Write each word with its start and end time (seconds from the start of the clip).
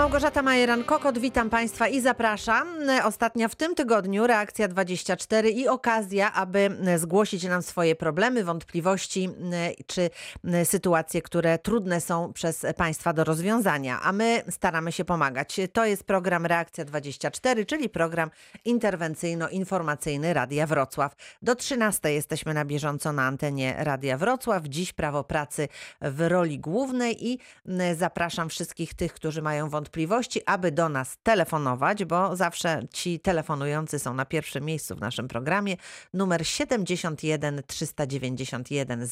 Małgorzata 0.00 0.42
Majeran-Kokot, 0.42 1.18
witam 1.18 1.50
Państwa 1.50 1.88
i 1.88 2.00
zapraszam. 2.00 2.68
Ostatnia 3.04 3.48
w 3.48 3.54
tym 3.54 3.74
tygodniu 3.74 4.26
reakcja 4.26 4.68
24 4.68 5.50
i 5.50 5.68
okazja, 5.68 6.32
aby 6.32 6.70
zgłosić 6.96 7.44
nam 7.44 7.62
swoje 7.62 7.96
problemy, 7.96 8.44
wątpliwości 8.44 9.28
czy 9.86 10.10
sytuacje, 10.64 11.22
które 11.22 11.58
trudne 11.58 12.00
są 12.00 12.32
przez 12.32 12.66
Państwa 12.76 13.12
do 13.12 13.24
rozwiązania, 13.24 14.00
a 14.02 14.12
my 14.12 14.42
staramy 14.50 14.92
się 14.92 15.04
pomagać. 15.04 15.60
To 15.72 15.84
jest 15.84 16.04
program 16.04 16.46
Reakcja 16.46 16.84
24, 16.84 17.66
czyli 17.66 17.88
program 17.88 18.30
interwencyjno-informacyjny 18.64 20.34
Radia 20.34 20.66
Wrocław. 20.66 21.14
Do 21.42 21.54
13 21.54 22.12
jesteśmy 22.12 22.54
na 22.54 22.64
bieżąco 22.64 23.12
na 23.12 23.22
antenie 23.22 23.74
Radia 23.78 24.18
Wrocław. 24.18 24.64
Dziś 24.64 24.92
prawo 24.92 25.24
pracy 25.24 25.68
w 26.00 26.28
roli 26.28 26.58
głównej 26.58 27.26
i 27.28 27.38
zapraszam 27.96 28.48
wszystkich 28.48 28.94
tych, 28.94 29.12
którzy 29.12 29.42
mają 29.42 29.68
wątpliwości, 29.68 29.89
wątpliwości, 29.90 30.40
aby 30.46 30.72
do 30.72 30.88
nas 30.88 31.18
telefonować, 31.22 32.04
bo 32.04 32.36
zawsze 32.36 32.80
ci 32.92 33.20
telefonujący 33.20 33.98
są 33.98 34.14
na 34.14 34.24
pierwszym 34.24 34.64
miejscu 34.64 34.96
w 34.96 35.00
naszym 35.00 35.28
programie. 35.28 35.76
Numer 36.14 36.46
71 36.46 37.62
391 37.66 39.06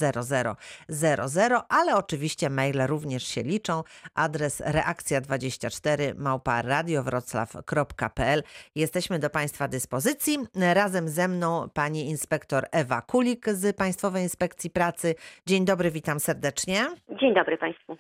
0000, 0.89 1.63
ale 1.69 1.97
oczywiście 1.97 2.51
maile 2.51 2.87
również 2.87 3.27
się 3.27 3.43
liczą. 3.43 3.83
Adres 4.15 4.61
reakcja24 4.61 6.15
małpa 6.17 6.63
radiowroclaw.pl. 6.63 8.43
Jesteśmy 8.75 9.19
do 9.19 9.31
Państwa 9.31 9.69
dyspozycji. 9.69 10.39
Razem 10.75 11.09
ze 11.09 11.29
mną 11.29 11.69
pani 11.75 12.09
inspektor 12.09 12.67
Ewa 12.73 13.03
Kulik 13.03 13.49
z 13.49 13.77
Państwowej 13.77 14.23
Inspekcji 14.23 14.71
Pracy. 14.71 15.15
Dzień 15.47 15.65
dobry, 15.65 15.91
witam 15.91 16.21
serdecznie. 16.21 16.87
Dzień 17.21 17.35
dobry 17.35 17.59
Państwu. 17.59 17.97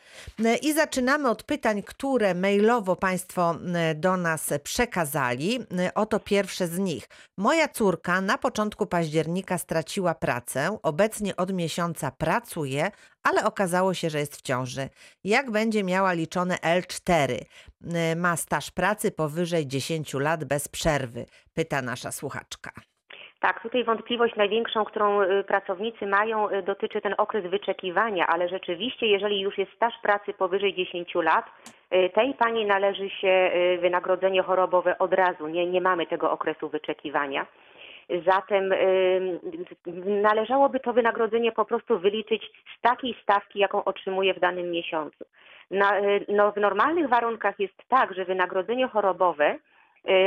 I 0.62 0.72
zaczynamy 0.72 1.30
od 1.30 1.42
pytań, 1.42 1.82
które 1.82 2.34
mailowo 2.68 2.96
Państwo 2.96 3.54
do 3.94 4.16
nas 4.16 4.54
przekazali. 4.64 5.58
Oto 5.94 6.20
pierwsze 6.20 6.66
z 6.66 6.78
nich. 6.78 7.04
Moja 7.38 7.68
córka 7.68 8.20
na 8.20 8.38
początku 8.38 8.86
października 8.86 9.58
straciła 9.58 10.14
pracę. 10.14 10.78
Obecnie 10.82 11.36
od 11.36 11.52
miesiąca 11.52 12.10
pracuje, 12.18 12.90
ale 13.24 13.44
okazało 13.44 13.94
się, 13.94 14.10
że 14.10 14.18
jest 14.18 14.36
w 14.36 14.42
ciąży. 14.42 14.88
Jak 15.24 15.50
będzie 15.50 15.84
miała 15.84 16.12
liczone 16.12 16.54
L4? 16.54 17.28
Ma 18.16 18.36
staż 18.36 18.70
pracy 18.70 19.10
powyżej 19.10 19.66
10 19.66 20.14
lat 20.14 20.44
bez 20.44 20.68
przerwy? 20.68 21.26
Pyta 21.54 21.82
nasza 21.82 22.12
słuchaczka. 22.12 22.70
Tak, 23.40 23.62
tutaj 23.62 23.84
wątpliwość 23.84 24.36
największą, 24.36 24.84
którą 24.84 25.22
y, 25.22 25.44
pracownicy 25.44 26.06
mają, 26.06 26.50
y, 26.50 26.62
dotyczy 26.62 27.00
ten 27.00 27.14
okres 27.18 27.50
wyczekiwania, 27.50 28.26
ale 28.26 28.48
rzeczywiście, 28.48 29.06
jeżeli 29.06 29.40
już 29.40 29.58
jest 29.58 29.72
staż 29.72 29.94
pracy 30.02 30.32
powyżej 30.32 30.74
10 30.74 31.22
lat, 31.22 31.46
y, 31.46 31.77
tej 32.14 32.34
pani 32.34 32.66
należy 32.66 33.10
się 33.10 33.50
wynagrodzenie 33.80 34.42
chorobowe 34.42 34.98
od 34.98 35.12
razu. 35.12 35.48
Nie, 35.48 35.66
nie 35.66 35.80
mamy 35.80 36.06
tego 36.06 36.30
okresu 36.30 36.68
wyczekiwania. 36.68 37.46
Zatem 38.26 38.74
należałoby 40.22 40.80
to 40.80 40.92
wynagrodzenie 40.92 41.52
po 41.52 41.64
prostu 41.64 41.98
wyliczyć 41.98 42.50
z 42.78 42.80
takiej 42.80 43.16
stawki, 43.22 43.58
jaką 43.58 43.84
otrzymuje 43.84 44.34
w 44.34 44.40
danym 44.40 44.70
miesiącu. 44.70 45.24
Na, 45.70 45.92
no, 46.28 46.52
w 46.52 46.56
normalnych 46.56 47.08
warunkach 47.08 47.60
jest 47.60 47.88
tak, 47.88 48.14
że 48.14 48.24
wynagrodzenie 48.24 48.88
chorobowe 48.88 49.58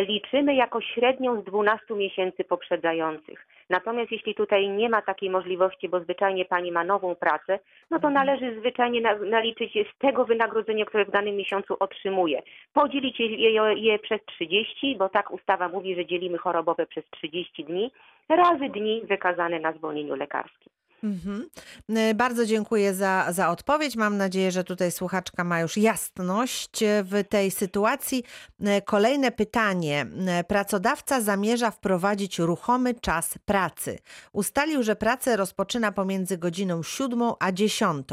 liczymy 0.08 0.56
jako 0.56 0.82
średnią 0.82 1.42
z 1.42 1.44
12 1.44 1.94
miesięcy 1.96 2.44
poprzedzających. 2.44 3.48
Natomiast 3.72 4.12
jeśli 4.12 4.36
tutaj 4.36 4.70
nie 4.70 4.90
ma 4.90 5.02
takiej 5.02 5.30
możliwości, 5.30 5.90
bo 5.90 6.00
zwyczajnie 6.00 6.46
pani 6.46 6.72
ma 6.72 6.84
nową 6.84 7.16
pracę, 7.16 7.60
no 7.92 8.00
to 8.00 8.08
mhm. 8.08 8.14
należy 8.14 8.60
zwyczajnie 8.60 9.02
naliczyć 9.26 9.74
z 9.74 9.98
tego 9.98 10.26
wynagrodzenia, 10.26 10.86
które 10.86 11.06
w 11.06 11.12
danym 11.12 11.36
miesiącu 11.36 11.76
otrzymuje. 11.80 12.42
Podzielić 12.74 13.20
je, 13.20 13.52
je 13.76 14.00
przez 14.00 14.20
30, 14.26 14.96
bo 14.96 15.10
tak 15.10 15.32
ustawa 15.32 15.70
mówi, 15.70 15.96
że 15.96 16.06
dzielimy 16.06 16.38
chorobowe 16.38 16.86
przez 16.86 17.06
30 17.10 17.64
dni, 17.64 17.92
razy 18.30 18.70
dni 18.70 19.02
wykazane 19.04 19.60
na 19.60 19.72
zwolnieniu 19.72 20.16
lekarskim. 20.16 20.81
Mhm. 21.04 21.50
E, 21.90 22.14
bardzo 22.14 22.46
dziękuję 22.46 22.94
za, 22.94 23.28
za 23.32 23.50
odpowiedź. 23.50 23.96
Mam 23.96 24.18
nadzieję, 24.18 24.52
że 24.52 24.64
tutaj 24.64 24.92
słuchaczka 24.92 25.44
ma 25.44 25.60
już 25.60 25.78
jasność 25.78 26.84
e, 26.84 27.04
w 27.04 27.24
tej 27.30 27.52
sytuacji. 27.52 28.24
E, 28.60 28.82
kolejne 28.82 29.32
pytanie. 29.32 30.06
Pracodawca 30.48 31.22
zamierza 31.22 31.72
wprowadzić 31.72 32.40
ruchomy 32.40 32.94
czas 32.94 33.34
pracy. 33.46 34.00
Ustalił, 34.34 34.84
że 34.84 34.96
pracę 34.96 35.38
rozpoczyna 35.38 35.92
pomiędzy 35.92 36.38
godziną 36.38 36.84
7 36.84 37.22
a 37.40 37.52
10 37.52 38.08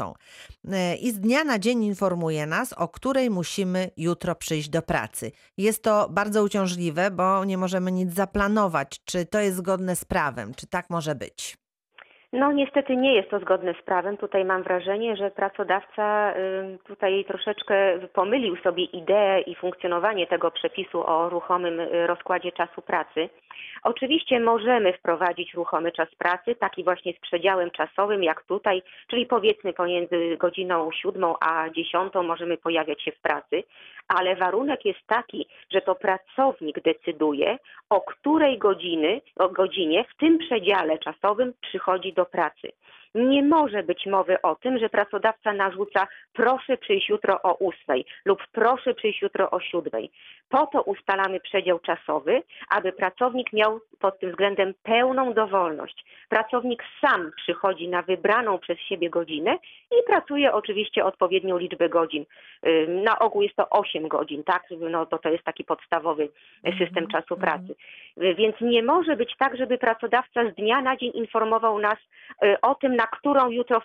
i 1.01 1.11
z 1.11 1.19
dnia 1.19 1.43
na 1.43 1.59
dzień 1.59 1.83
informuje 1.83 2.45
nas, 2.45 2.73
o 2.73 2.87
której 2.87 3.29
musimy 3.29 3.91
jutro 3.97 4.35
przyjść 4.35 4.69
do 4.69 4.81
pracy. 4.81 5.31
Jest 5.57 5.83
to 5.83 6.09
bardzo 6.09 6.43
uciążliwe, 6.43 7.11
bo 7.11 7.45
nie 7.45 7.57
możemy 7.57 7.91
nic 7.91 8.13
zaplanować. 8.13 9.01
Czy 9.05 9.25
to 9.25 9.39
jest 9.39 9.57
zgodne 9.57 9.95
z 9.95 10.05
prawem? 10.05 10.53
Czy 10.53 10.67
tak 10.67 10.89
może 10.89 11.15
być? 11.15 11.58
No 12.33 12.51
niestety 12.51 12.95
nie 12.95 13.13
jest 13.13 13.29
to 13.29 13.39
zgodne 13.39 13.73
z 13.73 13.81
prawem. 13.81 14.17
Tutaj 14.17 14.45
mam 14.45 14.63
wrażenie, 14.63 15.15
że 15.15 15.31
pracodawca 15.31 16.33
tutaj 16.83 17.25
troszeczkę 17.25 17.99
pomylił 18.13 18.55
sobie 18.55 18.83
ideę 18.83 19.41
i 19.41 19.55
funkcjonowanie 19.55 20.27
tego 20.27 20.51
przepisu 20.51 21.03
o 21.05 21.29
ruchomym 21.29 21.79
y, 21.79 22.07
rozkładzie 22.07 22.51
czasu 22.51 22.81
pracy. 22.81 23.29
Oczywiście 23.83 24.39
możemy 24.39 24.93
wprowadzić 24.93 25.53
ruchomy 25.53 25.91
czas 25.91 26.15
pracy, 26.17 26.55
taki 26.55 26.83
właśnie 26.83 27.13
z 27.13 27.19
przedziałem 27.19 27.71
czasowym 27.71 28.23
jak 28.23 28.43
tutaj, 28.43 28.81
czyli 29.07 29.25
powiedzmy 29.25 29.73
pomiędzy 29.73 30.37
godziną 30.37 30.89
siódmą 30.91 31.35
a 31.41 31.69
dziesiątą 31.69 32.23
możemy 32.23 32.57
pojawiać 32.57 33.03
się 33.03 33.11
w 33.11 33.19
pracy, 33.19 33.63
ale 34.07 34.35
warunek 34.35 34.85
jest 34.85 35.07
taki, 35.07 35.47
że 35.73 35.81
to 35.81 35.95
pracownik 35.95 36.81
decyduje, 36.81 37.57
o 37.89 38.01
której 38.01 38.57
godziny, 38.57 39.21
o 39.35 39.49
godzinie 39.49 40.05
w 40.15 40.17
tym 40.17 40.37
przedziale 40.37 40.97
czasowym 40.97 41.53
przychodzi 41.61 42.13
do 42.13 42.25
pracy. 42.25 42.71
Nie 43.15 43.43
może 43.43 43.83
być 43.83 44.05
mowy 44.05 44.41
o 44.41 44.55
tym, 44.55 44.79
że 44.79 44.89
pracodawca 44.89 45.53
narzuca 45.53 46.07
proszę 46.33 46.77
przyjść 46.77 47.09
jutro 47.09 47.41
o 47.41 47.53
ósmej 47.53 48.05
lub 48.25 48.47
proszę 48.51 48.93
przyjść 48.93 49.21
jutro 49.21 49.51
o 49.51 49.59
siódmej. 49.59 50.11
Po 50.49 50.67
to 50.67 50.81
ustalamy 50.81 51.39
przedział 51.39 51.79
czasowy, 51.79 52.43
aby 52.69 52.91
pracownik 52.91 53.53
miał 53.53 53.79
pod 53.99 54.19
tym 54.19 54.29
względem 54.29 54.73
pełną 54.83 55.33
dowolność. 55.33 56.05
Pracownik 56.29 56.83
sam 57.01 57.31
przychodzi 57.35 57.87
na 57.87 58.01
wybraną 58.01 58.59
przez 58.59 58.79
siebie 58.79 59.09
godzinę 59.09 59.57
i 59.91 60.03
pracuje 60.07 60.53
oczywiście 60.53 61.05
odpowiednią 61.05 61.57
liczbę 61.57 61.89
godzin. 61.89 62.25
Na 62.87 63.19
ogół 63.19 63.41
jest 63.41 63.55
to 63.55 63.69
8 63.69 64.07
godzin, 64.07 64.43
tak? 64.43 64.63
No 64.89 65.05
to, 65.05 65.17
to 65.17 65.29
jest 65.29 65.43
taki 65.43 65.63
podstawowy 65.63 66.29
system 66.63 67.03
mhm, 67.03 67.07
czasu 67.07 67.33
mhm. 67.33 67.39
pracy. 67.39 67.75
Więc 68.17 68.55
nie 68.61 68.83
może 68.83 69.15
być 69.15 69.35
tak, 69.37 69.57
żeby 69.57 69.77
pracodawca 69.77 70.51
z 70.51 70.55
dnia 70.55 70.81
na 70.81 70.97
dzień 70.97 71.11
informował 71.13 71.79
nas 71.79 71.97
y, 72.43 72.61
o 72.61 72.75
tym, 72.75 72.95
na 72.99 73.07
którą 73.07 73.49
jutro 73.49 73.81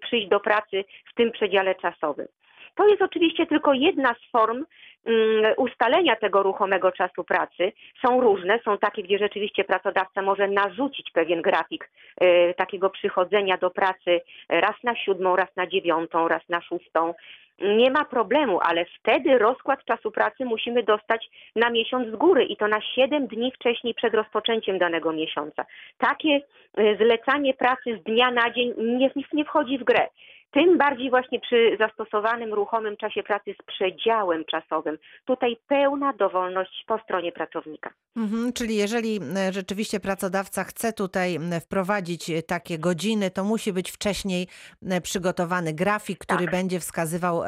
przyjść 0.00 0.28
do 0.28 0.40
pracy 0.40 0.84
w 1.10 1.14
tym 1.14 1.32
przedziale 1.32 1.74
czasowym. 1.74 2.26
To 2.74 2.88
jest 2.88 3.02
oczywiście 3.02 3.46
tylko 3.46 3.72
jedna 3.72 4.14
z 4.14 4.30
form 4.32 4.64
mm, 5.06 5.54
ustalenia 5.56 6.16
tego 6.16 6.42
ruchomego 6.42 6.92
czasu 6.92 7.24
pracy. 7.24 7.72
Są 8.06 8.20
różne, 8.20 8.60
są 8.64 8.78
takie, 8.78 9.02
gdzie 9.02 9.18
rzeczywiście 9.18 9.64
pracodawca 9.64 10.22
może 10.22 10.48
narzucić 10.48 11.10
pewien 11.12 11.42
grafik 11.42 11.90
y, 12.22 12.54
takiego 12.56 12.90
przychodzenia 12.90 13.56
do 13.58 13.70
pracy 13.70 14.20
raz 14.48 14.76
na 14.84 14.96
siódmą, 14.96 15.36
raz 15.36 15.56
na 15.56 15.66
dziewiątą, 15.66 16.28
raz 16.28 16.48
na 16.48 16.60
szóstą. 16.60 17.14
Nie 17.60 17.90
ma 17.90 18.04
problemu, 18.04 18.58
ale 18.62 18.84
wtedy 18.84 19.38
rozkład 19.38 19.84
czasu 19.84 20.10
pracy 20.10 20.44
musimy 20.44 20.82
dostać 20.82 21.30
na 21.56 21.70
miesiąc 21.70 22.08
z 22.08 22.16
góry 22.16 22.44
i 22.44 22.56
to 22.56 22.68
na 22.68 22.80
7 22.80 23.26
dni 23.26 23.52
wcześniej 23.52 23.94
przed 23.94 24.14
rozpoczęciem 24.14 24.78
danego 24.78 25.12
miesiąca. 25.12 25.64
Takie 25.98 26.40
y, 26.78 26.96
zlecanie 26.96 27.54
pracy 27.54 27.98
z 28.00 28.02
dnia 28.02 28.30
na 28.30 28.50
dzień 28.50 28.74
nie, 28.78 29.10
nie 29.32 29.44
wchodzi 29.44 29.78
w 29.78 29.84
grę. 29.84 30.08
Tym 30.54 30.78
bardziej 30.78 31.10
właśnie 31.10 31.40
przy 31.40 31.76
zastosowanym 31.80 32.54
ruchomym 32.54 32.96
czasie 32.96 33.22
pracy 33.22 33.54
z 33.60 33.66
przedziałem 33.66 34.44
czasowym. 34.44 34.98
Tutaj 35.24 35.56
pełna 35.68 36.12
dowolność 36.12 36.84
po 36.86 36.98
stronie 36.98 37.32
pracownika. 37.32 37.90
Mhm, 38.16 38.52
czyli 38.52 38.76
jeżeli 38.76 39.20
e, 39.36 39.52
rzeczywiście 39.52 40.00
pracodawca 40.00 40.64
chce 40.64 40.92
tutaj 40.92 41.38
wprowadzić 41.60 42.30
e, 42.30 42.42
takie 42.42 42.78
godziny, 42.78 43.30
to 43.30 43.44
musi 43.44 43.72
być 43.72 43.90
wcześniej 43.90 44.46
e, 44.90 45.00
przygotowany 45.00 45.72
grafik, 45.72 46.18
który 46.18 46.44
tak. 46.44 46.50
będzie 46.50 46.80
wskazywał 46.80 47.42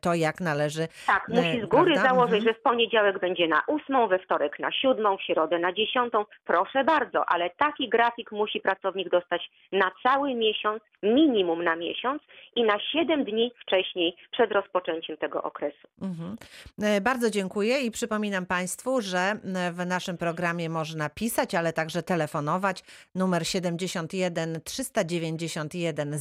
to, 0.00 0.14
jak 0.14 0.40
należy. 0.40 0.88
Tak, 1.06 1.28
musi 1.28 1.60
z 1.60 1.66
góry 1.66 1.92
prawda? 1.92 2.10
założyć, 2.10 2.34
mhm. 2.34 2.54
że 2.54 2.60
w 2.60 2.62
poniedziałek 2.62 3.18
będzie 3.18 3.48
na 3.48 3.62
ósmą, 3.66 4.08
we 4.08 4.18
wtorek 4.18 4.58
na 4.58 4.72
siódmą, 4.72 5.16
w 5.16 5.22
środę 5.22 5.58
na 5.58 5.72
dziesiątą. 5.72 6.24
Proszę 6.44 6.84
bardzo, 6.84 7.24
ale 7.28 7.50
taki 7.50 7.88
grafik 7.88 8.32
musi 8.32 8.60
pracownik 8.60 9.08
dostać 9.08 9.50
na 9.72 9.90
cały 10.02 10.34
miesiąc, 10.34 10.82
minimum 11.02 11.64
na 11.64 11.76
miesiąc 11.76 12.22
i 12.56 12.62
na 12.64 12.78
7 12.92 13.24
dni 13.24 13.52
wcześniej 13.62 14.16
przed 14.32 14.52
rozpoczęciem 14.52 15.16
tego 15.16 15.42
okresu. 15.42 15.88
Mhm. 16.02 16.36
E, 16.82 17.00
Bardzo 17.00 17.30
dziękuję 17.30 17.80
i 17.80 17.90
przypominam 17.90 18.46
Państwu, 18.46 19.00
że 19.00 19.18
m, 19.18 19.40
w 19.72 19.86
naszym 19.86 20.16
programie 20.18 20.68
można 20.68 21.10
pisać, 21.10 21.54
ale 21.54 21.72
także 21.72 22.02
telefonować. 22.02 22.84
Numer 23.14 23.46
71 23.46 24.60
391 24.64 26.18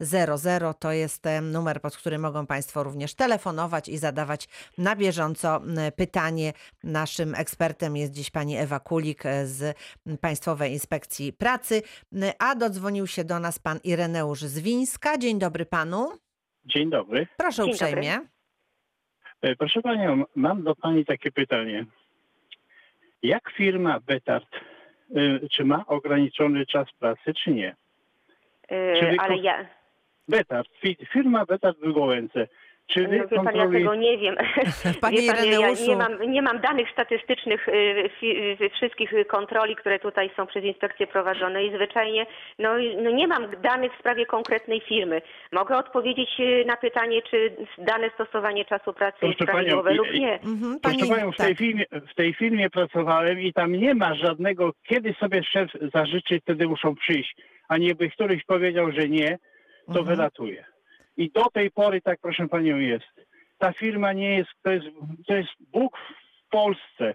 0000 0.00 0.74
to 0.78 0.92
jest 0.92 1.26
e, 1.26 1.40
numer, 1.40 1.80
pod 1.80 1.96
który 1.96 2.18
mogą 2.18 2.46
Państwo 2.46 2.82
również 2.82 3.14
telefonować 3.14 3.88
i 3.88 3.98
zadawać 3.98 4.48
na 4.78 4.96
bieżąco 4.96 5.60
pytanie. 5.96 6.52
Naszym 6.84 7.34
ekspertem 7.34 7.96
jest 7.96 8.12
dziś 8.12 8.30
pani 8.30 8.56
Ewa 8.56 8.80
Kulik 8.80 9.26
e, 9.26 9.46
z 9.46 9.76
Państwowej 10.20 10.72
Inspekcji 10.72 11.32
Pracy, 11.32 11.82
a 12.38 12.54
dodzwonił 12.54 13.06
się 13.06 13.24
do 13.24 13.38
nas 13.38 13.58
pan 13.58 13.78
Ireneusz 13.84 14.40
z 14.40 14.58
Wińska. 14.58 15.17
Dzień 15.18 15.38
dobry 15.38 15.66
panu. 15.66 16.08
Dzień 16.64 16.90
dobry. 16.90 17.26
Proszę 17.36 17.62
Dzień 17.64 17.72
dobry. 17.72 17.86
uprzejmie. 17.88 18.18
E, 19.42 19.56
Proszę 19.56 19.82
Panią, 19.82 20.24
mam 20.34 20.62
do 20.64 20.74
Pani 20.76 21.04
takie 21.04 21.30
pytanie. 21.32 21.86
Jak 23.22 23.50
firma 23.50 24.00
Betard, 24.00 24.46
e, 25.16 25.48
czy 25.48 25.64
ma 25.64 25.86
ograniczony 25.86 26.66
czas 26.66 26.88
pracy, 26.98 27.34
czy 27.44 27.50
nie? 27.50 27.76
Yy, 28.70 28.96
Czyli 29.00 29.18
ale 29.18 29.36
ja, 29.38 29.66
Betard, 30.28 30.68
fi- 30.84 31.06
firma 31.12 31.44
Betard 31.46 31.78
w 31.78 31.92
Gołęce, 31.92 32.48
czy 32.88 33.08
no 33.30 33.42
pan, 33.44 33.56
ja 33.56 33.68
tego 33.70 33.94
nie 33.94 34.18
wiem. 34.18 34.36
Panie 35.00 35.22
wie 35.22 35.32
pan, 35.32 35.46
ja 35.46 35.70
nie 35.88 35.96
mam, 35.96 36.30
nie 36.30 36.42
mam 36.42 36.60
danych 36.60 36.90
statystycznych 36.90 37.68
y, 37.68 37.72
y, 38.60 38.70
wszystkich 38.74 39.10
kontroli, 39.26 39.76
które 39.76 39.98
tutaj 39.98 40.30
są 40.36 40.46
przez 40.46 40.64
inspekcję 40.64 41.06
prowadzone 41.06 41.64
i 41.64 41.74
zwyczajnie 41.74 42.26
no, 42.58 42.78
i- 42.78 42.96
no 42.96 43.10
nie 43.10 43.26
mam 43.28 43.46
danych 43.62 43.92
w 43.94 43.98
sprawie 43.98 44.26
konkretnej 44.26 44.80
firmy. 44.80 45.22
Mogę 45.52 45.76
odpowiedzieć 45.76 46.30
y, 46.40 46.64
na 46.66 46.76
pytanie, 46.76 47.22
czy 47.30 47.52
dane 47.78 48.10
stosowanie 48.10 48.64
czasu 48.64 48.92
pracy 48.92 49.18
jest 49.26 49.38
Proszę 49.38 49.52
panią, 49.52 49.82
prawidłowe 49.82 49.92
i- 49.94 49.96
lub 49.96 50.12
nie. 50.14 50.34
Mhm, 50.34 50.80
Proszę 50.82 50.98
pani- 50.98 51.10
Panią, 51.10 51.32
w 51.32 51.36
tej, 51.36 51.48
tak. 51.48 51.58
firmie, 51.58 51.84
w 52.10 52.14
tej 52.14 52.34
firmie 52.34 52.70
pracowałem 52.70 53.40
i 53.40 53.52
tam 53.52 53.72
nie 53.72 53.94
ma 53.94 54.14
żadnego, 54.14 54.72
kiedy 54.88 55.12
sobie 55.20 55.42
szef 55.44 55.70
zażyczy, 55.94 56.40
wtedy 56.40 56.68
muszą 56.68 56.94
przyjść, 56.94 57.36
a 57.68 57.76
nie 57.78 57.94
by 57.94 58.10
któryś 58.10 58.44
powiedział, 58.44 58.92
że 58.92 59.08
nie, 59.08 59.38
to 59.86 59.98
Mhm. 59.98 60.06
wylatuje. 60.06 60.64
I 61.18 61.30
do 61.30 61.44
tej 61.52 61.70
pory 61.70 62.00
tak, 62.00 62.18
proszę 62.22 62.48
Panią, 62.48 62.76
jest. 62.78 63.06
Ta 63.58 63.72
firma 63.72 64.12
nie 64.12 64.36
jest, 64.36 64.50
to 64.62 64.70
jest, 64.72 64.86
to 65.26 65.34
jest 65.36 65.50
Bóg 65.72 65.98
w 66.46 66.50
Polsce. 66.50 67.14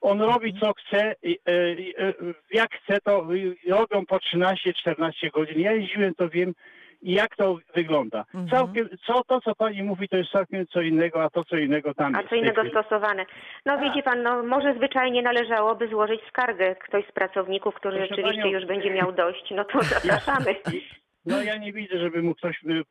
On 0.00 0.20
robi 0.22 0.60
co 0.60 0.72
chce, 0.74 1.06
e, 1.06 1.14
e, 1.48 2.14
jak 2.50 2.70
chce, 2.74 3.00
to 3.04 3.26
robią 3.68 4.06
po 4.06 4.16
13-14 4.16 5.30
godzin. 5.34 5.60
Ja 5.60 5.72
jeździłem, 5.72 6.14
to 6.14 6.28
wiem, 6.28 6.52
jak 7.02 7.36
to 7.36 7.58
wygląda. 7.74 8.24
Mhm. 8.34 8.48
Całkiem, 8.48 8.88
co, 9.06 9.24
to, 9.24 9.40
co 9.40 9.54
pani 9.54 9.82
mówi, 9.82 10.08
to 10.08 10.16
jest 10.16 10.30
całkiem 10.30 10.66
co 10.66 10.80
innego, 10.80 11.22
a 11.24 11.30
to, 11.30 11.44
co 11.44 11.56
innego 11.56 11.94
tam 11.94 12.14
A 12.14 12.18
jest. 12.18 12.22
co 12.22 12.26
w 12.26 12.30
tej 12.30 12.38
innego 12.38 12.62
stosowane. 12.70 13.26
No 13.66 13.78
widzi 13.78 14.02
pan, 14.02 14.22
no 14.22 14.42
może 14.42 14.74
zwyczajnie 14.74 15.22
należałoby 15.22 15.88
złożyć 15.88 16.20
skargę. 16.28 16.74
Ktoś 16.74 17.04
z 17.08 17.12
pracowników, 17.12 17.74
który 17.74 17.96
Proszę 17.98 18.08
rzeczywiście 18.14 18.42
panią- 18.42 18.52
już 18.52 18.66
będzie 18.66 18.90
miał 18.90 19.12
dość, 19.12 19.50
no 19.50 19.64
to 19.64 19.82
zapraszamy. 19.82 20.54
No 21.26 21.42
ja 21.42 21.56
nie 21.56 21.72
widzę, 21.72 21.98
żeby 21.98 22.22
mu 22.22 22.34
ktoś 22.34 22.64
y, 22.64 22.84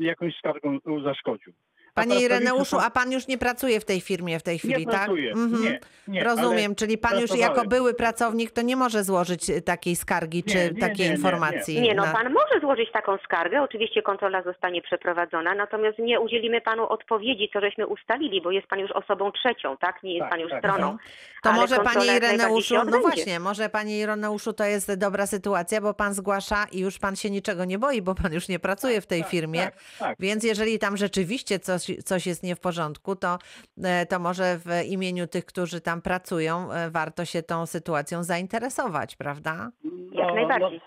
jakąś 0.00 0.36
skargą 0.36 0.78
zaszkodził. 1.04 1.52
Panie 1.94 2.20
Ireneuszu, 2.20 2.78
a 2.78 2.90
pan 2.90 3.12
już 3.12 3.28
nie 3.28 3.38
pracuje 3.38 3.80
w 3.80 3.84
tej 3.84 4.00
firmie 4.00 4.38
w 4.38 4.42
tej 4.42 4.58
chwili, 4.58 4.74
Nie 4.86 4.92
tak? 4.92 4.94
pracuję, 4.94 5.32
Mhm. 5.32 5.62
nie, 5.62 5.80
nie. 6.08 6.24
Rozumiem, 6.24 6.74
czyli 6.74 6.98
pan 6.98 7.20
już 7.20 7.36
jako 7.36 7.64
były 7.64 7.94
pracownik 7.94 8.50
to 8.50 8.62
nie 8.62 8.76
może 8.76 9.04
złożyć 9.04 9.50
y, 9.50 9.62
takiej 9.62 9.96
skargi 9.96 10.44
Nie, 10.46 10.52
czy 10.52 10.74
nie, 10.74 10.80
takiej 10.80 11.04
nie, 11.06 11.10
nie, 11.10 11.16
informacji. 11.16 11.80
Nie, 11.80 11.94
no 11.94 12.04
na- 12.06 12.12
pan 12.12 12.32
może 12.32 12.60
złożyć 12.60 12.92
taką 12.92 13.16
skargę, 13.24 13.62
oczywiście 13.62 14.02
kontrola 14.02 14.42
zostanie 14.42 14.82
przeprowadzona, 14.82 15.54
natomiast 15.54 15.98
nie 15.98 16.20
udzielimy 16.20 16.60
panu 16.60 16.88
odpowiedzi, 16.88 17.50
co 17.52 17.60
żeśmy 17.60 17.86
ustalili, 17.86 18.42
bo 18.42 18.50
jest 18.50 18.66
pan 18.66 18.78
już 18.78 18.90
osobą 18.92 19.32
trzecią, 19.32 19.76
tak? 19.76 20.02
Nie 20.02 20.12
jest 20.14 20.20
Tak, 20.22 20.30
pan 20.30 20.40
już 20.40 20.50
tak. 20.50 20.60
stroną. 20.60 20.90
Mhm. 20.90 20.98
To 21.42 21.50
Ale 21.50 21.60
może 21.60 21.76
panie 21.80 22.16
Ireneuszu, 22.16 22.74
no 22.90 23.00
właśnie, 23.00 23.40
może 23.40 23.68
panie 23.68 23.98
Ireneuszu 23.98 24.52
to 24.52 24.64
jest 24.64 24.94
dobra 24.94 25.26
sytuacja, 25.26 25.80
bo 25.80 25.94
pan 25.94 26.14
zgłasza 26.14 26.66
i 26.72 26.78
już 26.80 26.98
pan 26.98 27.16
się 27.16 27.30
niczego 27.30 27.64
nie 27.64 27.78
boi, 27.78 28.02
bo 28.02 28.14
pan 28.14 28.32
już 28.32 28.48
nie 28.48 28.58
pracuje 28.58 29.00
w 29.00 29.06
tej 29.06 29.20
tak, 29.22 29.30
firmie. 29.30 29.60
Tak, 29.60 29.74
tak. 29.98 30.16
Więc 30.20 30.44
jeżeli 30.44 30.78
tam 30.78 30.96
rzeczywiście 30.96 31.58
coś, 31.58 31.79
coś 32.04 32.26
jest 32.26 32.42
nie 32.42 32.56
w 32.56 32.60
porządku, 32.60 33.16
to, 33.16 33.38
e, 33.82 34.06
to 34.06 34.18
może 34.18 34.58
w 34.58 34.84
imieniu 34.86 35.26
tych, 35.26 35.44
którzy 35.44 35.80
tam 35.80 36.02
pracują, 36.02 36.72
e, 36.72 36.90
warto 36.90 37.24
się 37.24 37.42
tą 37.42 37.66
sytuacją 37.66 38.24
zainteresować, 38.24 39.16
prawda? 39.16 39.70
Jak 40.12 40.34
najbardziej. 40.34 40.80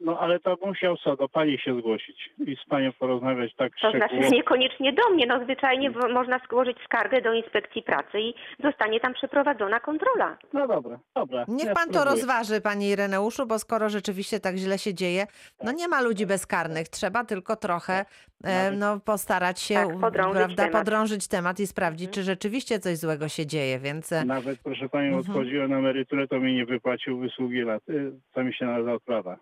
No, 0.00 0.18
ale 0.20 0.40
to 0.40 0.56
musiał 0.66 0.96
co, 0.96 1.16
do 1.16 1.28
pani 1.28 1.58
się 1.58 1.78
zgłosić 1.78 2.30
i 2.46 2.56
z 2.64 2.68
panią 2.68 2.92
porozmawiać 2.92 3.54
tak 3.56 3.72
To 3.82 3.90
znaczy 3.90 4.06
szczegółowo. 4.06 4.34
niekoniecznie 4.36 4.92
do 4.92 5.10
mnie, 5.10 5.26
no 5.26 5.44
zwyczajnie 5.44 5.90
w- 5.90 6.12
można 6.12 6.40
złożyć 6.50 6.76
skargę 6.84 7.20
do 7.22 7.32
inspekcji 7.32 7.82
pracy 7.82 8.20
i 8.20 8.34
zostanie 8.62 9.00
tam 9.00 9.14
przeprowadzona 9.14 9.80
kontrola. 9.80 10.36
No 10.52 10.68
dobra, 10.68 10.98
dobra. 11.14 11.44
Niech 11.48 11.66
ja 11.66 11.74
pan 11.74 11.88
to 11.88 11.92
spróbuję. 11.92 12.14
rozważy, 12.14 12.60
panie 12.60 12.88
Ireneuszu, 12.90 13.46
bo 13.46 13.58
skoro 13.58 13.88
rzeczywiście 13.88 14.40
tak 14.40 14.56
źle 14.56 14.78
się 14.78 14.94
dzieje, 14.94 15.26
no 15.64 15.72
nie 15.72 15.88
ma 15.88 16.00
ludzi 16.00 16.26
bezkarnych. 16.26 16.88
Trzeba 16.88 17.24
tylko 17.24 17.56
trochę 17.56 18.04
e, 18.44 18.64
Nawet- 18.64 18.78
no, 18.80 19.00
postarać 19.00 19.60
się 19.60 19.74
Tak, 19.74 20.00
podrążyć 20.00 20.36
prawda, 20.36 20.64
temat. 20.64 20.80
podrążyć 20.82 21.28
temat 21.28 21.60
i 21.60 21.66
sprawdzić, 21.66 22.06
Mhm. 22.08 22.14
czy 22.14 22.22
rzeczywiście 22.22 22.78
coś 22.78 22.96
złego 22.96 23.28
się 23.28 23.46
dzieje. 23.46 23.78
Więc 23.78 24.12
e, 24.12 24.24
Nawet, 24.24 24.58
proszę 24.62 24.88
panią, 24.88 25.06
Mhm. 25.16 25.20
odchodziłem 25.36 25.70
na 25.70 25.78
emeryturę, 25.78 26.28
to 26.28 26.40
mi 26.40 26.54
nie 26.54 26.66
wypłacił 26.66 27.18
wysługi 27.18 27.60
lat. 27.62 27.82
y, 27.88 28.12
Co 28.34 28.44
mi 28.44 28.54
się 28.54 28.66
należy 28.66 28.92
odprawa. 28.92 29.36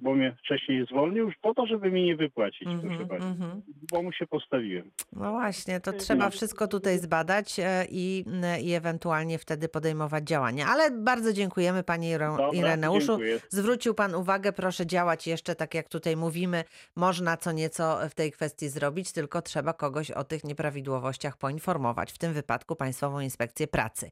Bo 0.00 0.14
mnie 0.14 0.36
wcześniej 0.44 0.86
zwolnił 0.86 1.26
już 1.26 1.34
po 1.42 1.54
to, 1.54 1.66
żeby 1.66 1.90
mi 1.90 2.04
nie 2.04 2.16
wypłacić, 2.16 2.68
proszę 2.80 2.86
mhm, 2.86 3.08
pani. 3.08 3.24
mhm. 3.24 3.62
Bo 3.92 4.02
mu 4.02 4.12
się 4.12 4.26
postawiłem. 4.26 4.90
No 5.12 5.30
właśnie, 5.30 5.80
to 5.80 5.92
trzeba 5.92 6.30
wszystko 6.30 6.68
tutaj 6.68 6.98
zbadać 6.98 7.58
e, 7.58 7.86
i, 7.90 8.24
i 8.62 8.72
ewentualnie 8.72 9.38
wtedy 9.38 9.68
podejmować 9.68 10.24
działania. 10.24 10.66
Ale 10.68 10.90
bardzo 10.90 11.32
dziękujemy 11.32 11.82
panie 11.82 12.18
Dobra, 12.18 12.48
Ireneuszu. 12.52 13.06
dziękuję. 13.06 13.40
Zwrócił 13.48 13.94
pan 13.94 14.14
uwagę, 14.14 14.52
proszę 14.52 14.86
działać 14.86 15.26
jeszcze 15.26 15.54
tak 15.54 15.74
jak 15.74 15.88
tutaj 15.88 16.16
mówimy. 16.16 16.64
Można 16.96 17.36
co 17.36 17.52
nieco 17.52 17.98
w 18.10 18.14
tej 18.14 18.32
kwestii 18.32 18.68
zrobić, 18.68 19.12
tylko 19.12 19.42
trzeba 19.42 19.72
kogoś 19.72 20.10
o 20.10 20.24
tych 20.24 20.44
nieprawidłowościach 20.44 21.36
poinformować, 21.36 22.12
w 22.12 22.18
tym 22.18 22.32
wypadku 22.32 22.76
Państwową 22.76 23.20
Inspekcję 23.20 23.66
Pracy. 23.68 24.10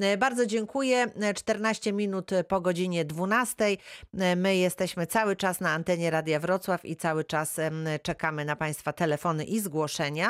E, 0.00 0.16
Bardzo 0.16 0.46
dziękuję. 0.46 1.06
E, 1.20 1.34
14 1.34 1.92
minut 1.92 2.30
po 2.48 2.60
godzinie 2.60 3.04
12. 3.04 3.64
E, 4.18 4.36
My 4.36 4.56
jesteśmy 4.56 5.06
cały 5.06 5.29
czas 5.36 5.60
na 5.60 5.70
antenie 5.70 6.10
Radia 6.10 6.40
Wrocław 6.40 6.84
i 6.84 6.96
cały 6.96 7.24
czas 7.24 7.60
czekamy 8.02 8.44
na 8.44 8.56
Państwa 8.56 8.92
telefony 8.92 9.44
i 9.44 9.58
zgłoszenia. 9.60 10.28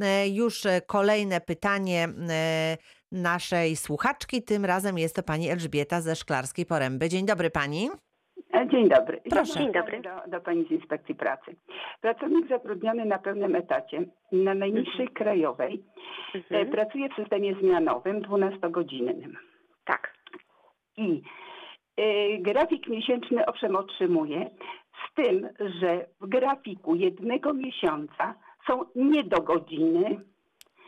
E, 0.00 0.28
Już 0.28 0.62
kolejne 0.86 1.40
pytanie 1.40 2.08
e, 2.30 2.76
naszej 3.12 3.76
słuchaczki. 3.76 4.42
Tym 4.42 4.64
razem 4.64 4.98
jest 4.98 5.16
to 5.16 5.22
pani 5.22 5.50
Elżbieta 5.50 6.00
ze 6.00 6.16
Szklarskiej 6.16 6.66
Poręby. 6.66 7.08
Dzień 7.08 7.26
dobry 7.26 7.50
pani. 7.50 7.90
E, 8.54 8.68
Dzień 8.68 8.88
dobry. 8.88 9.20
Proszę. 9.30 9.54
Dzień 9.58 9.72
dobry. 9.72 10.00
Do, 10.00 10.30
do 10.30 10.40
Pani 10.40 10.64
z 10.68 10.70
Inspekcji 10.70 11.14
Pracy. 11.14 11.56
Pracownik 12.00 12.48
zatrudniony 12.48 13.04
na 13.04 13.18
pełnym 13.18 13.54
etacie 13.56 14.04
na 14.32 14.54
najniższej 14.54 15.08
krajowej 15.08 15.84
e, 16.34 16.38
Mhm. 16.38 16.70
pracuje 16.70 17.08
w 17.08 17.14
systemie 17.14 17.54
zmianowym 17.60 18.22
12-godzinnym 18.22 19.32
Tak. 19.84 20.14
i 20.96 21.22
grafik 22.40 22.88
miesięczny 22.88 23.46
owszem 23.46 23.76
otrzymuje, 23.76 24.50
z 25.10 25.14
tym, 25.14 25.48
że 25.80 26.06
w 26.20 26.26
grafiku 26.28 26.94
jednego 26.94 27.54
miesiąca 27.54 28.34
są 28.70 28.84
niedogodziny, 28.94 30.20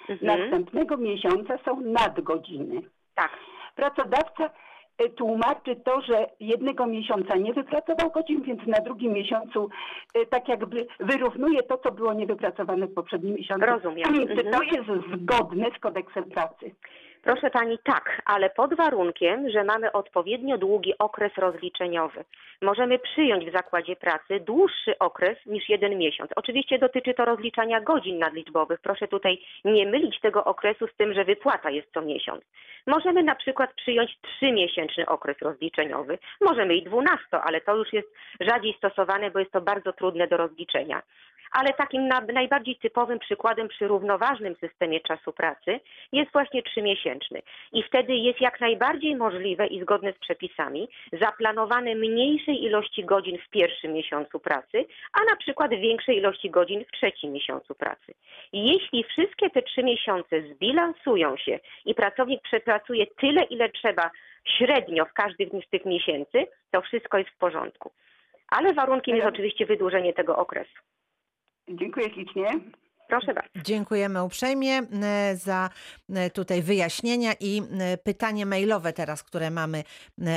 Mhm. 0.09 0.41
następnego 0.41 0.97
miesiąca 0.97 1.59
są 1.65 1.81
nadgodziny. 1.81 2.83
Tak. 3.15 3.31
Pracodawca 3.77 4.51
e, 4.99 5.09
tłumaczy 5.09 5.77
to, 5.77 6.01
że 6.01 6.27
jednego 6.41 6.87
miesiąca 6.87 7.37
nie 7.37 7.53
wypracował 7.53 8.11
godzin, 8.11 8.43
więc 8.43 8.67
na 8.67 8.81
drugim 8.81 9.13
miesiącu 9.13 9.69
e, 10.15 10.27
tak 10.27 10.49
jakby 10.49 10.87
wyrównuje 11.01 11.63
to, 11.63 11.79
co 11.79 11.93
było 11.93 12.13
niewypracowane 12.13 12.87
w 12.87 12.95
poprzednim 12.95 13.35
miesiącu. 13.35 13.67
Rozumiem. 13.67 14.15
Czy 14.15 14.23
Mhm. 14.23 14.51
to 14.51 14.63
jest 14.63 14.89
zgodne 15.15 15.67
z 15.77 15.81
kodeksem 15.81 16.25
pracy? 16.25 16.75
Proszę 17.23 17.51
pani, 17.51 17.79
tak, 17.79 18.23
ale 18.25 18.51
pod 18.51 18.75
warunkiem, 18.75 19.51
że 19.51 19.65
mamy 19.65 19.93
odpowiednio 19.93 20.59
długi 20.59 20.99
okres 20.99 21.33
rozliczeniowy. 21.37 22.25
Możemy 22.63 22.99
przyjąć 22.99 23.45
w 23.47 23.53
zakładzie 23.53 23.97
pracy 23.97 24.41
dłuższy 24.41 24.99
okres 24.99 25.39
niż 25.47 25.69
jeden 25.69 25.99
miesiąc. 25.99 26.31
Oczywiście 26.37 26.79
dotyczy 26.79 27.15
to 27.15 27.25
rozliczania 27.25 27.81
godzin 27.81 28.19
nadliczbowych. 28.19 28.81
Proszę 28.81 29.09
tutaj 29.09 29.39
nie 29.65 29.87
mylić 29.87 30.21
tego 30.21 30.45
okresu 30.45 30.87
z 30.87 30.97
tym, 30.97 31.15
że 31.15 31.25
wypłata 31.25 31.71
jest 31.71 31.93
co 31.95 32.03
miesiąc. 32.03 32.45
Możemy 32.87 33.23
na 33.23 33.35
przykład 33.35 33.75
przyjąć 33.75 34.19
trzymiesięczny 34.23 35.07
okres 35.07 35.37
rozliczeniowy. 35.41 36.19
Możemy 36.41 36.75
i 36.75 36.83
dwunasto, 36.83 37.43
ale 37.43 37.61
to 37.61 37.77
już 37.77 37.93
jest 37.93 38.09
rzadziej 38.41 38.75
stosowane, 38.79 39.31
bo 39.31 39.39
jest 39.39 39.53
to 39.53 39.61
bardzo 39.61 39.93
trudne 39.93 40.29
do 40.29 40.37
rozliczenia. 40.37 41.03
Ale 41.53 41.73
takim 41.73 42.09
na, 42.09 42.21
najbardziej 42.21 42.77
typowym 42.77 43.19
przykładem 43.19 43.69
przy 43.69 43.89
równoważnym 43.89 44.57
systemie 44.57 45.01
czasu 45.01 45.33
pracy 45.33 45.81
jest 46.13 46.33
właśnie 46.33 46.63
trzymiesięczny. 46.63 47.43
I 47.73 47.83
wtedy 47.83 48.15
jest 48.15 48.41
jak 48.41 48.61
najbardziej 48.61 49.17
możliwe 49.17 49.67
i 49.67 49.83
zgodne 49.83 50.13
z 50.13 50.19
przepisami 50.19 50.89
zaplanowane 51.13 51.95
mniejszej 51.95 52.65
ilości 52.65 53.05
godzin 53.05 53.39
w 53.39 53.51
pierwszym 53.51 53.93
miesiącu 53.93 54.41
pracy, 54.41 54.87
a 55.13 55.25
na 55.31 55.37
przykład 55.37 55.71
większej 55.71 56.17
ilości 56.17 56.51
godzin 56.51 56.85
w 56.85 56.93
trzecim 56.93 57.33
miesiącu 57.33 57.75
pracy. 57.75 58.15
Jeśli 58.53 59.05
wszystkie 59.05 59.51
te 59.51 59.63
trzy 59.63 59.83
miesiące 59.83 60.43
zbilansują 60.43 61.37
się 61.37 61.59
i 61.85 61.95
pracownik 61.95 62.43
przepracuje 62.43 63.07
tyle, 63.07 63.43
ile 63.43 63.69
trzeba 63.69 64.11
średnio 64.45 65.05
w 65.05 65.13
każdym 65.13 65.63
z 65.67 65.71
tych 65.71 65.85
miesięcy, 65.85 66.47
to 66.71 66.81
wszystko 66.81 67.19
jest 67.19 67.31
w 67.31 67.39
porządku. 67.39 67.91
Ale 68.49 68.75
warunkiem 68.75 69.17
jest 69.17 69.29
oczywiście 69.29 69.67
wydłużenie 69.67 70.13
tego 70.13 70.37
okresu. 70.37 70.90
Dziękuję 71.71 72.11
ślicznie. 72.15 72.61
Proszę 73.11 73.35
bardzo. 73.35 73.51
Dziękujemy 73.57 74.25
uprzejmie 74.25 74.79
e, 74.79 75.37
za 75.37 75.71
e, 76.15 76.31
tutaj 76.31 76.63
wyjaśnienia 76.63 77.33
i 77.41 77.63
e, 77.81 77.99
pytanie 77.99 78.47
mailowe 78.47 78.93
teraz, 78.93 79.23
które 79.23 79.51
mamy 79.51 79.85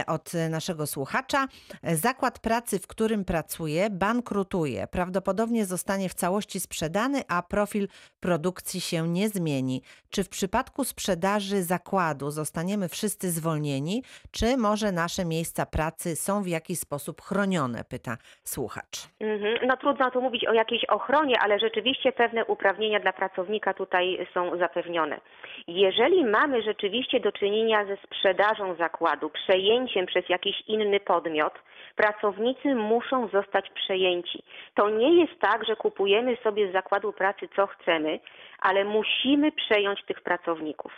od 0.08 0.32
naszego 0.50 0.88
słuchacza. 0.88 1.48
Zakład 1.84 2.39
pracy, 2.39 2.80
w 2.80 2.88
którym 2.88 3.25
pracuje, 3.25 3.89
bankrutuje. 3.89 4.88
Prawdopodobnie 4.88 5.65
zostanie 5.65 6.10
w 6.10 6.13
całości 6.13 6.60
sprzedany, 6.60 7.22
a 7.27 7.42
profil 7.42 7.88
produkcji 8.20 8.82
się 8.82 9.08
nie 9.08 9.30
zmieni. 9.30 9.82
Czy 10.10 10.24
w 10.24 10.30
przypadku 10.30 10.84
sprzedaży 10.84 11.63
zakładu 11.63 12.32
zostaniemy 12.32 12.89
wszyscy 12.89 13.32
zwolnieni, 13.32 14.03
czy 14.32 14.58
może 14.58 14.92
nasze 14.92 15.25
miejsca 15.25 15.65
pracy 15.65 16.15
są 16.15 16.44
w 16.44 16.48
jakiś 16.48 16.80
sposób 16.80 17.22
chronione? 17.22 17.84
Pyta 17.84 18.18
słuchacz. 18.44 19.08
Mhm. 19.20 19.68
No 19.68 19.77
trudno 19.77 20.12
tu 20.12 20.22
mówić 20.22 20.48
o 20.48 20.53
jakiejś 20.53 20.86
ochronie, 20.86 21.36
ale 21.39 21.60
rzeczywiście 21.60 22.12
pewne 22.12 22.46
uprawnienia 22.46 22.62
uprawnienia 22.63 23.00
dla 23.00 23.13
pracownika 23.13 23.74
tutaj 23.74 24.27
są 24.34 24.58
zapewnione. 24.58 25.20
Jeżeli 25.67 26.25
mamy 26.25 26.62
rzeczywiście 26.62 27.20
do 27.20 27.32
czynienia 27.32 27.86
ze 27.86 27.98
sprzedażą 27.98 28.75
zakładu, 28.75 29.29
przejęciem 29.29 30.05
przez 30.05 30.29
jakiś 30.29 30.62
inny 30.67 31.00
podmiot, 31.00 31.53
pracownicy 31.96 32.75
muszą 32.75 33.27
zostać 33.27 33.70
przejęci. 33.70 34.43
To 34.75 34.89
nie 34.89 35.22
jest 35.22 35.39
tak, 35.39 35.65
że 35.65 35.75
kupujemy 35.75 36.38
sobie 36.43 36.70
z 36.70 36.74
zakładu 36.74 37.13
pracy 37.13 37.50
co 37.55 37.67
chcemy, 37.67 38.20
ale 38.60 38.84
musimy 38.84 39.51
przejąć 39.51 40.05
tych 40.05 40.22
pracowników. 40.22 40.91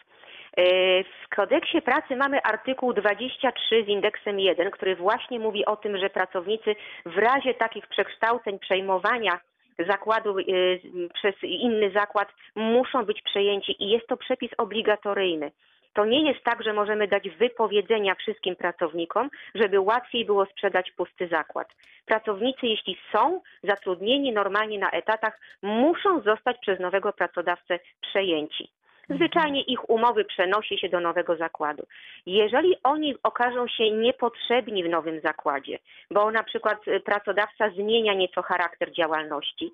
E, 0.58 0.64
w 1.04 1.36
kodeksie 1.36 1.82
pracy 1.82 2.16
mamy 2.16 2.42
artykuł 2.42 2.94
23 2.94 3.84
z 3.84 3.88
indeksem 3.88 4.40
1, 4.40 4.72
który 4.72 4.96
właśnie 4.96 5.40
mówi 5.40 5.66
o 5.66 5.76
tym, 5.76 5.98
że 5.98 6.10
pracownicy 6.10 6.76
w 7.06 7.18
razie 7.18 7.54
takich 7.54 7.88
przekształceń, 7.88 8.60
przejmowania 8.60 9.40
zakładu 9.88 10.40
y, 10.40 10.80
przez 11.14 11.36
inny 11.44 11.92
zakład 11.92 12.30
muszą 12.56 13.06
być 13.06 13.22
przejęci 13.22 13.84
i 13.84 13.90
jest 13.90 14.08
to 14.08 14.18
przepis 14.18 14.52
obligatoryjny. 14.58 15.52
To 15.96 16.06
nie 16.06 16.28
jest 16.28 16.44
tak, 16.44 16.64
że 16.64 16.74
możemy 16.74 17.08
dać 17.08 17.30
wypowiedzenia 17.30 18.16
wszystkim 18.16 18.56
pracownikom, 18.56 19.30
żeby 19.56 19.80
łatwiej 19.80 20.26
było 20.26 20.46
sprzedać 20.46 20.92
pusty 20.92 21.28
zakład. 21.28 21.68
Pracownicy, 22.06 22.68
jeśli 22.68 22.98
są 23.12 23.42
zatrudnieni 23.64 24.32
normalnie 24.32 24.80
na 24.80 24.92
etatach, 24.92 25.40
muszą 25.62 26.22
zostać 26.22 26.58
przez 26.62 26.80
nowego 26.80 27.14
pracodawcę 27.14 27.80
przejęci. 28.02 28.70
Zwyczajnie 29.10 29.62
ich 29.62 29.90
umowy 29.90 30.26
przenosi 30.26 30.78
się 30.78 30.90
do 30.90 31.00
nowego 31.00 31.36
zakładu. 31.36 31.88
Jeżeli 32.26 32.76
oni 32.84 33.16
okażą 33.24 33.68
się 33.68 33.92
niepotrzebni 33.92 34.84
w 34.84 34.90
nowym 34.90 35.22
zakładzie, 35.22 35.80
bo 36.12 36.32
na 36.32 36.44
przykład 36.44 36.88
y, 36.88 37.00
pracodawca 37.00 37.70
zmienia 37.70 38.14
nieco 38.14 38.42
charakter 38.42 38.92
działalności, 38.92 39.74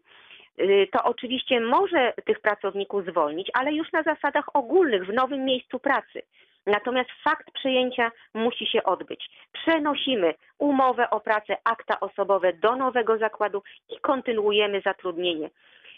y, 0.60 0.88
to 0.92 1.04
oczywiście 1.04 1.60
może 1.60 2.14
tych 2.26 2.40
pracowników 2.40 3.06
zwolnić, 3.06 3.52
ale 3.54 3.74
już 3.74 3.92
na 3.92 4.04
zasadach 4.04 4.56
ogólnych, 4.56 5.06
w 5.06 5.14
nowym 5.14 5.46
miejscu 5.46 5.80
pracy. 5.80 6.22
Natomiast 6.66 7.10
fakt 7.24 7.52
przejęcia 7.52 8.12
musi 8.34 8.66
się 8.66 8.84
odbyć. 8.84 9.30
Przenosimy 9.52 10.34
umowę 10.60 11.10
o 11.10 11.20
pracę, 11.20 11.58
akta 11.64 12.00
osobowe 12.00 12.54
do 12.54 12.76
nowego 12.76 13.18
zakładu 13.18 13.64
i 13.90 14.00
kontynuujemy 14.00 14.82
zatrudnienie. 14.86 15.50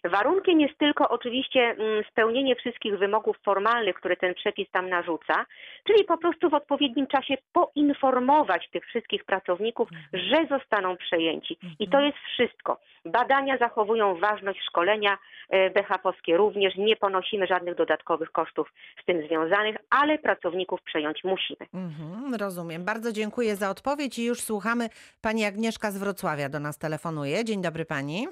Warunkiem 0.04 0.62
jest 0.62 0.78
tylko 0.78 1.10
oczywiście 1.10 1.60
mm, 1.60 2.04
spełnienie 2.12 2.56
wszystkich 2.56 2.98
wymogów 2.98 3.38
formalnych, 3.46 3.96
które 3.96 4.16
ten 4.16 4.34
przepis 4.34 4.72
tam 4.72 4.90
narzuca, 4.90 5.46
czyli 5.88 6.04
po 6.04 6.18
prostu 6.18 6.50
w 6.50 6.54
odpowiednim 6.54 7.08
czasie 7.08 7.36
poinformować 7.54 8.70
tych 8.70 8.86
wszystkich 8.86 9.26
pracowników, 9.26 9.90
mhm. 9.92 10.24
że 10.24 10.58
zostaną 10.58 10.98
przejęci. 10.98 11.58
I 11.80 11.88
to 11.90 11.98
mhm. 11.98 12.06
jest 12.06 12.18
wszystko. 12.18 12.78
Badania 13.06 13.58
zachowują 13.58 14.16
ważność 14.16 14.60
szkolenia 14.70 15.18
e, 15.50 15.70
BHP-owskie 15.70 16.38
również. 16.38 16.76
Nie 16.78 16.96
ponosimy 16.96 17.48
żadnych 17.48 17.76
dodatkowych 17.76 18.32
kosztów 18.32 18.74
z 19.02 19.06
tym 19.06 19.28
związanych, 19.28 19.76
ale 19.90 20.18
pracowników 20.18 20.82
przejąć 20.82 21.24
musimy. 21.24 21.68
Mhm, 21.74 22.36
rozumiem. 22.36 22.86
Bardzo 22.86 23.12
dziękuję 23.12 23.56
za 23.56 23.70
odpowiedź 23.70 24.20
i 24.20 24.26
już 24.26 24.42
słuchamy. 24.42 24.90
Pani 25.22 25.46
Agnieszka 25.46 25.92
z 25.92 25.98
Wrocławia 25.98 26.50
do 26.50 26.60
nas 26.60 26.78
telefonuje. 26.78 27.46
Dzień 27.46 27.62
dobry 27.62 27.86
pani. 27.86 28.28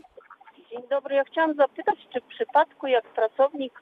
Dzień 0.71 0.87
dobry. 0.89 1.15
Ja 1.15 1.23
chciałam 1.23 1.53
zapytać, 1.53 1.95
czy 2.13 2.21
w 2.21 2.25
przypadku 2.25 2.87
jak 2.87 3.05
pracownik 3.05 3.81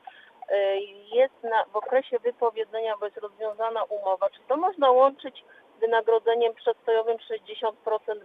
e, 0.49 0.79
jest 1.13 1.43
na, 1.43 1.65
w 1.65 1.75
okresie 1.75 2.19
wypowiedzenia, 2.19 2.97
bo 2.99 3.05
jest 3.05 3.17
rozwiązana 3.17 3.83
umowa, 3.83 4.29
czy 4.29 4.39
to 4.47 4.57
można 4.57 4.91
łączyć 4.91 5.43
wynagrodzeniem 5.79 6.53
przestojowym 6.53 7.17
60%, 7.17 7.71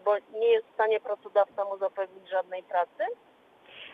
bo 0.05 0.15
nie 0.39 0.49
jest 0.49 0.67
w 0.67 0.75
stanie 0.75 1.01
pracodawca 1.01 1.65
mu 1.65 1.79
zapewnić 1.79 2.29
żadnej 2.29 2.63
pracy? 2.63 3.05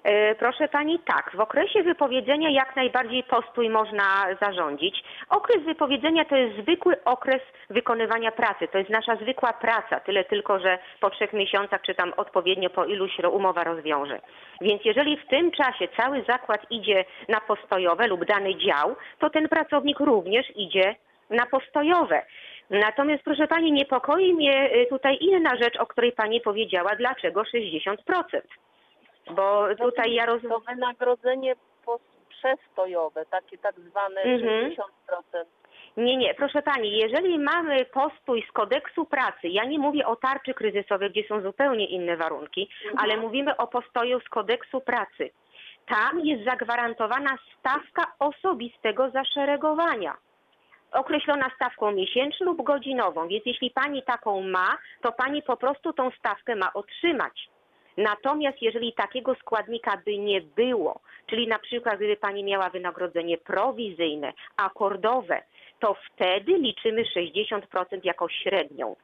E, 0.05 0.35
proszę 0.35 0.69
Pani, 0.69 0.99
tak. 0.99 1.31
W 1.35 1.41
okresie 1.41 1.83
wypowiedzenia 1.83 2.51
jak 2.51 2.77
najbardziej 2.77 3.23
postój 3.23 3.71
można 3.71 4.27
zarządzić. 4.43 5.05
Okres 5.29 5.65
wypowiedzenia 5.65 6.25
to 6.25 6.37
jest 6.37 6.57
zwykły 6.63 7.05
okres 7.05 7.43
wykonywania 7.71 8.33
pracy. 8.33 8.69
To 8.69 8.79
jest 8.79 8.91
nasza 8.91 9.17
zwykła 9.17 9.53
praca. 9.53 10.01
Tyle 10.01 10.25
tylko, 10.25 10.59
że 10.59 10.79
po 11.01 11.11
trzech 11.11 11.33
miesiącach, 11.33 11.83
czy 11.83 11.95
tam 11.95 12.13
odpowiednio 12.17 12.71
po 12.71 12.85
iluś 12.85 13.11
umowa 13.33 13.65
rozwiąże. 13.65 14.21
Więc 14.61 14.85
jeżeli 14.85 15.17
w 15.17 15.27
tym 15.27 15.51
czasie 15.51 15.89
cały 15.97 16.25
zakład 16.29 16.71
idzie 16.71 17.05
na 17.29 17.41
postojowe 17.41 18.07
lub 18.07 18.25
dany 18.25 18.55
dział, 18.57 18.97
to 19.19 19.31
ten 19.31 19.49
pracownik 19.49 20.01
również 20.01 20.57
idzie 20.57 20.95
na 21.31 21.47
postojowe. 21.47 22.23
Natomiast 22.71 23.23
proszę 23.25 23.49
Pani, 23.49 23.73
niepokoi 23.73 24.35
mnie 24.35 24.71
y, 24.75 24.87
tutaj 24.87 25.19
inna 25.21 25.57
rzecz, 25.57 25.77
o 25.77 25.87
której 25.87 26.13
Pani 26.13 26.41
powiedziała, 26.41 26.97
dlaczego 26.97 27.43
60%. 27.43 27.97
Bo 29.31 29.67
tutaj 29.79 30.13
ja 30.13 30.27
rozumiem... 30.27 30.51
To 30.51 30.75
wynagrodzenie 30.75 31.55
przestojowe, 32.29 33.27
takie 33.27 33.59
tak 33.59 33.81
zwane 33.81 34.21
mhm. 34.21 34.71
60%. 34.71 34.77
Nie, 35.97 36.17
nie, 36.17 36.35
proszę 36.35 36.63
Pani, 36.63 36.99
jeżeli 36.99 37.39
mamy 37.39 37.85
postój 37.85 38.47
z 38.49 38.53
kodeksu 38.53 39.05
pracy, 39.05 39.49
ja 39.49 39.65
nie 39.65 39.79
mówię 39.79 40.07
o 40.07 40.17
tarczy 40.17 40.55
kryzysowej, 40.55 41.11
gdzie 41.11 41.25
są 41.29 41.41
zupełnie 41.41 41.87
inne 41.87 42.17
warunki, 42.17 42.69
mhm. 42.85 42.99
ale 42.99 43.21
mówimy 43.21 43.57
o 43.57 43.67
postoju 43.67 44.21
z 44.21 44.29
kodeksu 44.29 44.81
pracy. 44.81 45.31
Tam 45.87 46.21
jest 46.21 46.45
zagwarantowana 46.45 47.39
stawka 47.59 48.13
osobistego 48.19 49.11
zaszeregowania 49.11 50.17
określona 50.93 51.51
stawką 51.55 51.93
miesięczną 51.93 52.47
lub 52.47 52.63
godzinową, 52.63 53.29
więc 53.29 53.47
jeśli 53.47 53.71
pani 53.71 54.03
taką 54.03 54.43
ma, 54.43 54.79
to 55.03 55.13
pani 55.13 55.43
po 55.43 55.57
prostu 55.57 55.93
tą 55.93 56.11
stawkę 56.11 56.57
ma 56.57 56.73
otrzymać. 56.73 57.50
Natomiast 58.01 58.63
jeżeli 58.63 58.93
takiego 58.93 59.35
składnika 59.35 59.97
by 60.05 60.19
nie 60.19 60.41
było, 60.41 61.01
czyli 61.27 61.49
na 61.49 61.59
przykład 61.59 61.97
gdyby 61.97 62.17
pani 62.17 62.45
miała 62.45 62.71
wynagrodzenie 62.71 63.39
prowizyjne, 63.39 64.33
akordowe, 64.57 65.43
to 65.81 65.97
wtedy 66.13 66.53
liczymy 66.59 67.05
60% 67.05 67.61
jako 68.05 68.29
średnią. 68.29 68.97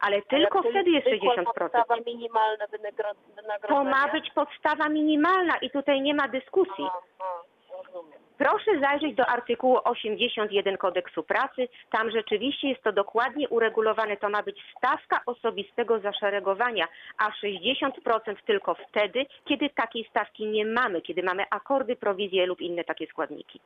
Ale 0.00 0.22
tylko 0.22 0.58
Ale 0.58 0.70
wtedy 0.70 0.90
jest 0.90 1.06
60%. 1.06 1.44
Podstawa 1.44 1.96
minimalna 2.06 2.66
wynagrodzenia. 2.66 3.68
To 3.68 3.84
ma 3.84 4.08
być 4.08 4.30
podstawa 4.30 4.88
minimalna 4.88 5.56
i 5.56 5.70
tutaj 5.70 6.00
nie 6.00 6.14
ma 6.14 6.28
dyskusji. 6.28 6.84
Aha, 7.18 7.42
rozumiem. 7.70 8.15
Proszę 8.38 8.80
zajrzeć 8.80 9.14
do 9.14 9.26
artykułu 9.26 9.78
81 9.84 10.76
kodeksu 10.76 11.22
pracy. 11.22 11.68
Tam 11.90 12.10
rzeczywiście 12.10 12.68
jest 12.68 12.82
to 12.82 12.92
dokładnie 12.92 13.48
uregulowane. 13.48 14.16
To 14.16 14.28
ma 14.28 14.42
być 14.42 14.58
stawka 14.78 15.20
osobistego 15.26 16.00
zaszeregowania, 16.00 16.88
a 17.18 17.30
60% 17.30 18.36
tylko 18.46 18.74
wtedy, 18.74 19.26
kiedy 19.44 19.70
takiej 19.70 20.06
stawki 20.10 20.46
nie 20.46 20.66
mamy, 20.66 21.00
kiedy 21.00 21.22
mamy 21.22 21.44
akordy, 21.50 21.96
prowizje 21.96 22.46
lub 22.46 22.60
inne 22.60 22.84
takie 22.84 23.06
składniki. 23.06 23.60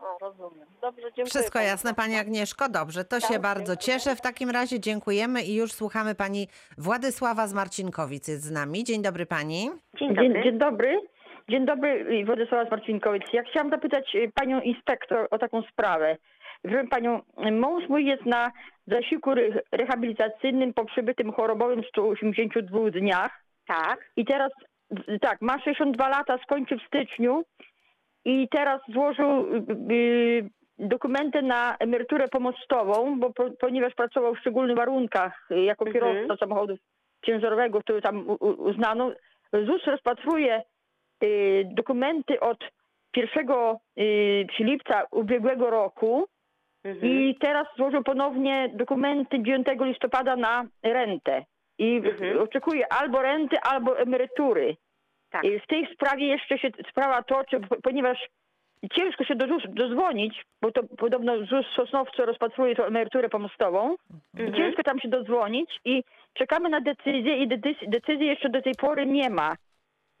O, 0.00 0.18
rozumiem. 0.20 0.66
Dobrze, 0.80 1.02
dziękuję. 1.02 1.26
Wszystko 1.26 1.58
pani. 1.58 1.66
jasne, 1.66 1.94
Pani 1.94 2.16
Agnieszko. 2.16 2.68
Dobrze, 2.68 3.04
to 3.04 3.20
się 3.20 3.28
tak, 3.28 3.42
bardzo 3.42 3.76
dziękuję. 3.76 3.98
cieszę. 3.98 4.16
W 4.16 4.20
takim 4.20 4.50
razie 4.50 4.80
dziękujemy 4.80 5.42
i 5.42 5.54
już 5.54 5.72
słuchamy 5.72 6.14
Pani 6.14 6.48
Władysława 6.78 7.46
z 7.46 7.54
Marcinkowic 7.54 8.28
jest 8.28 8.42
z 8.42 8.50
nami. 8.50 8.84
Dzień 8.84 9.02
dobry 9.02 9.26
Pani. 9.26 9.70
Dzień 9.98 10.08
dobry. 10.14 10.32
Dzień, 10.32 10.42
dzień 10.42 10.58
dobry. 10.58 11.00
Dzień 11.52 11.66
dobry, 11.66 12.24
Władysława 12.24 12.70
Marcinkowic. 12.70 13.22
Ja 13.32 13.42
chciałam 13.42 13.70
zapytać 13.70 14.14
y, 14.14 14.30
panią 14.34 14.60
inspektor 14.60 15.28
o 15.30 15.38
taką 15.38 15.62
sprawę. 15.62 16.16
Wiem 16.64 16.88
panią, 16.88 17.20
mąż 17.52 17.88
mój 17.88 18.04
jest 18.04 18.26
na 18.26 18.52
zasiłku 18.86 19.30
rehabilitacyjnym 19.72 20.74
po 20.74 20.84
przybytym 20.84 21.32
chorobowym 21.32 21.82
182 21.88 22.90
dniach. 22.90 23.42
Tak. 23.66 24.10
I 24.16 24.24
teraz 24.24 24.52
tak, 25.20 25.40
ma 25.40 25.58
62 25.58 26.08
lata, 26.08 26.38
skończy 26.42 26.76
w 26.78 26.86
styczniu 26.86 27.44
i 28.24 28.48
teraz 28.48 28.80
złożył 28.88 29.54
y, 29.54 29.94
y, 29.94 30.50
dokumenty 30.78 31.42
na 31.42 31.76
emeryturę 31.76 32.28
pomostową, 32.28 33.20
bo 33.20 33.32
po, 33.32 33.50
ponieważ 33.60 33.94
pracował 33.94 34.34
w 34.34 34.40
szczególnych 34.40 34.76
warunkach 34.76 35.48
jako 35.50 35.86
Mhm. 35.86 35.92
kierowca 35.92 36.36
samochodu 36.36 36.76
ciężarowego, 37.26 37.80
który 37.80 38.02
tam 38.02 38.24
uznano. 38.40 39.12
ZUS 39.52 39.84
rozpatruje 39.86 40.62
dokumenty 41.64 42.40
od 42.40 42.58
1 43.16 43.48
y, 43.98 44.46
lipca 44.58 45.02
ubiegłego 45.10 45.70
roku 45.70 46.28
Mhm. 46.84 47.12
i 47.12 47.36
teraz 47.40 47.66
złożył 47.76 48.02
ponownie 48.02 48.70
dokumenty 48.74 49.42
9 49.42 49.66
listopada 49.80 50.36
na 50.36 50.64
rentę. 50.82 51.44
I 51.78 51.96
Mhm. 51.96 52.38
oczekuje 52.38 52.92
albo 52.92 53.22
renty, 53.22 53.56
albo 53.60 53.98
emerytury. 53.98 54.76
Tak. 55.30 55.44
I 55.44 55.58
w 55.60 55.66
tej 55.66 55.94
sprawie 55.94 56.26
jeszcze 56.26 56.58
się 56.58 56.68
sprawa 56.90 57.22
toczy, 57.22 57.60
ponieważ 57.82 58.28
ciężko 58.92 59.24
się 59.24 59.34
do 59.34 59.46
ZUS 59.48 59.62
bo 60.62 60.72
to 60.72 60.82
podobno 60.98 61.38
ZUS 61.38 61.66
Sosnowcu 61.76 62.26
rozpatruje 62.26 62.74
tą 62.74 62.84
emeryturę 62.84 63.28
pomostową. 63.28 63.94
I 64.38 64.40
Mhm. 64.40 64.54
ciężko 64.54 64.82
tam 64.82 65.00
się 65.00 65.08
dodzwonić 65.08 65.70
i 65.84 66.04
czekamy 66.34 66.68
na 66.68 66.80
decyzję 66.80 67.36
i 67.36 67.48
decyzji 67.88 68.26
jeszcze 68.26 68.48
do 68.48 68.62
tej 68.62 68.74
pory 68.74 69.06
nie 69.06 69.30
ma. 69.30 69.54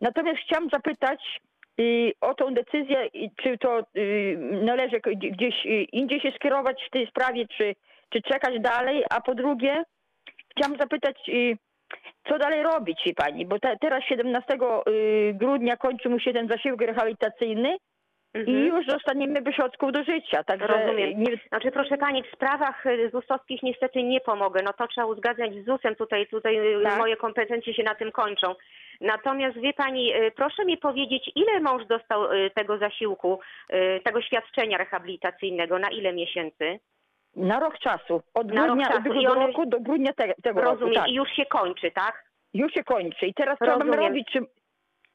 Natomiast 0.02 0.38
chciałam 0.38 0.68
zapytać 0.72 1.40
y, 1.80 2.12
o 2.20 2.34
tą 2.34 2.54
decyzję, 2.54 3.06
i 3.14 3.30
czy 3.42 3.58
to 3.58 3.80
y, 3.96 4.36
należy 4.62 5.00
gdzieś 5.16 5.66
y, 5.66 5.68
indziej 5.92 6.20
się 6.20 6.30
skierować 6.30 6.84
w 6.86 6.90
tej 6.90 7.06
sprawie, 7.06 7.46
czy, 7.56 7.74
czy 8.10 8.22
czekać 8.22 8.60
dalej, 8.60 9.04
a 9.10 9.20
po 9.20 9.34
drugie 9.34 9.82
chciałam 10.50 10.78
zapytać, 10.78 11.16
y, 11.28 11.56
co 12.28 12.38
dalej 12.38 12.62
robić, 12.62 12.98
pani, 13.16 13.46
bo 13.46 13.58
te, 13.58 13.76
teraz 13.80 14.04
17 14.04 14.54
y, 14.88 15.34
grudnia 15.34 15.76
kończy 15.76 16.08
mu 16.08 16.18
się 16.20 16.32
ten 16.32 16.48
zasiłek 16.48 16.80
rehabilitacyjny 16.80 17.76
i 18.34 18.38
Mhm. 18.38 18.66
już 18.66 18.86
zostaniemy 18.86 19.42
bez 19.42 19.54
środków 19.54 19.92
do 19.92 20.04
życia, 20.04 20.44
także 20.44 20.66
Rozumiem. 20.66 21.10
nie, 21.22 21.36
Znaczy, 21.48 21.70
proszę 21.72 21.98
pani, 21.98 22.22
w 22.22 22.30
sprawach 22.34 22.86
y, 22.86 23.10
ZUS-owskich 23.10 23.62
niestety 23.62 24.02
nie 24.02 24.20
pomogę. 24.20 24.60
No 24.64 24.72
to 24.72 24.86
trzeba 24.88 25.06
uzgadniać 25.06 25.54
z 25.54 25.64
ZUS-em. 25.64 25.94
Tutaj, 25.96 26.26
tutaj 26.26 26.56
Tak. 26.84 26.98
moje 26.98 27.16
kompetencje 27.16 27.74
się 27.74 27.82
na 27.82 27.94
tym 27.94 28.12
kończą. 28.12 28.54
Natomiast 29.02 29.58
wie 29.58 29.72
pani, 29.72 30.14
y, 30.14 30.30
proszę 30.36 30.64
mi 30.64 30.78
powiedzieć, 30.78 31.30
ile 31.34 31.60
mąż 31.60 31.86
dostał 31.86 32.32
y, 32.32 32.50
tego 32.54 32.78
zasiłku, 32.78 33.40
y, 33.72 34.00
tego 34.04 34.22
świadczenia 34.22 34.78
rehabilitacyjnego, 34.78 35.78
na 35.78 35.90
ile 35.90 36.12
miesięcy? 36.12 36.78
na 37.36 37.60
rok 37.60 37.78
czasu, 37.78 38.22
od 38.34 38.46
Na 38.52 38.66
rok 38.66 38.66
grudnia 38.66 38.86
czasu. 38.88 39.12
I 39.14 39.26
on- 39.26 39.38
roku 39.38 39.66
do 39.66 39.80
grudnia 39.80 40.12
te, 40.12 40.34
tego 40.42 40.60
roku, 40.60 40.72
Rozumiem. 40.74 40.94
tak. 40.94 41.08
I 41.08 41.14
już 41.14 41.28
się 41.30 41.46
kończy, 41.46 41.90
tak? 41.90 42.24
Już 42.54 42.72
się 42.72 42.84
kończy. 42.84 43.26
I 43.26 43.34
teraz 43.34 43.58
co 43.58 43.64
Rozumiem. 43.66 43.94
robić? 43.94 44.28
Czy, 44.32 44.38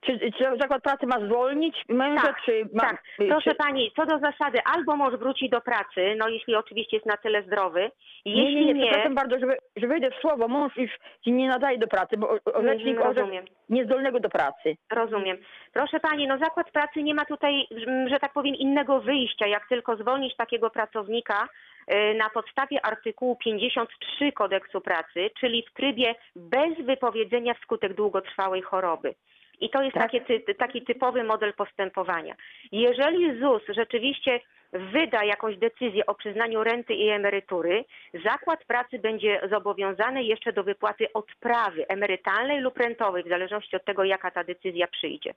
czy, 0.01 0.19
czy 0.31 0.43
zakład 0.59 0.83
pracy 0.83 1.07
ma 1.07 1.19
zwolnić 1.19 1.83
męża, 1.89 2.21
Tak, 2.21 2.41
czy 2.45 2.69
ma... 2.73 2.81
Tak, 2.83 3.03
proszę 3.17 3.49
czy, 3.49 3.55
pani, 3.55 3.91
co 3.95 4.05
do 4.05 4.19
zasady, 4.19 4.59
albo 4.75 4.95
mąż 4.95 5.13
wróci 5.15 5.49
do 5.49 5.61
pracy, 5.61 6.15
no 6.17 6.27
jeśli 6.29 6.55
oczywiście 6.55 6.97
jest 6.97 7.05
na 7.05 7.17
tyle 7.17 7.43
zdrowy. 7.43 7.91
Nie, 8.25 8.43
Jeśli 8.43 8.65
nie, 8.65 8.73
nie, 8.73 8.85
przepraszam 8.85 9.15
bardzo, 9.15 9.39
że, 9.39 9.45
wy- 9.45 9.57
że 9.75 9.87
wejdę 9.87 10.11
w 10.11 10.15
słowo. 10.21 10.47
Mąż 10.47 10.77
już 10.77 10.91
się 11.25 11.31
nie 11.31 11.47
nadaje 11.47 11.77
do 11.77 11.87
pracy, 11.87 12.17
bo 12.17 12.29
o- 12.29 12.53
orzecznik 12.53 12.99
rozumiem. 12.99 13.45
niezdolnego 13.69 14.19
do 14.19 14.29
pracy. 14.29 14.75
Rozumiem. 14.91 15.37
Proszę 15.73 15.99
Pani, 15.99 16.27
no 16.27 16.37
zakład 16.37 16.71
pracy 16.71 17.03
nie 17.03 17.13
ma 17.13 17.25
tutaj, 17.25 17.67
mm, 17.87 18.09
że 18.09 18.19
tak 18.19 18.33
powiem, 18.33 18.55
innego 18.55 18.99
wyjścia, 19.01 19.47
jak 19.47 19.67
tylko 19.69 19.95
zwolnić 19.95 20.35
takiego 20.35 20.69
pracownika 20.69 21.47
y, 21.91 22.13
na 22.17 22.29
podstawie 22.29 22.85
artykułu 22.85 23.35
53 23.35 24.31
kodeksu 24.31 24.81
pracy, 24.81 25.29
czyli 25.39 25.63
w 25.69 25.73
trybie 25.73 26.15
bez 26.35 26.85
wypowiedzenia 26.85 27.53
wskutek 27.53 27.93
długotrwałej 27.93 28.61
choroby. 28.61 29.13
I 29.59 29.69
to 29.69 29.81
jest 29.81 29.93
Tak. 29.93 30.03
takie, 30.03 30.21
ty, 30.21 30.55
taki 30.55 30.81
typowy 30.81 31.23
model 31.23 31.53
postępowania. 31.53 32.35
Jeżeli 32.71 33.39
ZUS 33.39 33.61
rzeczywiście 33.69 34.39
wyda 34.73 35.23
jakąś 35.23 35.57
decyzję 35.57 36.05
o 36.05 36.15
przyznaniu 36.15 36.63
renty 36.63 36.93
i 36.93 37.09
emerytury, 37.09 37.85
zakład 38.25 38.65
pracy 38.65 38.99
będzie 38.99 39.41
zobowiązany 39.49 40.23
jeszcze 40.23 40.53
do 40.53 40.63
wypłaty 40.63 41.13
odprawy 41.13 41.87
emerytalnej 41.87 42.61
lub 42.61 42.77
rentowej, 42.77 43.23
w 43.23 43.27
zależności 43.29 43.75
od 43.75 43.85
tego, 43.85 44.03
jaka 44.03 44.31
ta 44.31 44.43
decyzja 44.43 44.87
przyjdzie. 44.87 45.33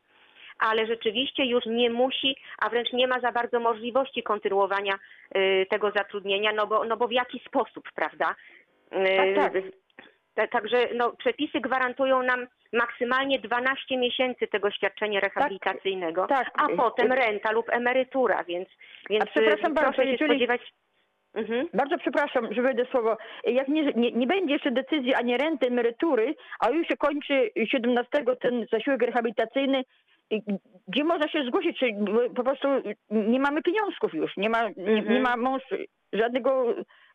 Ale 0.59 0.87
rzeczywiście 0.87 1.45
już 1.45 1.67
nie 1.67 1.91
musi, 1.91 2.37
a 2.59 2.69
wręcz 2.69 2.93
nie 2.93 3.07
ma 3.07 3.21
za 3.21 3.33
bardzo 3.33 3.61
możliwości 3.61 4.23
kontynuowania 4.23 4.95
y, 5.37 5.67
tego 5.71 5.91
zatrudnienia, 5.91 6.53
no 6.53 6.67
bo, 6.67 6.85
no 6.85 6.97
bo 6.97 7.09
w 7.09 7.13
jaki 7.13 7.39
sposób, 7.47 7.85
prawda? 7.95 8.35
Y, 8.93 9.17
Tak, 9.37 9.53
tak. 9.53 9.63
ta- 10.35 10.47
Także 10.47 10.89
no, 10.95 11.13
przepisy 11.13 11.61
gwarantują 11.61 12.23
nam 12.23 12.47
maksymalnie 12.73 13.39
12 13.39 13.97
miesięcy 13.99 14.47
tego 14.47 14.71
świadczenia 14.71 15.21
rehabilitacyjnego, 15.21 16.27
tak. 16.27 16.51
a 16.63 16.73
Y, 16.73 16.77
potem 16.77 17.13
renta 17.13 17.53
lub 17.53 17.69
emerytura, 17.73 18.45
więc, 18.45 18.69
więc 19.11 19.25
przepraszam 19.25 19.71
y, 19.71 19.75
bardzo, 19.75 19.93
proszę 19.93 20.03
się 20.05 20.11
jeżeli- 20.11 20.31
spodziewać. 20.31 20.61
Mhm. 21.35 21.69
Bardzo 21.75 21.99
przepraszam, 21.99 22.55
że 22.55 22.63
wejdę 22.63 22.85
słowo. 22.91 23.17
Jak 23.45 23.69
nie, 23.69 23.83
nie, 23.83 24.13
nie 24.13 24.27
będzie 24.27 24.53
jeszcze 24.53 24.71
decyzji 24.71 25.15
ani 25.15 25.37
renty, 25.37 25.67
emerytury, 25.67 26.35
a 26.61 26.71
już 26.71 26.87
się 26.89 26.97
kończy 26.97 27.51
17 27.67 28.25
ten 28.41 28.67
zasiłek 28.73 29.03
rehabilitacyjny, 29.03 29.83
gdzie 30.89 31.05
można 31.05 31.29
się 31.29 31.45
zgłosić? 31.45 31.79
Czy 31.79 31.87
po 32.37 32.45
prostu 32.45 32.69
nie 33.11 33.41
mamy 33.41 33.63
pieniążków 33.63 34.15
już, 34.15 34.37
nie 34.37 34.51
ma, 34.51 34.63
nie, 34.69 34.99
Mhm. 34.99 35.15
nie 35.15 35.21
ma 35.21 35.37
mąż 35.37 35.63
żadnego, 36.13 36.75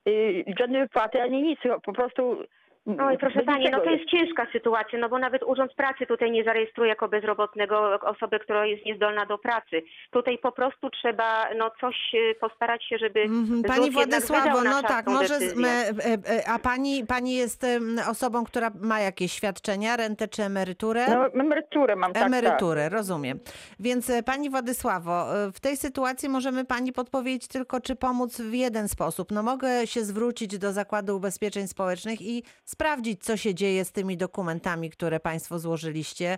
y, 0.10 0.44
żadnej 0.60 0.82
wypłaty 0.82 1.22
ani 1.22 1.42
nic, 1.42 1.60
po 1.86 1.94
prostu... 1.94 2.44
Oj, 2.88 3.18
proszę 3.18 3.36
bez 3.36 3.46
Pani, 3.46 3.70
no 3.72 3.80
to 3.80 3.90
jest 3.90 4.06
ciężka 4.06 4.48
sytuacja, 4.52 5.00
no 5.00 5.10
bo 5.10 5.20
nawet 5.20 5.44
Urząd 5.44 5.74
Pracy 5.74 6.06
tutaj 6.06 6.32
nie 6.32 6.44
zarejestruje 6.44 6.90
jako 6.90 7.08
bezrobotnego 7.08 8.00
osobę, 8.02 8.40
która 8.40 8.66
jest 8.66 8.86
niezdolna 8.86 9.26
do 9.26 9.38
pracy. 9.38 9.82
Tutaj 10.12 10.38
po 10.38 10.52
prostu 10.52 10.90
trzeba 10.90 11.46
no 11.58 11.72
coś 11.82 11.96
y, 12.14 12.36
postarać 12.40 12.84
się, 12.86 12.98
żeby 12.98 13.20
Mhm, 13.22 13.64
Pani 13.64 13.92
Władysławo, 13.92 14.64
no 14.64 14.82
tak, 14.82 15.08
może, 15.08 15.36
z- 15.36 15.40
decyzję. 15.40 15.68
m, 15.68 15.96
e, 16.00 16.36
e, 16.36 16.50
a 16.50 16.60
pani, 16.60 17.06
pani 17.06 17.36
jest 17.36 17.66
osobą, 18.10 18.44
która 18.44 18.72
ma 18.82 19.00
jakieś 19.00 19.32
świadczenia, 19.32 19.98
rentę 19.98 20.28
czy 20.28 20.44
emeryturę? 20.44 21.06
No, 21.10 21.28
emeryturę 21.44 21.96
mam, 21.96 22.14
tak, 22.14 22.24
tak. 22.24 22.34
Emeryturę, 22.34 22.90
rozumiem. 22.90 23.40
Więc 23.80 24.10
e, 24.10 24.24
pani 24.24 24.50
Władysławo, 24.50 25.44
e, 25.46 25.52
w 25.52 25.60
tej 25.60 25.78
sytuacji 25.78 26.30
możemy 26.30 26.66
pani 26.66 26.94
podpowiedzieć 26.94 27.48
tylko, 27.48 27.82
czy 27.82 27.96
pomóc 27.96 28.42
w 28.42 28.54
jeden 28.54 28.88
sposób. 28.88 29.32
No 29.32 29.44
mogę 29.44 29.88
się 29.88 30.02
zwrócić 30.02 30.58
do 30.58 30.72
Zakładu 30.72 31.16
Ubezpieczeń 31.18 31.68
Społecznych 31.68 32.22
i 32.22 32.44
sprawdzić, 32.80 33.24
co 33.24 33.38
się 33.38 33.56
dzieje 33.56 33.86
z 33.86 33.92
tymi 33.92 34.18
dokumentami, 34.18 34.90
które 34.90 35.20
państwo 35.20 35.60
złożyliście 35.60 36.38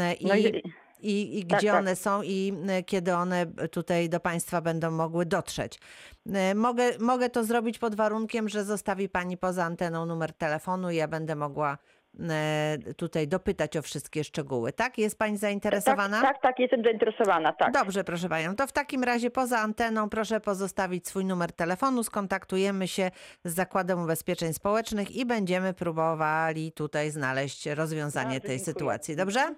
e, 0.00 0.14
i, 0.14 0.26
No 0.26 0.34
i- 0.34 0.62
i, 1.00 1.38
i 1.38 1.46
tak, 1.46 1.58
gdzie 1.58 1.68
tak. 1.70 1.78
one 1.80 1.96
są 1.96 2.22
i 2.22 2.52
e, 2.68 2.82
kiedy 2.82 3.14
one 3.14 3.46
tutaj 3.70 4.08
do 4.08 4.20
państwa 4.20 4.60
będą 4.60 4.90
mogły 4.90 5.26
dotrzeć. 5.26 5.78
E, 6.32 6.54
Mogę, 6.54 6.98
mogę 6.98 7.30
to 7.30 7.44
zrobić 7.44 7.78
pod 7.78 7.94
warunkiem, 7.94 8.48
że 8.48 8.64
zostawi 8.64 9.08
pani 9.08 9.36
poza 9.36 9.64
anteną 9.64 10.06
numer 10.06 10.32
telefonu 10.32 10.90
i 10.90 10.96
ja 10.96 11.08
będę 11.08 11.34
mogła 11.36 11.78
tutaj 12.96 13.28
dopytać 13.28 13.76
o 13.76 13.82
wszystkie 13.82 14.24
szczegóły. 14.24 14.72
Tak? 14.72 14.98
Jest 14.98 15.18
pani 15.18 15.36
zainteresowana? 15.36 16.20
Tak, 16.20 16.32
tak, 16.32 16.42
tak, 16.42 16.58
jestem 16.58 16.82
zainteresowana, 16.84 17.52
tak. 17.52 17.72
Dobrze, 17.72 18.04
proszę 18.04 18.28
panią. 18.28 18.56
To 18.56 18.66
w 18.66 18.72
takim 18.72 19.04
razie 19.04 19.30
poza 19.30 19.58
anteną 19.58 20.08
proszę 20.08 20.40
pozostawić 20.40 21.08
swój 21.08 21.24
numer 21.24 21.52
telefonu. 21.52 22.04
Skontaktujemy 22.04 22.88
się 22.88 23.10
z 23.44 23.54
Zakładem 23.54 24.02
Ubezpieczeń 24.02 24.52
Społecznych 24.52 25.10
i 25.10 25.26
będziemy 25.26 25.74
próbowali 25.74 26.72
tutaj 26.72 27.10
znaleźć 27.10 27.66
rozwiązanie 27.66 28.28
Bardzo 28.30 28.46
tej 28.46 28.56
dziękuję. 28.56 28.74
sytuacji. 28.74 29.16
Dobrze? 29.16 29.54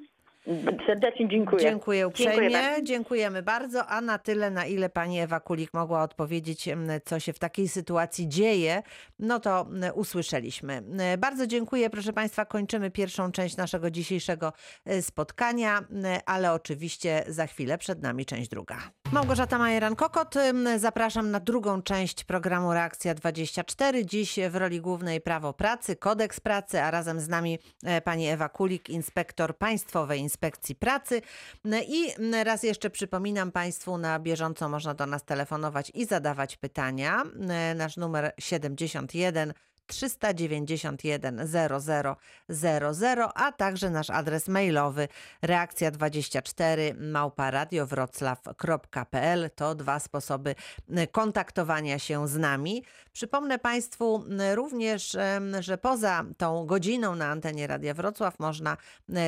Serdecznie 0.86 1.28
dziękuję. 1.28 1.62
Dziękuję 1.62 2.08
uprzejmie. 2.08 2.50
Dziękuję. 2.50 2.82
Dziękujemy 2.82 3.42
bardzo. 3.42 3.86
A 3.86 4.00
na 4.00 4.18
tyle, 4.18 4.50
na 4.50 4.66
ile 4.66 4.88
pani 4.88 5.20
Ewa 5.20 5.40
Kulik 5.40 5.74
mogła 5.74 6.02
odpowiedzieć, 6.02 6.68
co 7.04 7.20
się 7.20 7.32
w 7.32 7.38
takiej 7.38 7.68
sytuacji 7.68 8.28
dzieje, 8.28 8.82
no 9.18 9.40
to 9.40 9.66
usłyszeliśmy. 9.94 10.72
M, 10.74 10.98
Bardzo 11.18 11.46
dziękuję, 11.46 11.90
proszę 11.90 12.12
państwa. 12.12 12.44
Kończymy 12.44 12.90
pierwszą 12.90 13.32
część 13.32 13.56
naszego 13.56 13.90
dzisiejszego 13.90 14.52
e, 14.84 15.02
spotkania, 15.02 15.78
m, 15.78 16.04
ale 16.26 16.52
oczywiście 16.52 17.24
za 17.28 17.46
chwilę 17.46 17.78
przed 17.78 18.02
nami 18.02 18.26
część 18.26 18.50
druga. 18.50 18.78
Małgorzata 19.12 19.58
Majeran-Kokot, 19.58 20.34
zapraszam 20.76 21.30
na 21.30 21.40
drugą 21.40 21.82
część 21.82 22.24
programu 22.24 22.72
Reakcja 22.72 23.14
24. 23.14 24.06
Dziś 24.06 24.38
w 24.50 24.56
roli 24.56 24.80
głównej 24.80 25.20
prawo 25.20 25.52
pracy, 25.52 25.96
kodeks 25.96 26.40
pracy, 26.40 26.82
a 26.82 26.90
razem 26.90 27.20
z 27.20 27.28
nami 27.28 27.58
e, 27.84 28.00
pani 28.00 28.28
Ewa 28.28 28.48
Kulik, 28.48 28.90
inspektor 28.90 29.58
Państwowej 29.58 30.20
Inspekcji 30.20 30.74
Pracy. 30.74 31.22
N- 31.64 31.82
I 31.88 32.10
m, 32.18 32.34
raz 32.44 32.62
jeszcze 32.62 32.90
przypominam 32.90 33.52
Państwu, 33.52 33.98
na 33.98 34.18
bieżąco 34.18 34.68
można 34.68 34.94
do 34.94 35.06
nas 35.06 35.24
telefonować 35.24 35.92
i 35.94 36.04
zadawać 36.06 36.56
pytania. 36.56 37.22
N- 37.40 37.78
Nasz 37.78 37.96
numer 37.96 38.32
71 38.38 39.52
391 39.90 41.46
00 41.46 42.16
00, 42.48 43.32
a 43.34 43.52
także 43.52 43.90
nasz 43.90 44.10
adres 44.10 44.48
mailowy 44.48 45.08
reakcja24 45.42 46.94
małparadiowroclaw.pl. 46.98 49.50
To 49.54 49.74
dwa 49.74 50.00
sposoby 50.00 50.54
y, 50.98 51.06
kontaktowania 51.06 51.98
się 51.98 52.28
z 52.28 52.36
nami. 52.36 52.84
Przypomnę 53.12 53.58
Państwu 53.58 54.24
y, 54.52 54.54
również, 54.54 55.16
że 55.60 55.78
poza 55.78 56.24
tą 56.36 56.66
godziną 56.66 57.14
na 57.14 57.26
antenie 57.26 57.66
Radia 57.66 57.94
Wrocław 57.94 58.38
można 58.38 58.76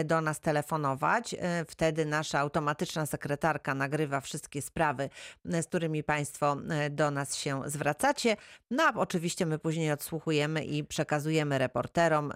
y, 0.00 0.04
do 0.04 0.20
nas 0.20 0.40
telefonować. 0.40 1.34
Y, 1.34 1.38
Wtedy 1.68 2.06
nasza 2.06 2.38
automatyczna 2.38 3.06
sekretarka 3.06 3.74
nagrywa 3.74 4.20
wszystkie 4.20 4.62
sprawy, 4.62 5.10
y, 5.54 5.62
z 5.62 5.66
którymi 5.66 6.04
Państwo 6.04 6.56
do 6.90 7.10
nas 7.10 7.36
się 7.36 7.62
zwracacie. 7.66 8.36
No 8.70 8.82
a 8.82 8.94
oczywiście 8.94 9.46
my 9.46 9.58
później 9.58 9.92
odsłuchujemy 9.92 10.64
i 10.64 10.84
przekazujemy 10.84 11.58
reporterom, 11.58 12.32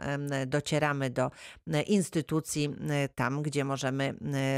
docieramy 0.47 1.11
do 1.11 1.31
instytucji 1.87 2.77
tam, 3.15 3.43
gdzie 3.43 3.65
możemy 3.65 4.15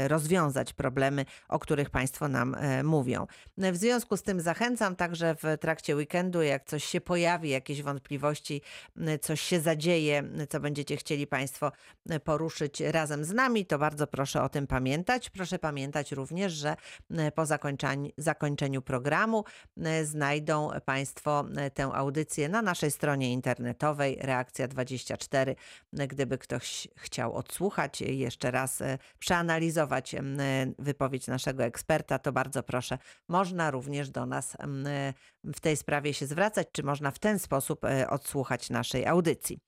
rozwiązać 0.07 0.73
problemy, 0.73 1.25
o 1.49 1.59
których 1.59 1.89
Państwo 1.89 2.27
nam 2.27 2.55
mówią. 2.83 3.27
W 3.57 3.77
związku 3.77 4.17
z 4.17 4.23
tym 4.23 4.41
zachęcam 4.41 4.95
także 4.95 5.35
w 5.35 5.57
trakcie 5.59 5.95
weekendu, 5.95 6.41
jak 6.41 6.65
coś 6.65 6.78
się 6.83 7.01
pojawi, 7.01 7.49
jakieś 7.49 7.81
wątpliwości, 7.81 8.61
coś 9.21 9.41
się 9.41 9.59
zadzieje, 9.59 10.23
co 10.49 10.59
będziecie 10.59 10.97
chcieli 10.97 11.27
Państwo 11.27 11.71
poruszyć 12.23 12.79
razem 12.81 13.25
z 13.25 13.33
nami, 13.33 13.65
to 13.65 13.79
bardzo 13.79 14.07
proszę 14.07 14.43
o 14.43 14.49
tym 14.49 14.67
pamiętać. 14.67 15.29
Proszę 15.29 15.59
pamiętać 15.59 16.11
również, 16.11 16.53
że 16.53 16.75
po 17.35 17.45
zakończeniu, 18.17 18.81
programu 18.81 19.43
znajdą 20.03 20.69
Państwo 20.85 21.45
tę 21.73 21.83
audycję 21.93 22.49
na 22.49 22.61
naszej 22.61 22.91
stronie 22.91 23.33
internetowej 23.33 24.19
Reakcja24. 24.19 25.49
Y, 25.49 26.07
Gdyby 26.07 26.37
ktoś 26.37 26.87
chciał 26.95 27.35
odsłuchać, 27.35 28.01
jeszcze 28.01 28.51
raz 28.51 28.81
y, 28.81 28.97
przeanalizować 29.19 30.15
wypowiedź 30.79 31.27
naszego 31.27 31.63
eksperta, 31.63 32.19
to 32.19 32.31
bardzo 32.31 32.63
proszę, 32.63 32.97
można 33.27 33.71
również 33.71 34.09
do 34.09 34.25
nas 34.25 34.57
w 35.43 35.59
tej 35.59 35.77
sprawie 35.77 36.13
się 36.13 36.25
zwracać, 36.25 36.67
czy 36.71 36.83
można 36.83 37.11
w 37.11 37.19
ten 37.19 37.39
sposób 37.39 37.83
y, 37.83 38.09
odsłuchać 38.09 38.69
naszej 38.69 39.05
audycji. 39.07 39.59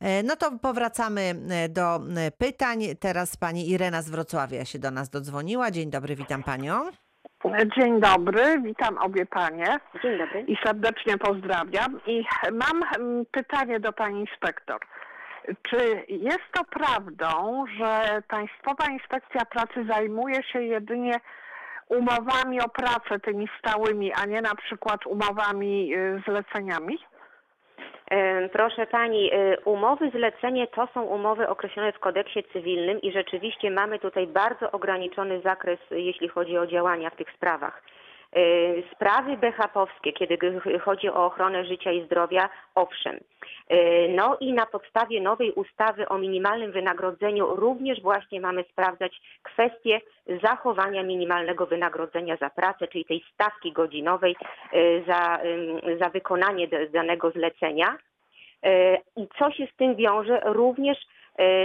E, 0.00 0.22
No 0.22 0.36
to 0.36 0.50
powracamy 0.62 1.34
y, 1.64 1.68
do 1.68 2.00
pytań. 2.38 2.78
Teraz 3.00 3.36
pani 3.36 3.70
Irena 3.70 4.02
z 4.02 4.10
Wrocławia 4.10 4.64
się 4.64 4.78
do 4.78 4.90
nas 4.90 5.10
dodzwoniła. 5.10 5.70
Dzień 5.70 5.90
dobry, 5.90 6.16
witam 6.16 6.42
panią. 6.42 6.90
Dzień 7.76 8.00
dobry, 8.00 8.60
witam 8.64 8.98
obie 8.98 9.26
panie 9.26 9.78
Dzień 10.02 10.18
dobry. 10.18 10.40
i 10.40 10.56
serdecznie 10.66 11.18
pozdrawiam. 11.18 12.00
I 12.06 12.24
mam 12.52 12.82
mm, 12.98 13.26
pytanie 13.30 13.80
do 13.80 13.92
pani 13.92 14.20
inspektor. 14.20 14.80
Czy 15.62 16.04
jest 16.08 16.44
to 16.52 16.64
prawdą, 16.64 17.64
że 17.78 18.22
Państwowa 18.28 18.86
Inspekcja 18.92 19.44
Pracy 19.44 19.84
zajmuje 19.88 20.42
się 20.52 20.62
jedynie 20.62 21.14
umowami 21.90 22.60
o 22.60 22.68
pracę, 22.68 23.20
tymi 23.20 23.48
stałymi, 23.58 24.12
a 24.12 24.26
nie 24.26 24.42
na 24.42 24.54
przykład 24.54 25.06
umowami 25.06 25.94
y, 25.94 26.22
zleceniami? 26.26 26.98
Proszę 28.52 28.86
Pani, 28.86 29.34
y, 29.34 29.56
umowy 29.64 30.10
zlecenie 30.10 30.66
to 30.66 30.88
są 30.94 31.02
umowy 31.02 31.48
określone 31.48 31.92
w 31.92 31.98
kodeksie 31.98 32.44
cywilnym 32.52 33.00
i 33.00 33.12
rzeczywiście 33.12 33.70
mamy 33.70 33.98
tutaj 33.98 34.26
bardzo 34.26 34.70
ograniczony 34.70 35.40
zakres, 35.40 35.78
y, 35.92 36.00
jeśli 36.00 36.28
chodzi 36.28 36.58
o 36.58 36.66
działania 36.66 37.10
w 37.10 37.16
tych 37.16 37.32
sprawach. 37.32 37.82
Y, 38.36 38.84
Sprawy 38.94 39.36
BHP-owskie, 39.36 40.12
kiedy 40.12 40.38
chodzi 40.80 41.08
o 41.08 41.26
ochronę 41.26 41.64
życia 41.64 41.92
i 41.92 42.04
zdrowia, 42.04 42.48
owszem. 42.74 43.16
Y, 43.16 44.08
No 44.14 44.36
i 44.40 44.52
na 44.52 44.66
podstawie 44.66 45.20
nowej 45.20 45.52
ustawy 45.52 46.08
o 46.08 46.18
minimalnym 46.18 46.72
wynagrodzeniu 46.72 47.56
również 47.56 48.02
właśnie 48.02 48.40
mamy 48.40 48.64
sprawdzać 48.72 49.20
kwestię 49.42 50.00
zachowania 50.42 51.02
minimalnego 51.02 51.66
wynagrodzenia 51.66 52.36
za 52.36 52.50
pracę, 52.50 52.88
czyli 52.88 53.04
tej 53.04 53.24
stawki 53.34 53.72
godzinowej 53.72 54.36
y, 54.74 55.04
za, 55.06 55.38
za 56.00 56.08
wykonanie 56.08 56.68
danego 56.92 57.30
zlecenia. 57.30 57.96
I 59.16 59.28
co 59.38 59.50
się 59.50 59.66
z 59.66 59.76
tym 59.76 59.96
wiąże? 59.96 60.40
Również 60.44 60.98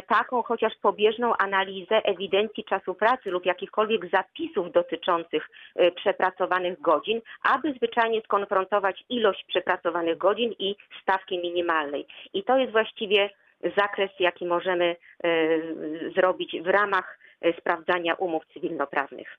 taką 0.07 0.43
chociaż 0.43 0.73
pobieżną 0.81 1.33
analizę 1.37 1.95
ewidencji 2.03 2.63
czasu 2.63 2.93
pracy 2.93 3.31
lub 3.31 3.45
jakichkolwiek 3.45 4.01
zapisów 4.09 4.71
dotyczących 4.71 5.49
y, 5.79 5.91
przepracowanych 5.91 6.81
godzin, 6.81 7.21
aby 7.43 7.73
zwyczajnie 7.73 8.21
skonfrontować 8.21 9.03
ilość 9.09 9.45
przepracowanych 9.47 10.17
godzin 10.17 10.51
i 10.59 10.75
stawki 11.01 11.39
minimalnej. 11.39 12.07
I 12.33 12.43
to 12.43 12.57
jest 12.57 12.71
właściwie 12.71 13.29
zakres, 13.77 14.11
jaki 14.19 14.45
możemy 14.45 14.95
y, 15.25 16.11
zrobić 16.15 16.61
w 16.61 16.67
ramach 16.67 17.19
sprawdzania 17.59 18.13
umów 18.13 18.43
cywilnoprawnych. 18.53 19.37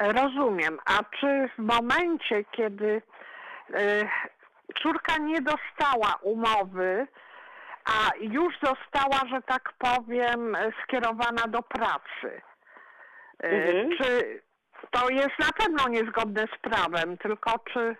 Rozumiem. 0.00 0.78
A 0.86 1.04
czy 1.20 1.48
w 1.48 1.58
momencie, 1.58 2.44
kiedy 2.52 3.02
córka 4.82 5.18
nie 5.18 5.40
dostała 5.40 6.14
umowy, 6.22 7.06
a 7.86 8.10
już 8.20 8.54
została, 8.62 9.28
że 9.30 9.42
tak 9.42 9.72
powiem, 9.78 10.56
skierowana 10.82 11.46
do 11.48 11.62
pracy, 11.62 12.42
y, 13.44 13.46
Mhm. 13.46 13.90
czy 13.98 14.40
to 14.90 15.10
jest 15.10 15.38
na 15.38 15.52
pewno 15.58 15.88
niezgodne 15.88 16.44
z 16.56 16.58
prawem, 16.70 17.18
tylko 17.18 17.58
czy 17.72 17.96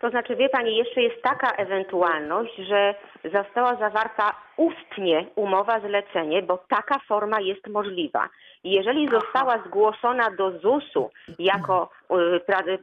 To 0.00 0.10
znaczy, 0.10 0.36
wie 0.36 0.48
Pani, 0.48 0.76
jeszcze 0.76 1.02
jest 1.02 1.22
taka 1.22 1.50
ewentualność, 1.50 2.56
że 2.56 2.94
została 3.24 3.74
zawarta 3.74 4.34
ustnie 4.56 5.26
umowa 5.34 5.80
zlecenie, 5.80 6.42
bo 6.42 6.58
taka 6.68 6.98
forma 7.08 7.40
jest 7.40 7.66
możliwa. 7.66 8.28
Jeżeli 8.64 9.08
została 9.08 9.58
zgłoszona 9.66 10.30
do 10.30 10.58
ZUS-u 10.58 11.10
jako, 11.38 11.90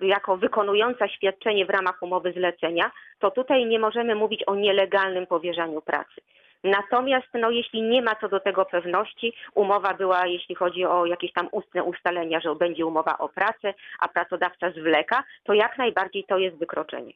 y, 0.01 0.05
jako 0.05 0.37
wykonująca 0.37 1.07
świadczenie 1.07 1.65
w 1.65 1.69
ramach 1.69 2.03
umowy 2.03 2.31
zlecenia, 2.31 2.91
to 3.19 3.31
tutaj 3.31 3.65
nie 3.65 3.79
możemy 3.79 4.15
mówić 4.15 4.43
o 4.47 4.55
nielegalnym 4.55 5.27
powierzaniu 5.27 5.81
pracy. 5.81 6.21
Natomiast 6.63 7.27
no, 7.33 7.49
jeśli 7.49 7.81
nie 7.81 8.01
ma 8.01 8.15
co 8.15 8.29
do 8.29 8.39
tego 8.39 8.65
pewności, 8.65 9.33
umowa 9.55 9.93
była, 9.93 10.25
jeśli 10.27 10.55
chodzi 10.55 10.85
o 10.85 11.05
jakieś 11.05 11.33
tam 11.33 11.47
ustne 11.51 11.83
ustalenia, 11.83 12.39
że 12.39 12.55
będzie 12.55 12.85
umowa 12.85 13.17
o 13.17 13.29
pracę, 13.29 13.73
a 13.99 14.07
pracodawca 14.07 14.71
zwleka, 14.71 15.23
to 15.43 15.53
jak 15.53 15.77
najbardziej 15.77 16.23
to 16.23 16.37
jest 16.37 16.57
wykroczenie. 16.57 17.13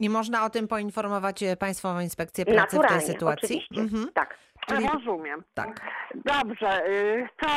I 0.00 0.08
można 0.10 0.44
o 0.44 0.50
tym 0.50 0.68
poinformować 0.68 1.42
e, 1.42 1.56
Państwową 1.56 2.00
Inspekcję 2.00 2.44
Pracy 2.44 2.66
w 2.66 2.70
tej 2.70 2.80
Naturalnie, 2.80 3.06
sytuacji? 3.06 3.44
oczywiście. 3.46 3.80
Mhm. 3.80 4.12
Tak. 4.12 4.38
Czyli- 4.66 4.88
rozumiem. 4.94 5.44
Tak. 5.54 5.80
Dobrze, 6.14 6.86
y, 6.88 7.28
to 7.36 7.48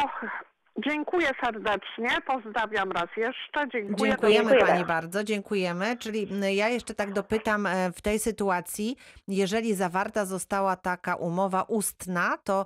dziękuję 0.78 1.28
serdecznie, 1.44 2.10
pozdrawiam 2.28 2.92
raz 2.92 3.10
jeszcze, 3.18 3.68
dziękuję. 3.74 4.12
Dziękujemy 4.12 4.50
Pani 4.50 4.66
bardzo. 4.66 4.86
bardzo, 4.86 5.24
dziękujemy. 5.24 5.98
Czyli 5.98 6.28
ja 6.56 6.70
jeszcze 6.70 6.94
tak 6.94 7.14
dopytam 7.14 7.66
e, 7.66 7.92
w 7.92 8.02
tej 8.02 8.20
sytuacji, 8.20 8.96
jeżeli 9.28 9.74
zawarta 9.74 10.26
została 10.26 10.76
taka 10.76 11.16
umowa 11.16 11.62
ustna, 11.62 12.38
to. 12.44 12.66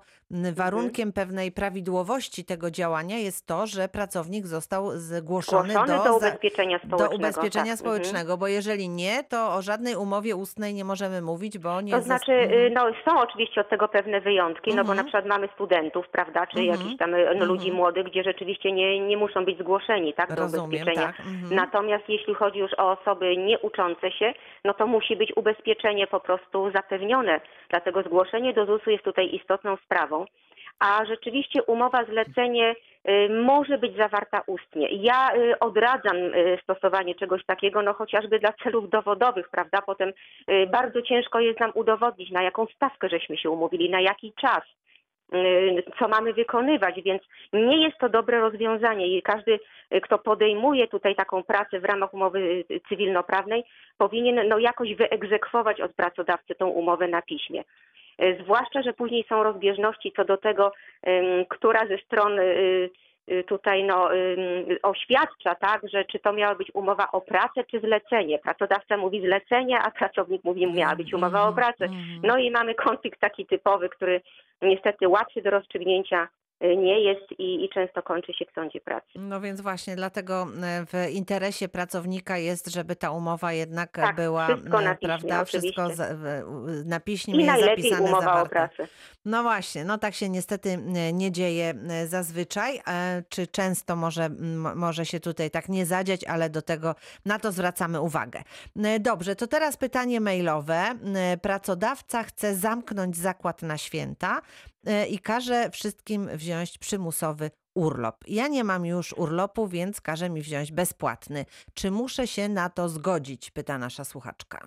Warunkiem 0.54 1.14
pewnej 1.14 1.52
prawidłowości 1.52 2.46
tego 2.46 2.72
działania 2.72 3.18
jest 3.18 3.48
to, 3.48 3.68
że 3.68 3.88
pracownik 3.88 4.48
został 4.48 4.92
zgłoszony, 4.92 5.74
do, 5.74 6.04
za- 6.04 6.12
ubezpieczenia 6.14 6.78
społecznego. 6.80 7.10
do 7.10 7.16
ubezpieczenia 7.16 7.72
tak. 7.72 7.80
społecznego, 7.80 8.38
bo 8.38 8.48
jeżeli 8.48 8.90
nie, 8.90 9.24
to 9.24 9.54
o 9.56 9.62
żadnej 9.62 9.96
umowie 9.96 10.36
ustnej 10.36 10.74
nie 10.74 10.86
możemy 10.86 11.22
mówić, 11.22 11.58
bo 11.58 11.82
nie 11.82 11.92
To 11.92 12.02
znaczy, 12.02 12.32
Mhm. 12.32 12.60
y, 12.62 12.70
no 12.70 12.82
są 13.06 13.20
oczywiście 13.20 13.62
od 13.62 13.70
tego 13.70 13.88
pewne 13.88 14.22
wyjątki, 14.22 14.70
no 14.70 14.76
bo 14.76 14.80
Mhm. 14.92 14.98
na 14.98 15.04
przykład 15.04 15.26
mamy 15.26 15.50
studentów, 15.54 16.06
prawda, 16.10 16.48
czy 16.48 16.60
Mhm. 16.60 16.80
jakichś 16.80 16.98
tam 16.98 17.14
y, 17.16 17.36
no, 17.40 17.46
ludzi 17.46 17.68
Mhm. 17.70 17.76
młodych, 17.78 18.06
gdzie 18.06 18.24
rzeczywiście 18.24 18.72
nie, 18.72 19.00
nie 19.08 19.18
muszą 19.18 19.46
być 19.46 19.60
zgłoszeni, 19.60 20.14
tak, 20.14 20.30
do 20.30 20.36
Rozumiem, 20.42 20.66
ubezpieczenia. 20.66 21.08
tak. 21.08 21.20
Mhm. 21.20 21.56
Natomiast 21.56 22.04
jeśli 22.10 22.34
chodzi 22.36 22.60
już 22.60 22.72
o 22.78 22.92
osoby 23.02 23.38
nieuczące 23.38 24.12
się, 24.12 24.34
no 24.66 24.74
to 24.74 24.88
musi 24.88 25.16
być 25.16 25.34
ubezpieczenie 25.36 26.08
po 26.08 26.20
prostu 26.20 26.72
zapewnione. 26.72 27.42
Dlatego 27.70 28.02
zgłoszenie 28.04 28.54
do 28.54 28.66
ZUS-u 28.66 28.90
jest 28.90 29.04
tutaj 29.04 29.36
istotną 29.36 29.78
sprawą. 29.86 30.21
A 30.80 31.06
rzeczywiście 31.06 31.64
umowa 31.64 32.06
zlecenie 32.06 32.76
y, 33.10 33.30
może 33.30 33.78
być 33.78 33.98
zawarta 33.98 34.42
ustnie. 34.48 34.88
Ja 34.92 35.36
y, 35.36 35.60
odradzam 35.60 36.18
y, 36.18 36.58
stosowanie 36.64 37.16
czegoś 37.16 37.46
takiego, 37.46 37.82
no 37.82 37.94
chociażby 37.94 38.40
dla 38.40 38.54
celów 38.64 38.90
dowodowych, 38.90 39.50
prawda? 39.50 39.82
Potem 39.82 40.14
bardzo 40.72 41.02
ciężko 41.02 41.40
jest 41.40 41.60
nam 41.60 41.72
udowodnić, 41.76 42.32
na 42.32 42.44
jaką 42.44 42.66
stawkę 42.76 43.10
żeśmy 43.10 43.38
się 43.38 43.50
umówili, 43.50 43.90
na 43.90 44.02
jaki 44.02 44.34
czas 44.42 44.64
co 46.00 46.08
mamy 46.08 46.34
wykonywać, 46.34 47.02
więc 47.02 47.22
nie 47.54 47.84
jest 47.84 47.98
to 47.98 48.10
dobre 48.10 48.40
rozwiązanie 48.40 49.08
i 49.18 49.22
każdy, 49.22 49.60
kto 50.02 50.20
podejmuje 50.20 50.88
tutaj 50.88 51.16
taką 51.16 51.44
pracę 51.44 51.80
w 51.80 51.86
ramach 51.86 52.14
umowy 52.14 52.64
cywilnoprawnej, 52.90 53.64
powinien 53.98 54.48
no, 54.48 54.58
jakoś 54.60 54.96
wyegzekwować 54.96 55.82
od 55.82 55.94
pracodawcy 55.94 56.56
tą 56.56 56.68
umowę 56.68 57.08
na 57.08 57.22
piśmie. 57.22 57.64
Y, 58.22 58.38
Zwłaszcza, 58.44 58.82
że 58.82 58.94
później 58.94 59.26
są 59.30 59.44
rozbieżności 59.44 60.14
co 60.16 60.26
do 60.26 60.38
tego, 60.38 60.72
która 61.50 61.88
ze 61.88 61.98
stron 61.98 62.40
y, 62.40 62.90
y, 63.32 63.44
tutaj 63.44 63.84
no, 63.84 64.10
oświadcza, 64.84 65.56
tak, 65.56 65.82
że 65.90 66.06
czy 66.06 66.20
to 66.20 66.34
miała 66.34 66.56
być 66.56 66.72
umowa 66.74 67.08
o 67.12 67.22
pracę, 67.22 67.64
czy 67.72 67.80
zlecenie. 67.80 68.40
Pracodawca 68.40 68.98
mówi 68.98 69.22
zlecenie, 69.22 69.80
a 69.80 69.92
pracownik 69.92 70.44
mówi 70.44 70.74
miała 70.74 70.96
być 70.96 71.14
umowa 71.14 71.48
o 71.48 71.54
pracę. 71.54 71.88
No 72.24 72.38
i 72.38 72.52
mamy 72.52 72.76
konflikt 72.76 73.20
taki 73.20 73.46
typowy, 73.46 73.90
który 73.90 74.22
niestety 74.62 75.08
łatwy 75.08 75.42
do 75.42 75.50
rozstrzygnięcia 75.50 76.28
nie 76.62 77.00
jest 77.02 77.32
i, 77.38 77.66
i 77.66 77.70
często 77.70 78.04
kończy 78.04 78.34
się 78.34 78.46
w 78.46 78.54
sądzie 78.56 78.82
pracy. 78.82 79.08
No 79.16 79.42
więc 79.42 79.62
właśnie 79.62 79.96
dlatego 79.96 80.48
e, 80.64 80.86
w 80.86 81.12
interesie 81.12 81.68
pracownika 81.70 82.38
jest, 82.38 82.68
żeby 82.74 82.96
ta 82.96 83.12
umowa 83.12 83.54
jednak 83.54 83.92
Tak, 83.92 84.16
była, 84.16 84.46
wszystko 84.48 84.82
e, 84.82 84.84
na 84.86 84.96
piśmie, 84.96 85.08
prawda, 85.08 85.46
wszystko 85.46 85.88
w- 85.90 86.86
na 86.86 87.00
piśmie 87.00 87.34
I 87.36 87.46
najlepiej 87.46 87.84
zapisane, 87.84 88.02
umowa 88.10 88.18
o 88.18 88.22
zawarte. 88.24 88.50
pracę. 88.50 88.88
No 89.26 89.44
właśnie, 89.44 89.86
no 89.86 89.98
tak 89.98 90.14
się 90.14 90.30
niestety 90.30 90.70
e, 90.70 91.14
nie 91.14 91.32
dzieje 91.32 91.74
zazwyczaj, 92.06 92.80
czy 93.30 93.48
często 93.48 93.96
może, 93.96 94.30
może 94.76 95.06
się 95.06 95.20
tutaj 95.20 95.52
tak 95.52 95.70
nie 95.70 95.86
zadziać, 95.86 96.24
ale 96.24 96.50
do 96.50 96.62
tego, 96.62 96.96
na 97.26 97.40
to 97.40 97.52
zwracamy 97.52 98.02
uwagę. 98.02 98.42
Dobrze, 99.00 99.36
to 99.36 99.48
teraz 99.48 99.78
pytanie 99.78 100.22
mailowe. 100.22 100.84
Pracodawca 101.42 102.24
chce 102.24 102.56
zamknąć 102.56 103.18
zakład 103.18 103.62
na 103.62 103.78
święta 103.78 104.42
i 105.10 105.20
każe 105.20 105.70
wszystkim 105.70 106.28
wziąć 106.28 106.78
przymusowy 106.78 107.52
urlop. 107.76 108.16
Ja 108.28 108.48
nie 108.48 108.64
mam 108.64 108.86
już 108.86 109.14
urlopu, 109.14 109.68
więc 109.68 110.02
każe 110.02 110.30
mi 110.30 110.42
wziąć 110.42 110.72
bezpłatny. 110.72 111.46
Czy 111.74 111.92
muszę 111.92 112.28
się 112.28 112.50
na 112.50 112.70
to 112.70 112.90
zgodzić? 112.90 113.52
Pyta 113.52 113.78
nasza 113.78 114.04
słuchaczka. 114.04 114.60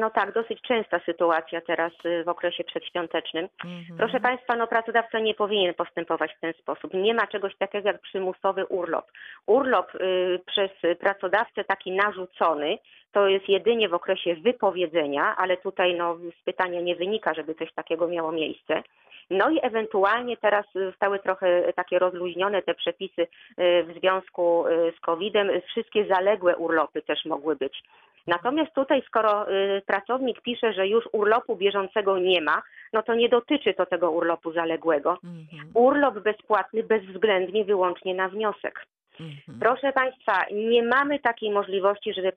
No 0.00 0.10
tak, 0.10 0.32
dosyć 0.32 0.60
częsta 0.60 1.00
sytuacja 1.06 1.60
teraz 1.60 1.92
y, 2.04 2.24
w 2.24 2.28
okresie 2.28 2.64
przedświątecznym. 2.64 3.48
Mhm. 3.64 3.98
Proszę 3.98 4.20
Państwa, 4.20 4.56
no 4.56 4.66
pracodawca 4.66 5.18
nie 5.18 5.34
powinien 5.34 5.74
postępować 5.74 6.34
w 6.34 6.40
ten 6.40 6.52
sposób. 6.52 6.94
Nie 6.94 7.14
ma 7.14 7.26
czegoś 7.26 7.56
takiego 7.56 7.88
jak 7.88 8.00
przymusowy 8.00 8.66
urlop. 8.66 9.10
Urlop 9.46 9.94
y, 9.94 10.40
przez 10.46 10.70
pracodawcę 11.00 11.64
taki 11.64 11.92
narzucony 11.92 12.78
to 13.12 13.28
jest 13.28 13.48
jedynie 13.48 13.88
w 13.88 13.94
okresie 13.94 14.34
wypowiedzenia, 14.34 15.36
ale 15.36 15.56
tutaj 15.56 15.94
no, 15.94 16.16
z 16.40 16.44
pytania 16.44 16.80
nie 16.80 16.96
wynika, 16.96 17.34
żeby 17.34 17.54
coś 17.54 17.72
takiego 17.72 18.08
miało 18.08 18.32
miejsce. 18.32 18.82
No 19.32 19.50
i 19.50 19.58
ewentualnie 19.62 20.36
teraz 20.36 20.66
zostały 20.74 21.18
trochę 21.18 21.72
takie 21.72 21.98
rozluźnione 21.98 22.62
te 22.62 22.74
przepisy 22.74 23.22
y, 23.22 23.26
w 23.84 23.98
związku 23.98 24.66
y, 24.66 24.92
z 24.96 25.00
COVID-em. 25.00 25.50
Wszystkie 25.66 26.06
zaległe 26.06 26.56
urlopy 26.56 27.02
też 27.02 27.24
mogły 27.24 27.56
być. 27.56 27.82
Natomiast 28.26 28.74
tutaj, 28.74 29.02
skoro 29.06 29.50
y, 29.50 29.82
pracownik 29.86 30.40
pisze, 30.40 30.72
że 30.72 30.88
już 30.88 31.08
urlopu 31.12 31.56
bieżącego 31.56 32.18
nie 32.18 32.40
ma, 32.40 32.62
no 32.92 33.02
to 33.02 33.14
nie 33.14 33.28
dotyczy 33.28 33.74
to 33.74 33.86
tego 33.86 34.10
urlopu 34.10 34.52
zaległego. 34.52 35.18
Mhm, 35.24 35.70
Urlop 35.74 36.18
bezpłatny 36.18 36.82
bezwzględnie 36.82 37.64
wyłącznie 37.64 38.14
na 38.14 38.28
wniosek. 38.28 38.86
Mhm. 39.20 39.58
Proszę 39.60 39.92
Państwa, 39.92 40.44
nie 40.52 40.82
mamy 40.82 41.18
takiej 41.18 41.50
możliwości, 41.50 42.14
żeby 42.14 42.32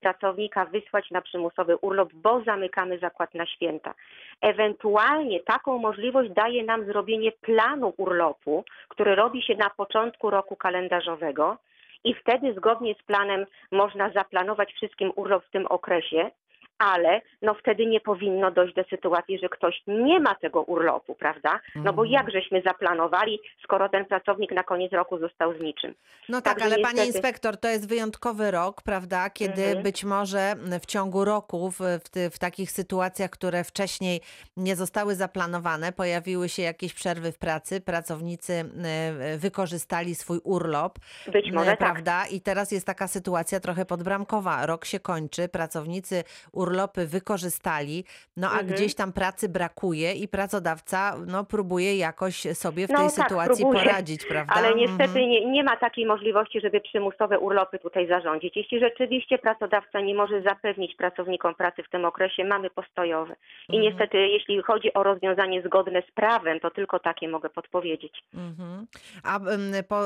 pracownika 0.00 0.64
wysłać 0.64 1.10
na 1.10 1.20
przymusowy 1.20 1.76
urlop, 1.76 2.12
bo 2.14 2.42
zamykamy 2.44 2.98
zakład 2.98 3.34
na 3.34 3.46
święta. 3.46 3.94
Ewentualnie 4.40 5.40
taką 5.40 5.78
możliwość 5.78 6.30
daje 6.30 6.64
nam 6.64 6.84
zrobienie 6.86 7.32
planu 7.32 7.94
urlopu, 7.96 8.64
który 8.88 9.14
robi 9.14 9.42
się 9.42 9.54
na 9.54 9.70
początku 9.70 10.30
roku 10.30 10.56
kalendarzowego 10.56 11.56
i 12.04 12.14
wtedy 12.14 12.54
zgodnie 12.54 12.94
z 12.94 13.02
planem 13.02 13.46
można 13.72 14.10
zaplanować 14.10 14.72
wszystkim 14.72 15.12
urlop 15.16 15.44
w 15.44 15.50
tym 15.50 15.66
okresie, 15.66 16.30
ale 16.78 17.20
no 17.42 17.54
wtedy 17.54 17.86
nie 17.86 18.00
powinno 18.00 18.50
dojść 18.50 18.74
do 18.74 18.84
sytuacji, 18.84 19.38
że 19.38 19.48
ktoś 19.48 19.82
nie 19.86 20.20
ma 20.20 20.34
tego 20.34 20.62
urlopu, 20.62 21.14
prawda? 21.14 21.60
No 21.74 21.92
bo 21.92 22.02
Mhm. 22.04 22.08
jak 22.10 22.30
żeśmy 22.30 22.62
zaplanowali, 22.66 23.40
skoro 23.64 23.88
ten 23.88 24.04
pracownik 24.04 24.52
na 24.52 24.62
koniec 24.62 24.92
roku 24.92 25.18
został 25.18 25.58
z 25.58 25.60
niczym? 25.60 25.94
No 26.28 26.40
tak, 26.42 26.54
Także 26.58 26.64
ale 26.74 26.82
pani 26.82 26.94
niestety- 26.94 27.06
inspektor, 27.06 27.56
to 27.56 27.68
jest 27.68 27.88
wyjątkowy 27.88 28.50
rok, 28.50 28.82
prawda? 28.82 29.30
Kiedy 29.30 29.62
Mhm. 29.64 29.82
być 29.82 30.04
może 30.04 30.54
w 30.80 30.86
ciągu 30.86 31.24
roku, 31.24 31.70
w, 31.70 31.78
w, 31.80 32.34
w 32.34 32.38
takich 32.38 32.70
sytuacjach, 32.70 33.30
które 33.30 33.64
wcześniej 33.64 34.20
nie 34.56 34.76
zostały 34.76 35.14
zaplanowane, 35.14 35.92
pojawiły 35.92 36.48
się 36.48 36.62
jakieś 36.62 36.94
przerwy 36.94 37.32
w 37.32 37.38
pracy, 37.38 37.80
pracownicy 37.80 38.52
e, 38.52 39.38
wykorzystali 39.38 40.14
swój 40.14 40.38
urlop, 40.44 40.98
Być 41.32 41.52
może 41.52 41.70
e, 41.72 41.76
tak. 41.76 41.78
prawda? 41.78 42.26
I 42.26 42.40
teraz 42.40 42.72
jest 42.72 42.86
taka 42.86 43.08
sytuacja 43.08 43.60
trochę 43.60 43.84
podbramkowa. 43.84 44.66
Rok 44.66 44.84
się 44.84 45.00
kończy, 45.00 45.48
pracownicy 45.48 46.24
urlopy 46.64 47.06
wykorzystali, 47.06 48.04
no 48.36 48.46
a 48.48 48.58
Mhm. 48.60 48.66
gdzieś 48.66 48.94
tam 48.94 49.12
pracy 49.12 49.48
brakuje 49.48 50.12
i 50.12 50.28
pracodawca 50.28 51.16
no, 51.26 51.44
próbuje 51.44 51.96
jakoś 51.96 52.36
sobie 52.40 52.86
w 52.86 52.90
No 52.90 52.98
tej 52.98 53.06
tak, 53.06 53.14
sytuacji 53.14 53.64
próbuje, 53.64 53.84
poradzić, 53.84 54.26
prawda? 54.32 54.52
Ale 54.56 54.74
niestety 54.74 55.02
Mhm. 55.04 55.28
nie, 55.28 55.46
nie 55.50 55.64
ma 55.64 55.76
takiej 55.76 56.06
możliwości, 56.06 56.60
żeby 56.60 56.80
przymusowe 56.80 57.38
urlopy 57.38 57.78
tutaj 57.78 58.08
zarządzić. 58.08 58.56
Jeśli 58.56 58.80
rzeczywiście 58.80 59.38
pracodawca 59.38 60.00
nie 60.00 60.14
może 60.14 60.42
zapewnić 60.42 60.96
pracownikom 60.96 61.54
pracy 61.54 61.82
w 61.82 61.90
tym 61.90 62.04
okresie, 62.04 62.44
mamy 62.44 62.70
postojowe. 62.70 63.36
I 63.68 63.76
Mhm. 63.76 63.82
niestety, 63.82 64.18
jeśli 64.18 64.62
chodzi 64.62 64.94
o 64.94 65.02
rozwiązanie 65.02 65.62
zgodne 65.62 66.02
z 66.08 66.10
prawem, 66.14 66.60
to 66.60 66.70
tylko 66.70 66.98
takie 66.98 67.28
mogę 67.28 67.50
podpowiedzieć. 67.50 68.22
Mhm. 68.34 68.86
A 69.22 69.40
po, 69.88 70.00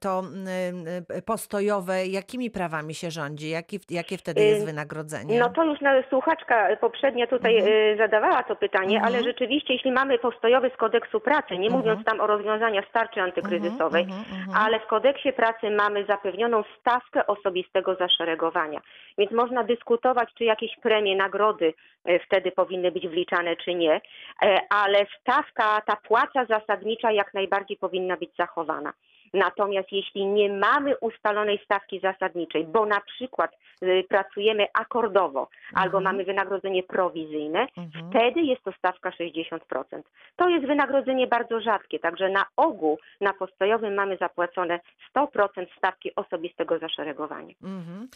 to 0.00 0.22
postojowe, 1.26 2.06
jakimi 2.06 2.50
prawami 2.50 2.94
się 2.94 3.10
rządzi? 3.10 3.48
Jaki, 3.50 3.80
jakie 3.90 4.18
wtedy 4.18 4.40
jest 4.44 4.62
Y, 4.62 4.66
wynagrodzenie? 4.66 5.38
No 5.40 5.50
to 5.50 5.64
już 5.64 5.80
na 5.80 5.99
słuchaczka 6.08 6.76
poprzednia 6.76 7.26
tutaj 7.26 7.56
Mhm. 7.56 7.72
y, 7.74 7.96
zadawała 7.96 8.42
to 8.42 8.56
pytanie, 8.56 8.96
Mhm. 8.96 9.04
ale 9.14 9.24
rzeczywiście, 9.24 9.72
jeśli 9.72 9.92
mamy 9.92 10.18
postojowy 10.18 10.70
z 10.74 10.76
kodeksu 10.76 11.20
pracy, 11.20 11.58
nie 11.58 11.66
Mhm. 11.68 11.72
mówiąc 11.72 12.04
tam 12.04 12.20
o 12.20 12.26
rozwiązaniach 12.26 12.88
z 12.88 12.92
tarczy 12.92 13.20
antykryzysowej, 13.20 14.02
Mhm, 14.02 14.18
mhm, 14.20 14.56
ale 14.56 14.80
w 14.80 14.86
kodeksie 14.86 15.32
pracy 15.32 15.70
mamy 15.70 16.04
zapewnioną 16.04 16.62
stawkę 16.80 17.26
osobistego 17.26 17.94
zaszeregowania. 17.94 18.80
Więc 19.18 19.30
można 19.32 19.64
dyskutować, 19.64 20.28
czy 20.38 20.44
jakieś 20.44 20.76
premie, 20.76 21.16
nagrody 21.16 21.74
e, 22.04 22.18
wtedy 22.18 22.52
powinny 22.52 22.92
być 22.92 23.08
wliczane, 23.08 23.56
czy 23.56 23.74
nie, 23.74 24.00
E, 24.42 24.58
ale 24.70 25.06
stawka, 25.20 25.80
ta 25.86 25.96
płaca 25.96 26.44
zasadnicza 26.44 27.12
jak 27.12 27.34
najbardziej 27.34 27.76
powinna 27.76 28.16
być 28.16 28.30
zachowana. 28.38 28.92
Natomiast 29.34 29.92
jeśli 29.92 30.26
nie 30.26 30.52
mamy 30.52 30.98
ustalonej 30.98 31.60
stawki 31.64 32.00
zasadniczej, 32.00 32.64
bo 32.64 32.86
na 32.86 33.00
przykład 33.00 33.50
y, 33.82 34.04
pracujemy 34.08 34.66
akordowo 34.74 35.48
albo 35.74 35.98
Mhm. 35.98 36.04
mamy 36.04 36.24
wynagrodzenie 36.24 36.82
prowizyjne, 36.82 37.66
Mhm. 37.76 38.10
wtedy 38.10 38.40
jest 38.40 38.62
to 38.64 38.72
stawka 38.72 39.10
60%. 39.10 40.02
To 40.36 40.48
jest 40.48 40.66
wynagrodzenie 40.66 41.26
bardzo 41.26 41.60
rzadkie, 41.60 41.98
także 41.98 42.28
na 42.28 42.44
ogół 42.56 42.98
na 43.20 43.32
postojowym 43.32 43.94
mamy 43.94 44.16
zapłacone 44.16 44.80
100% 45.10 45.66
stawki 45.78 46.14
osobistego 46.16 46.78
zaszeregowania. 46.78 47.54
Mhm. 47.62 48.08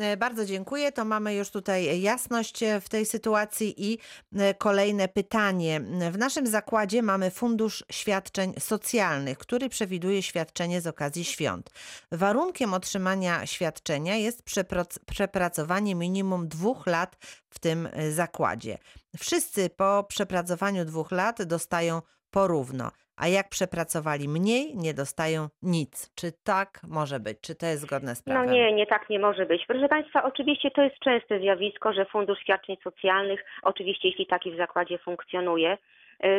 E, 0.00 0.16
Bardzo 0.16 0.44
dziękuję. 0.44 0.92
To 0.92 1.04
mamy 1.04 1.34
już 1.34 1.50
tutaj 1.50 2.00
jasność 2.02 2.62
e, 2.62 2.80
w 2.80 2.88
tej 2.88 3.04
sytuacji 3.04 3.74
i 3.92 3.98
e, 4.38 4.54
kolejne 4.54 5.08
pytanie. 5.08 5.80
W 6.10 6.18
naszym 6.18 6.46
zakładzie 6.46 7.02
mamy 7.02 7.30
Fundusz 7.30 7.84
Świadczeń 7.92 8.52
Socjalnych, 8.58 9.38
który 9.38 9.68
przewiduje 9.68 10.22
świadczenie 10.22 10.61
z 10.70 10.86
okazji 10.86 11.24
świąt. 11.24 11.70
Warunkiem 12.12 12.74
otrzymania 12.74 13.46
świadczenia 13.46 14.16
jest 14.16 14.44
przeprac- 14.46 14.98
przepracowanie 15.10 15.94
minimum 15.94 16.48
dwóch 16.48 16.86
lat 16.86 17.16
w 17.50 17.58
tym 17.58 17.88
e, 17.92 18.10
zakładzie. 18.10 18.78
Wszyscy 19.18 19.70
po 19.70 20.04
przepracowaniu 20.08 20.84
dwóch 20.84 21.10
lat 21.10 21.42
dostają 21.42 22.02
porówno. 22.30 22.90
A 23.16 23.28
jak 23.28 23.48
przepracowali 23.48 24.28
mniej, 24.28 24.76
nie 24.76 24.94
dostają 24.94 25.48
nic. 25.62 26.10
Czy 26.14 26.32
tak 26.44 26.80
może 26.88 27.20
być? 27.20 27.38
Czy 27.40 27.54
to 27.54 27.66
jest 27.66 27.82
zgodne 27.82 28.16
z 28.16 28.26
No 28.26 28.32
prawem? 28.32 28.52
nie, 28.54 28.72
nie 28.72 28.86
tak 28.86 29.10
nie 29.10 29.18
może 29.18 29.46
być. 29.46 29.62
Proszę 29.66 29.88
Państwa, 29.88 30.22
oczywiście 30.24 30.70
to 30.70 30.82
jest 30.82 30.98
częste 30.98 31.40
zjawisko, 31.40 31.92
że 31.92 32.04
Fundusz 32.06 32.38
Świadczeń 32.38 32.76
Socjalnych, 32.84 33.44
oczywiście 33.62 34.08
jeśli 34.08 34.26
taki 34.26 34.52
w 34.52 34.56
zakładzie 34.56 34.98
funkcjonuje, 34.98 35.72
y, 35.72 35.78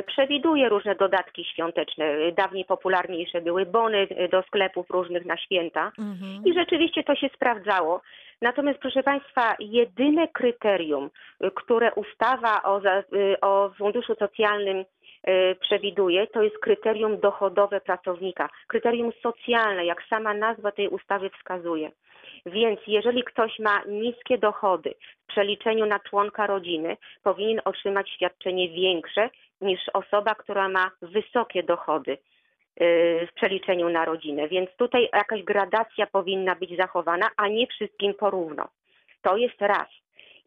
przewiduje 0.08 0.70
różne 0.70 0.96
dodatki 0.96 1.46
świąteczne. 1.46 2.06
Y, 2.06 2.32
Dawniej 2.32 2.66
popularniejsze 2.66 3.42
były 3.42 3.66
bony 3.66 3.98
y, 3.98 4.30
do 4.32 4.42
sklepów 4.42 4.90
różnych 4.90 5.26
na 5.26 5.38
święta. 5.38 5.92
Mhm. 6.00 6.46
I 6.46 6.54
rzeczywiście 6.54 7.04
to 7.04 7.16
się 7.16 7.30
sprawdzało. 7.36 8.02
Natomiast, 8.42 8.80
proszę 8.80 9.04
Państwa, 9.04 9.56
jedyne 9.60 10.28
kryterium, 10.28 11.10
które 11.56 11.94
ustawa 11.94 12.64
o, 12.64 12.82
o 13.42 13.70
Funduszu 13.78 14.16
Socjalnym 14.16 14.86
przewiduje, 15.60 16.28
to 16.28 16.44
jest 16.44 16.58
kryterium 16.58 17.20
dochodowe 17.20 17.82
pracownika, 17.82 18.50
kryterium 18.68 19.12
socjalne, 19.22 19.86
jak 19.86 20.04
sama 20.10 20.34
nazwa 20.34 20.72
tej 20.72 20.88
ustawy 20.88 21.30
wskazuje. 21.30 21.92
Więc 22.46 22.80
jeżeli 22.88 23.24
ktoś 23.24 23.60
ma 23.60 23.82
niskie 23.88 24.38
dochody 24.38 24.94
w 25.24 25.28
przeliczeniu 25.28 25.86
na 25.86 26.00
członka 26.00 26.48
rodziny, 26.48 26.98
powinien 27.24 27.62
otrzymać 27.66 28.10
świadczenie 28.10 28.70
większe 28.70 29.30
niż 29.62 29.90
osoba, 29.94 30.36
która 30.36 30.70
ma 30.70 30.92
wysokie 31.02 31.64
dochody 31.64 32.12
y, 32.12 32.18
w 33.32 33.34
przeliczeniu 33.34 33.90
na 33.90 34.06
rodzinę. 34.06 34.48
Więc 34.48 34.70
tutaj 34.78 35.10
jakaś 35.14 35.44
gradacja 35.44 36.08
powinna 36.08 36.56
być 36.56 36.78
zachowana, 36.78 37.30
a 37.38 37.48
nie 37.48 37.68
wszystkim 37.68 38.14
porówno. 38.14 38.68
To 39.22 39.38
jest 39.38 39.62
raz. 39.62 39.88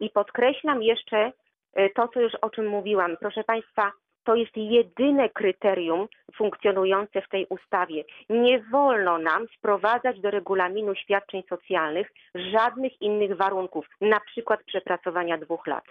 I 0.01 0.11
podkreślam 0.11 0.83
jeszcze 0.83 1.33
y, 1.79 1.91
to, 1.95 2.09
co 2.09 2.21
już 2.21 2.35
o 2.35 2.51
czym 2.51 2.67
mówiłam. 2.69 3.17
Proszę 3.21 3.45
Państwa, 3.45 3.93
To 4.27 4.35
jest 4.35 4.57
jedyne 4.57 5.29
kryterium 5.29 6.09
funkcjonujące 6.37 7.23
w 7.23 7.29
tej 7.29 7.47
ustawie. 7.47 8.05
Nie 8.31 8.59
wolno 8.59 9.19
nam 9.19 9.47
sprowadzać 9.59 10.21
do 10.21 10.31
regulaminu 10.31 10.95
świadczeń 10.95 11.43
socjalnych 11.49 12.13
żadnych 12.35 13.03
innych 13.03 13.37
warunków, 13.37 13.87
na 14.01 14.21
przykład 14.21 14.61
przepracowania 14.65 15.39
dwóch 15.39 15.67
lat 15.67 15.85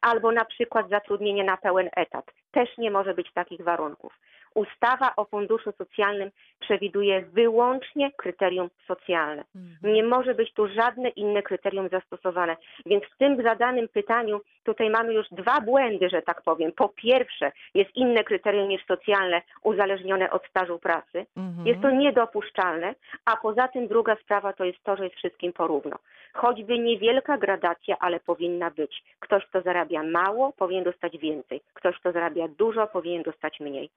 albo 0.00 0.32
na 0.32 0.44
przykład 0.44 0.88
zatrudnienie 0.88 1.44
na 1.44 1.56
pełen 1.56 1.88
etat. 1.96 2.24
Też 2.52 2.78
nie 2.78 2.90
może 2.90 3.14
być 3.14 3.32
takich 3.32 3.62
warunków. 3.62 4.18
Ustawa 4.56 5.12
o 5.16 5.24
funduszu 5.24 5.72
socjalnym 5.72 6.30
przewiduje 6.60 7.22
wyłącznie 7.22 8.12
kryterium 8.12 8.70
socjalne. 8.88 9.44
Nie 9.82 10.04
może 10.04 10.34
być 10.34 10.52
tu 10.52 10.68
żadne 10.68 11.08
inne 11.08 11.42
kryterium 11.42 11.88
zastosowane. 11.88 12.56
Więc 12.86 13.04
w 13.04 13.18
tym 13.18 13.42
zadanym 13.42 13.88
pytaniu 13.88 14.40
tutaj 14.64 14.90
mamy 14.90 15.12
już 15.14 15.26
dwa 15.30 15.60
błędy, 15.60 16.08
że 16.08 16.22
tak 16.22 16.42
powiem. 16.42 16.72
Po 16.72 16.88
pierwsze, 16.88 17.52
jest 17.74 17.96
inne 17.96 18.24
kryterium 18.24 18.68
niż 18.68 18.86
socjalne, 18.86 19.42
uzależnione 19.62 20.30
od 20.30 20.46
stażu 20.46 20.78
pracy. 20.78 21.26
Mhm. 21.36 21.66
Jest 21.66 21.80
to 21.82 21.90
niedopuszczalne, 21.90 22.94
a 23.24 23.36
poza 23.36 23.68
tym 23.68 23.88
druga 23.88 24.16
sprawa 24.16 24.52
to 24.52 24.64
jest 24.64 24.82
to, 24.84 24.96
że 24.96 25.04
jest 25.04 25.16
wszystkim 25.16 25.52
porówno. 25.52 25.96
Choćby 26.36 26.78
niewielka 26.78 27.38
gradacja, 27.38 27.96
ale 28.00 28.20
powinna 28.20 28.70
być. 28.70 29.04
Ktoś, 29.20 29.46
kto 29.46 29.62
zarabia 29.62 30.02
mało, 30.02 30.52
powinien 30.52 30.84
dostać 30.84 31.18
więcej. 31.18 31.60
Ktoś, 31.74 31.98
kto 32.00 32.12
zarabia 32.12 32.48
dużo, 32.48 32.86
powinien 32.86 33.22
dostać 33.22 33.60
mniej. 33.60 33.90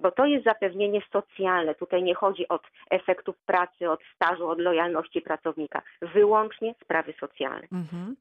Bo 0.00 0.10
to 0.10 0.26
jest 0.26 0.44
zapewnienie 0.44 1.00
socjalne. 1.12 1.74
Tutaj 1.74 2.02
nie 2.02 2.14
chodzi 2.14 2.48
od 2.48 2.62
efektów 2.90 3.36
pracy, 3.46 3.90
od 3.90 4.00
stażu, 4.14 4.48
od 4.48 4.58
lojalności 4.60 5.20
pracownika. 5.20 5.82
Wyłącznie 6.14 6.74
sprawy 6.84 7.14
socjalne. 7.20 7.66
Mhm. 7.72 8.16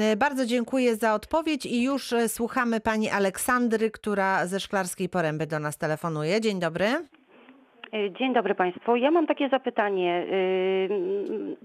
E, 0.00 0.16
Bardzo 0.16 0.46
dziękuję 0.46 0.96
za 0.96 1.14
odpowiedź 1.14 1.66
i 1.66 1.82
już 1.82 2.12
e, 2.12 2.28
słuchamy 2.28 2.80
pani 2.80 3.10
Aleksandry, 3.10 3.90
która 3.90 4.46
ze 4.46 4.60
Szklarskiej 4.60 5.08
Poręby 5.08 5.46
do 5.46 5.58
nas 5.58 5.78
telefonuje. 5.78 6.40
Dzień 6.40 6.60
dobry. 6.60 6.86
E, 7.92 8.10
Dzień 8.10 8.32
dobry 8.32 8.54
Państwu. 8.54 8.96
Ja 8.96 9.10
mam 9.10 9.26
takie 9.26 9.48
zapytanie. 9.48 10.26
Yy, 10.30 11.56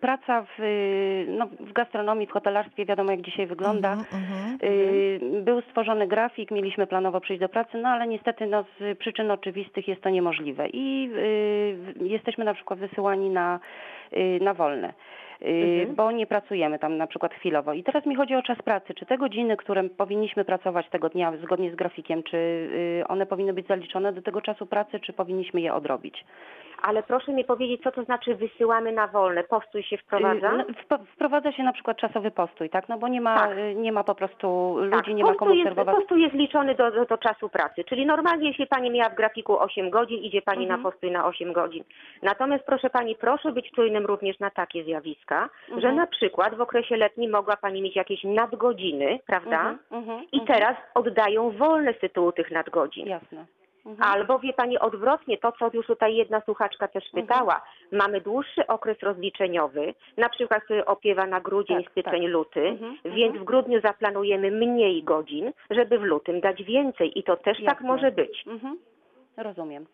Praca 0.00 0.42
w, 0.42 0.58
yy, 0.58 1.26
no, 1.38 1.46
w 1.60 1.72
gastronomii, 1.72 2.26
w 2.26 2.30
hotelarstwie, 2.30 2.86
wiadomo 2.86 3.10
jak 3.10 3.20
dzisiaj 3.22 3.46
wygląda. 3.46 3.92
Mhm, 3.92 4.22
mhm. 4.22 4.58
Yy, 4.62 5.42
Był 5.42 5.60
stworzony 5.60 6.06
grafik, 6.06 6.50
mieliśmy 6.50 6.86
planowo 6.86 7.20
przyjść 7.20 7.40
do 7.40 7.48
pracy, 7.48 7.78
no 7.78 7.88
ale 7.88 8.06
niestety 8.06 8.46
no, 8.46 8.64
z 8.80 8.98
przyczyn 8.98 9.30
oczywistych 9.30 9.88
jest 9.88 10.02
to 10.02 10.10
niemożliwe 10.10 10.68
i 10.68 11.04
yy, 12.00 12.08
jesteśmy 12.08 12.44
na 12.44 12.54
przykład 12.54 12.78
wysyłani 12.78 13.30
na, 13.30 13.60
yy, 14.12 14.40
na 14.40 14.54
wolne. 14.54 14.92
Yy, 15.40 15.48
Mhm. 15.48 15.94
Bo 15.94 16.10
nie 16.12 16.26
pracujemy 16.26 16.78
tam 16.78 16.96
na 16.96 17.06
przykład 17.06 17.34
chwilowo. 17.34 17.72
I 17.72 17.82
teraz 17.82 18.06
mi 18.06 18.14
chodzi 18.14 18.34
o 18.34 18.42
czas 18.42 18.62
pracy. 18.62 18.94
Czy 18.94 19.06
te 19.06 19.18
godziny, 19.18 19.56
które 19.56 19.84
powinniśmy 19.84 20.44
pracować 20.44 20.88
tego 20.88 21.08
dnia 21.08 21.32
zgodnie 21.42 21.70
z 21.72 21.74
grafikiem, 21.74 22.22
czy 22.22 22.36
yy, 22.98 23.06
one 23.08 23.26
powinny 23.26 23.52
być 23.52 23.66
zaliczone 23.66 24.12
do 24.12 24.22
tego 24.22 24.40
czasu 24.40 24.66
pracy, 24.66 25.00
czy 25.00 25.12
powinniśmy 25.12 25.60
je 25.60 25.74
odrobić? 25.74 26.24
Ale 26.86 27.02
proszę 27.02 27.32
mi 27.32 27.44
powiedzieć, 27.44 27.82
co 27.82 27.92
to 27.92 28.04
znaczy 28.04 28.34
wysyłamy 28.34 28.92
na 28.92 29.06
wolne? 29.06 29.44
Postój 29.44 29.82
się 29.82 29.98
wprowadza? 29.98 30.52
Y, 30.52 30.56
no, 30.56 30.64
wp- 30.64 31.04
Wprowadza 31.14 31.52
się 31.52 31.62
na 31.62 31.72
przykład 31.72 31.96
czasowy 31.96 32.30
postój, 32.30 32.70
tak? 32.70 32.88
No 32.88 32.98
bo 32.98 33.08
nie 33.08 33.20
ma, 33.20 33.36
Tak. 33.38 33.58
y, 33.58 33.74
nie 33.74 33.92
ma 33.92 34.04
po 34.04 34.14
prostu 34.14 34.76
ludzi, 34.78 34.90
Tak, 34.90 35.06
nie 35.14 35.24
ma 35.24 35.34
komu 35.34 35.54
jest, 35.54 35.68
obserwować. 35.68 35.96
postój 35.96 36.22
jest 36.22 36.34
liczony 36.34 36.74
do, 36.74 36.90
do, 36.90 37.04
do 37.04 37.18
czasu 37.18 37.48
pracy, 37.48 37.84
czyli 37.84 38.06
normalnie 38.06 38.48
jeśli 38.48 38.66
Pani 38.66 38.90
miała 38.90 39.10
w 39.10 39.14
grafiku 39.14 39.58
8 39.60 39.90
godzin, 39.90 40.18
idzie 40.18 40.42
Pani 40.42 40.62
Mhm. 40.64 40.82
na 40.82 40.90
postój 40.90 41.10
na 41.10 41.26
8 41.26 41.52
godzin. 41.52 41.84
Natomiast 42.22 42.64
proszę 42.66 42.90
Pani, 42.90 43.14
proszę 43.16 43.52
być 43.52 43.70
czujnym 43.70 44.06
również 44.06 44.38
na 44.38 44.50
takie 44.50 44.84
zjawiska, 44.84 45.48
że 45.68 45.74
Mhm. 45.74 45.96
na 45.96 46.06
przykład 46.06 46.54
w 46.54 46.60
okresie 46.60 46.96
letnim 46.96 47.30
mogła 47.30 47.56
Pani 47.56 47.82
mieć 47.82 47.96
jakieś 47.96 48.24
nadgodziny, 48.24 49.18
prawda? 49.26 49.58
Mhm, 49.60 49.78
mhm, 49.92 50.20
I 50.32 50.40
mhm. 50.40 50.46
teraz 50.46 50.76
oddają 50.94 51.50
wolne 51.50 51.92
z 51.94 51.98
tytułu 51.98 52.32
tych 52.32 52.50
nadgodzin. 52.50 53.06
Jasne. 53.06 53.44
Mhm. 53.86 54.10
Albo 54.12 54.38
wie 54.38 54.52
Pani 54.52 54.78
odwrotnie, 54.78 55.38
to 55.38 55.52
co 55.52 55.70
już 55.72 55.86
tutaj 55.86 56.16
jedna 56.16 56.40
słuchaczka 56.40 56.88
też 56.88 57.04
Mhm. 57.04 57.26
pytała, 57.26 57.60
mamy 57.92 58.20
dłuższy 58.20 58.66
okres 58.66 59.00
rozliczeniowy, 59.02 59.94
na 60.16 60.28
przykład 60.28 60.62
opiewa 60.86 61.26
na 61.26 61.40
grudzień, 61.40 61.82
Tak, 61.82 61.90
styczeń, 61.92 62.22
tak. 62.22 62.30
luty, 62.32 62.60
Mhm, 62.68 62.96
więc 63.04 63.26
mhm. 63.26 63.38
w 63.42 63.44
grudniu 63.44 63.80
zaplanujemy 63.80 64.50
mniej 64.50 65.02
godzin, 65.02 65.52
żeby 65.70 65.98
w 65.98 66.02
lutym 66.02 66.40
dać 66.40 66.62
więcej 66.62 67.18
i 67.18 67.22
to 67.22 67.36
też 67.36 67.58
tak 67.58 67.64
Jasne. 67.66 67.86
może 67.88 68.12
być. 68.12 68.44
Mhm. 68.46 68.78
Rozumiem. 69.36 69.86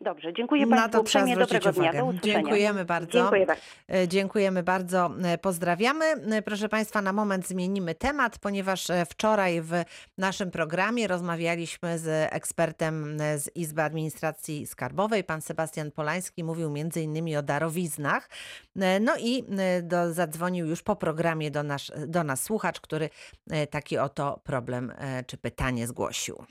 Dobrze, 0.00 0.32
dziękuję 0.32 0.66
Na 0.66 0.76
Państwu 0.76 0.98
to 0.98 1.04
trzeba 1.04 1.24
uprzejmie, 1.24 1.40
dobrego 1.46 1.72
dnia, 1.72 1.90
uwagę. 1.90 1.98
do 1.98 2.04
usłyszenia. 2.06 2.34
Dziękujemy 2.34 2.84
bardzo. 2.84 3.12
Dziękuję 3.12 3.46
bardzo. 3.46 3.62
E, 3.88 4.08
Dziękujemy 4.08 4.62
bardzo, 4.62 5.10
e, 5.24 5.38
pozdrawiamy. 5.38 6.04
E, 6.04 6.42
Proszę 6.42 6.68
Państwa, 6.68 7.02
na 7.02 7.12
moment 7.12 7.48
zmienimy 7.48 7.94
temat, 7.94 8.38
ponieważ 8.38 8.86
wczoraj 9.10 9.62
w 9.62 9.72
naszym 10.18 10.50
programie 10.50 11.06
rozmawialiśmy 11.08 11.98
z 11.98 12.32
ekspertem 12.32 13.18
z 13.36 13.56
Izby 13.56 13.82
Administracji 13.82 14.66
Skarbowej, 14.66 15.24
pan 15.24 15.42
Sebastian 15.42 15.90
Polański, 15.90 16.44
mówił 16.44 16.70
między 16.70 17.02
innymi 17.02 17.36
o 17.36 17.42
darowiznach. 17.42 18.28
No 19.00 19.14
i 19.20 19.44
do, 19.82 20.12
zadzwonił 20.12 20.66
już 20.66 20.82
po 20.82 20.96
programie 20.96 21.50
do, 21.50 21.62
nasz, 21.62 21.92
do 22.06 22.24
nas 22.24 22.42
słuchacz, 22.42 22.80
który 22.80 23.10
taki 23.70 23.98
oto 23.98 24.40
problem 24.44 24.92
czy 25.26 25.36
pytanie 25.36 25.86
zgłosił. 25.86 26.44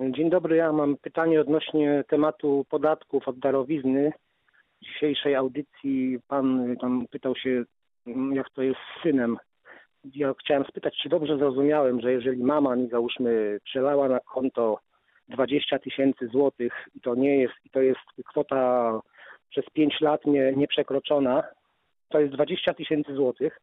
Dzień 0.00 0.30
dobry, 0.30 0.56
ja 0.56 0.72
mam 0.72 0.96
pytanie 0.96 1.40
odnośnie 1.40 2.04
tematu 2.08 2.66
podatków 2.70 3.28
od 3.28 3.38
darowizny. 3.38 4.12
W 4.80 4.84
dzisiejszej 4.84 5.34
audycji 5.34 6.18
pan 6.28 6.76
tam 6.80 7.06
pytał 7.10 7.36
się, 7.36 7.64
mm, 8.06 8.34
jak 8.34 8.50
to 8.50 8.62
jest 8.62 8.78
z 8.80 9.02
synem. 9.02 9.36
Ja 10.14 10.34
chciałem 10.40 10.64
spytać, 10.64 10.98
czy 11.02 11.08
dobrze 11.08 11.38
zrozumiałem, 11.38 12.00
że 12.00 12.12
jeżeli 12.12 12.42
mama 12.42 12.76
mi 12.76 12.88
załóżmy 12.88 13.58
przelała 13.64 14.08
na 14.08 14.20
konto 14.20 14.78
20 15.28 15.78
tysięcy 15.78 16.28
złotych 16.28 16.72
i 16.94 17.00
to 17.00 17.14
nie 17.14 17.38
jest, 17.38 17.54
i 17.64 17.70
to 17.70 17.80
jest 17.80 18.00
kwota 18.26 18.92
przez 19.50 19.64
5 19.72 20.00
lat 20.00 20.26
nie, 20.26 20.52
nieprzekroczona, 20.52 21.42
to 22.08 22.20
jest 22.20 22.34
20 22.34 22.74
tysięcy 22.74 23.14
złotych, 23.14 23.60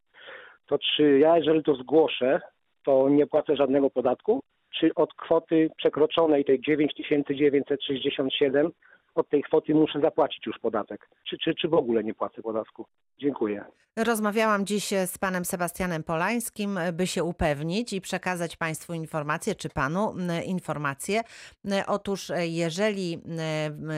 to 0.66 0.78
czy 0.78 1.18
ja, 1.18 1.36
jeżeli 1.36 1.62
to 1.62 1.74
zgłoszę, 1.74 2.40
to 2.84 3.08
nie 3.08 3.26
płacę 3.26 3.56
żadnego 3.56 3.90
podatku? 3.90 4.42
Czy 4.80 4.94
od 4.94 5.14
kwoty 5.14 5.70
przekroczonej 5.76 6.44
tej 6.44 6.60
9967 6.60 8.70
od 9.18 9.28
tej 9.28 9.42
kwoty 9.42 9.74
muszę 9.74 10.00
zapłacić 10.00 10.46
już 10.46 10.58
podatek, 10.58 11.08
czy, 11.28 11.38
czy, 11.38 11.54
czy 11.54 11.68
w 11.68 11.74
ogóle 11.74 12.04
nie 12.04 12.14
płacę 12.14 12.42
podatku. 12.42 12.86
Dziękuję. 13.18 13.64
Rozmawiałam 13.96 14.66
dziś 14.66 14.88
z 15.06 15.18
panem 15.18 15.44
Sebastianem 15.44 16.02
Polańskim, 16.02 16.78
by 16.92 17.06
się 17.06 17.24
upewnić 17.24 17.92
i 17.92 18.00
przekazać 18.00 18.56
państwu 18.56 18.94
informację, 18.94 19.54
czy 19.54 19.68
panu 19.68 20.14
informację. 20.44 21.20
Otóż, 21.86 22.30
e, 22.30 22.46
jeżeli 22.46 23.22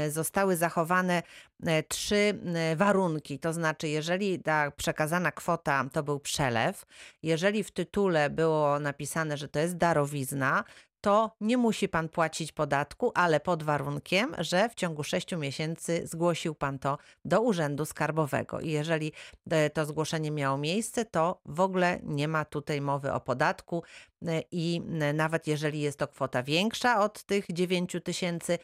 zostały 0.09 0.57
zachowane 0.57 1.23
e, 1.67 1.83
trzy 1.83 2.39
warunki, 2.77 3.39
to 3.39 3.53
znaczy, 3.53 3.89
jeżeli 3.89 4.43
ta 4.43 4.71
przekazana 4.71 5.33
kwota 5.33 5.85
to 5.93 6.03
był 6.03 6.21
przelew, 6.21 6.87
jeżeli 7.23 7.65
w 7.65 7.71
tytule 7.71 8.31
było 8.31 8.81
napisane, 8.81 9.37
że 9.37 9.49
to 9.49 9.59
jest 9.59 9.77
darowizna, 9.77 10.65
to 11.01 11.31
nie 11.41 11.57
musi 11.57 11.89
pan 11.89 12.09
płacić 12.09 12.53
podatku, 12.53 13.13
ale 13.15 13.41
pod 13.41 13.63
warunkiem, 13.63 14.35
że 14.39 14.69
w 14.69 14.75
ciągu 14.75 15.05
6 15.05 15.37
miesięcy 15.37 16.07
zgłosił 16.07 16.55
pan 16.55 16.79
to 16.79 16.99
do 17.25 17.41
Urzędu 17.41 17.85
Skarbowego. 17.85 18.61
I 18.61 18.71
jeżeli 18.71 19.13
e, 19.51 19.71
to 19.71 19.87
zgłoszenie 19.87 20.31
miało 20.31 20.59
miejsce, 20.59 21.05
to 21.05 21.41
w 21.47 21.61
ogóle 21.61 22.01
nie 22.03 22.29
ma 22.29 22.45
tutaj 22.45 22.81
mowy 22.81 23.13
o 23.13 23.21
podatku 23.21 23.83
e, 24.27 24.43
i 24.51 24.83
e, 25.01 25.13
nawet 25.13 25.47
jeżeli 25.47 25.81
jest 25.81 25.99
to 25.99 26.09
kwota 26.09 26.43
większa 26.43 27.01
od 27.01 27.23
tych 27.23 27.47
9 27.51 27.97
tysięcy, 28.05 28.59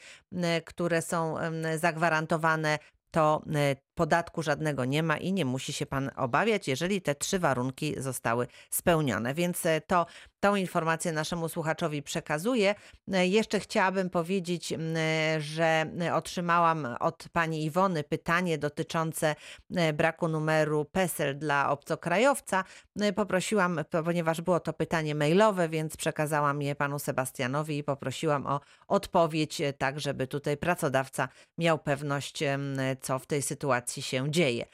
które 0.65 1.03
są 1.03 1.37
zagwarantowane, 1.77 2.79
to 3.11 3.43
podatku 3.95 4.43
żadnego 4.43 4.85
nie 4.85 5.03
ma 5.03 5.17
i 5.17 5.33
nie 5.33 5.45
musi 5.45 5.73
się 5.73 5.87
pan 5.87 6.11
obawiać, 6.17 6.69
jeżeli 6.69 7.03
te 7.03 7.15
trzy 7.15 7.39
warunki 7.39 7.95
zostały 7.99 8.47
spełnione. 8.71 9.35
Więc 9.35 9.63
to 9.87 10.07
tą 10.45 10.55
informację 10.55 11.13
naszemu 11.13 11.49
słuchaczowi 11.49 12.03
przekazuję. 12.03 12.75
E, 13.13 13.27
Jeszcze 13.27 13.61
chciałabym 13.61 14.11
powiedzieć, 14.11 14.73
e, 14.73 14.77
że 15.41 15.87
otrzymałam 16.15 16.97
od 17.01 17.29
pani 17.33 17.65
Iwony 17.65 18.05
pytanie 18.05 18.59
dotyczące 18.59 19.35
e, 19.77 19.93
braku 19.93 20.29
numeru 20.29 20.85
PESEL 20.85 21.39
dla 21.39 21.71
obcokrajowca. 21.71 22.65
Poprosiłam, 23.17 23.81
po- 23.91 24.03
ponieważ 24.03 24.41
było 24.41 24.61
to 24.61 24.73
pytanie 24.73 25.15
mailowe, 25.15 25.69
więc 25.69 25.97
przekazałam 25.97 26.63
je 26.63 26.75
panu 26.75 26.99
Sebastianowi 26.99 27.79
i 27.79 27.85
poprosiłam 27.85 28.47
o 28.47 28.61
odpowiedź, 28.89 29.63
tak 29.79 30.01
żeby 30.01 30.27
tutaj 30.27 30.57
pracodawca 30.57 31.29
miał 31.59 31.79
pewność, 31.79 32.39
co 33.01 33.19
w 33.19 33.27
tej 33.27 33.43
sytuacji 33.43 34.03
się 34.03 34.31
dzieje. 34.31 34.67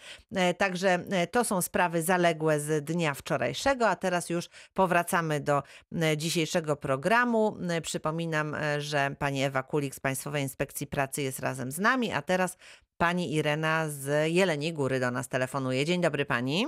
Także 0.59 1.05
to 1.31 1.45
są 1.45 1.63
sprawy 1.63 2.03
zaległe 2.03 2.61
z 2.61 2.85
dnia 2.85 3.15
wczorajszego, 3.15 3.89
a 3.89 3.97
teraz 3.97 4.31
już 4.31 4.49
powracamy 4.75 5.41
do 5.41 5.60
e, 6.03 6.17
dzisiejszego 6.17 6.77
programu. 6.77 7.57
E, 7.71 7.81
Przypominam, 7.81 8.55
e, 8.55 8.81
że 8.81 9.11
pani 9.19 9.45
Ewa 9.45 9.63
Kulik 9.63 9.95
z 9.95 10.01
Państwowej 10.01 10.43
Inspekcji 10.43 10.87
Pracy 10.87 11.23
jest 11.23 11.41
razem 11.41 11.71
z 11.71 11.79
nami, 11.79 12.13
a 12.13 12.23
teraz 12.23 12.59
pani 12.99 13.35
Irena 13.35 13.89
z 13.89 14.33
Jeleniej 14.33 14.73
Góry 14.73 15.01
do 15.01 15.11
nas 15.11 15.29
telefonuje. 15.29 15.85
Dzień 15.85 16.01
dobry 16.01 16.25
pani. 16.25 16.67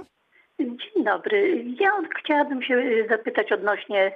Dzień 0.61 1.05
dobry. 1.05 1.65
Ja 1.81 1.91
chciałabym 2.21 2.63
się 2.63 3.07
zapytać 3.11 3.53
odnośnie 3.53 4.13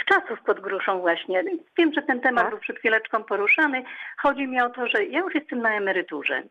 wczasów 0.00 0.38
pod 0.46 0.60
gruszą 0.60 1.00
właśnie. 1.00 1.44
Wiem, 1.78 1.92
że 1.94 2.02
ten 2.02 2.20
temat 2.20 2.44
Tak. 2.44 2.50
był 2.50 2.60
przed 2.60 2.78
chwileczką 2.78 3.24
poruszany. 3.24 3.84
Chodzi 4.18 4.46
mi 4.48 4.60
o 4.60 4.70
to, 4.70 4.86
że 4.86 5.04
ja 5.04 5.20
już 5.20 5.34
jestem 5.34 5.62
na 5.62 5.76
emeryturze 5.76 6.42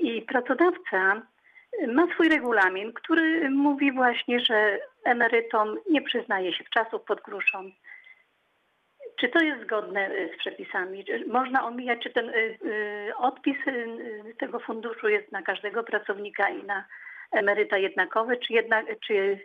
i 0.00 0.22
pracodawca 0.22 1.22
ma 1.86 2.06
swój 2.14 2.28
regulamin, 2.28 2.92
który 2.92 3.50
mówi 3.50 3.92
właśnie, 3.92 4.40
że 4.40 4.78
emerytom 5.04 5.78
nie 5.90 6.02
przyznaje 6.02 6.52
się 6.52 6.64
wczasów 6.64 7.02
pod 7.02 7.20
gruszą. 7.20 7.70
Czy 9.20 9.28
to 9.28 9.44
jest 9.44 9.62
zgodne 9.62 10.10
y, 10.10 10.30
z 10.34 10.38
przepisami? 10.38 11.04
Czy 11.04 11.26
Można 11.26 11.66
omijać, 11.66 12.02
czy 12.02 12.10
ten 12.10 12.28
y, 12.28 12.58
y, 12.64 13.16
odpis 13.16 13.56
tego 14.38 14.58
funduszu 14.58 15.08
jest 15.08 15.32
na 15.32 15.42
każdego 15.42 15.82
pracownika 15.82 16.48
i 16.48 16.64
na 16.64 16.84
emeryta 17.32 17.78
jednakowy, 17.78 18.36
czy 18.36 18.52
jednak, 18.52 18.86
czy, 19.06 19.38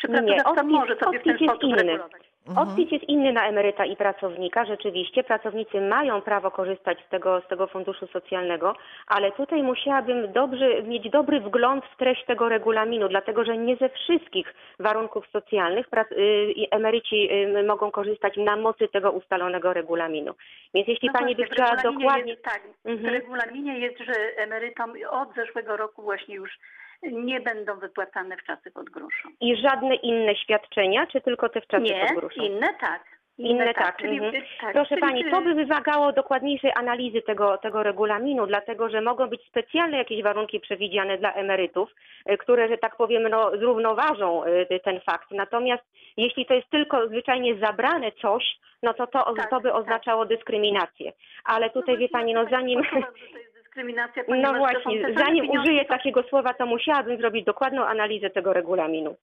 czy 0.00 0.08
Nie, 0.08 0.14
pracodawca 0.14 0.62
odpis- 0.62 0.70
może 0.70 0.96
sobie 0.96 1.20
w 1.20 1.24
ten 1.24 1.38
sposób 1.38 1.72
regulować? 1.74 2.35
Mhm. 2.48 2.68
Odpis 2.68 2.92
jest 2.92 3.04
inny 3.08 3.32
na 3.32 3.48
emeryta 3.48 3.84
i 3.84 3.96
pracownika. 3.96 4.64
Rzeczywiście 4.64 5.24
pracownicy 5.24 5.80
mają 5.80 6.22
prawo 6.22 6.50
korzystać 6.50 6.98
z 7.06 7.08
tego, 7.08 7.40
z 7.40 7.48
tego 7.48 7.66
funduszu 7.66 8.06
socjalnego, 8.06 8.74
ale 9.06 9.32
tutaj 9.32 9.62
musiałabym 9.62 10.32
dobrze, 10.32 10.82
mieć 10.82 11.10
dobry 11.10 11.40
wgląd 11.40 11.84
w 11.84 11.96
treść 11.96 12.24
tego 12.24 12.48
regulaminu, 12.48 13.08
dlatego 13.08 13.44
że 13.44 13.56
nie 13.56 13.76
ze 13.76 13.88
wszystkich 13.88 14.54
warunków 14.78 15.26
socjalnych 15.32 15.88
prac, 15.88 16.12
y, 16.12 16.54
emeryci 16.70 17.28
y, 17.32 17.62
mogą 17.62 17.90
korzystać 17.90 18.36
na 18.36 18.56
mocy 18.56 18.88
tego 18.88 19.10
ustalonego 19.10 19.72
regulaminu. 19.72 20.34
Więc 20.74 20.88
jeśli 20.88 21.08
No 21.08 21.18
Pani 21.18 21.36
by 21.36 21.46
właśnie, 21.46 21.64
w 21.64 21.66
chciała 21.66 21.92
dokładnie... 21.92 22.32
Jest, 22.32 22.44
tak, 22.44 22.62
w 22.84 22.88
Mhm. 22.88 23.14
regulaminie 23.14 23.78
jest, 23.78 23.98
że 23.98 24.14
emerytom 24.36 24.92
od 25.10 25.34
zeszłego 25.34 25.76
roku 25.76 26.02
właśnie 26.02 26.34
już 26.34 26.58
nie 27.02 27.40
będą 27.40 27.78
wypłacane 27.78 28.36
wczasy 28.36 28.70
pod 28.70 28.90
gruszą. 28.90 29.28
I 29.40 29.56
żadne 29.56 29.94
inne 29.94 30.36
świadczenia, 30.36 31.06
czy 31.06 31.20
tylko 31.20 31.48
te 31.48 31.60
wczasy 31.60 31.82
Nie, 31.82 32.06
pod 32.06 32.18
gruszą? 32.18 32.42
inne 32.42 32.68
tak. 32.80 33.16
Inne 33.38 33.74
tak. 33.74 33.96
Czyli, 33.96 34.18
mhm. 34.18 34.44
tak 34.60 34.72
Proszę 34.72 34.88
czyli, 34.88 35.00
Pani, 35.00 35.30
to 35.30 35.40
by 35.40 35.54
wymagało 35.54 36.12
dokładniejszej 36.12 36.72
analizy 36.74 37.22
tego, 37.22 37.58
tego 37.58 37.82
regulaminu, 37.82 38.46
dlatego 38.46 38.88
że 38.88 39.00
mogą 39.00 39.26
być 39.26 39.46
specjalne 39.48 39.96
jakieś 39.96 40.22
warunki 40.22 40.60
przewidziane 40.60 41.18
dla 41.18 41.32
emerytów, 41.32 41.94
y, 42.30 42.38
które, 42.38 42.68
że 42.68 42.78
tak 42.78 42.96
powiem, 42.96 43.22
no, 43.28 43.50
zrównoważą 43.58 44.44
y, 44.44 44.80
ten 44.84 45.00
fakt. 45.00 45.30
Natomiast 45.30 45.82
jeśli 46.16 46.46
to 46.46 46.54
jest 46.54 46.70
tylko 46.70 47.08
zwyczajnie 47.08 47.56
zabrane 47.58 48.12
coś, 48.12 48.58
no 48.82 48.94
to 48.94 49.06
to, 49.06 49.34
Tak, 49.34 49.50
to 49.50 49.60
by 49.60 49.68
tak. 49.68 49.78
oznaczało 49.78 50.26
dyskryminację. 50.26 51.12
Ale 51.44 51.70
tutaj, 51.70 51.98
wie 51.98 52.08
Pani, 52.08 52.34
no 52.34 52.44
zanim... 52.50 52.82
Dyskryminacja, 53.76 54.22
No 54.22 54.26
ponieważ 54.26 54.52
to 54.52 54.80
są 54.80 54.90
właśnie, 54.90 55.14
zanim 55.16 55.46
pieniądze, 55.46 55.60
użyję 55.60 55.84
takiego 55.84 56.22
słowa, 56.22 56.54
to 56.54 56.66
musiałabym 56.66 57.18
zrobić 57.18 57.44
dokładną 57.44 57.84
analizę 57.84 58.30
tego 58.30 58.52
regulaminu. 58.52 59.16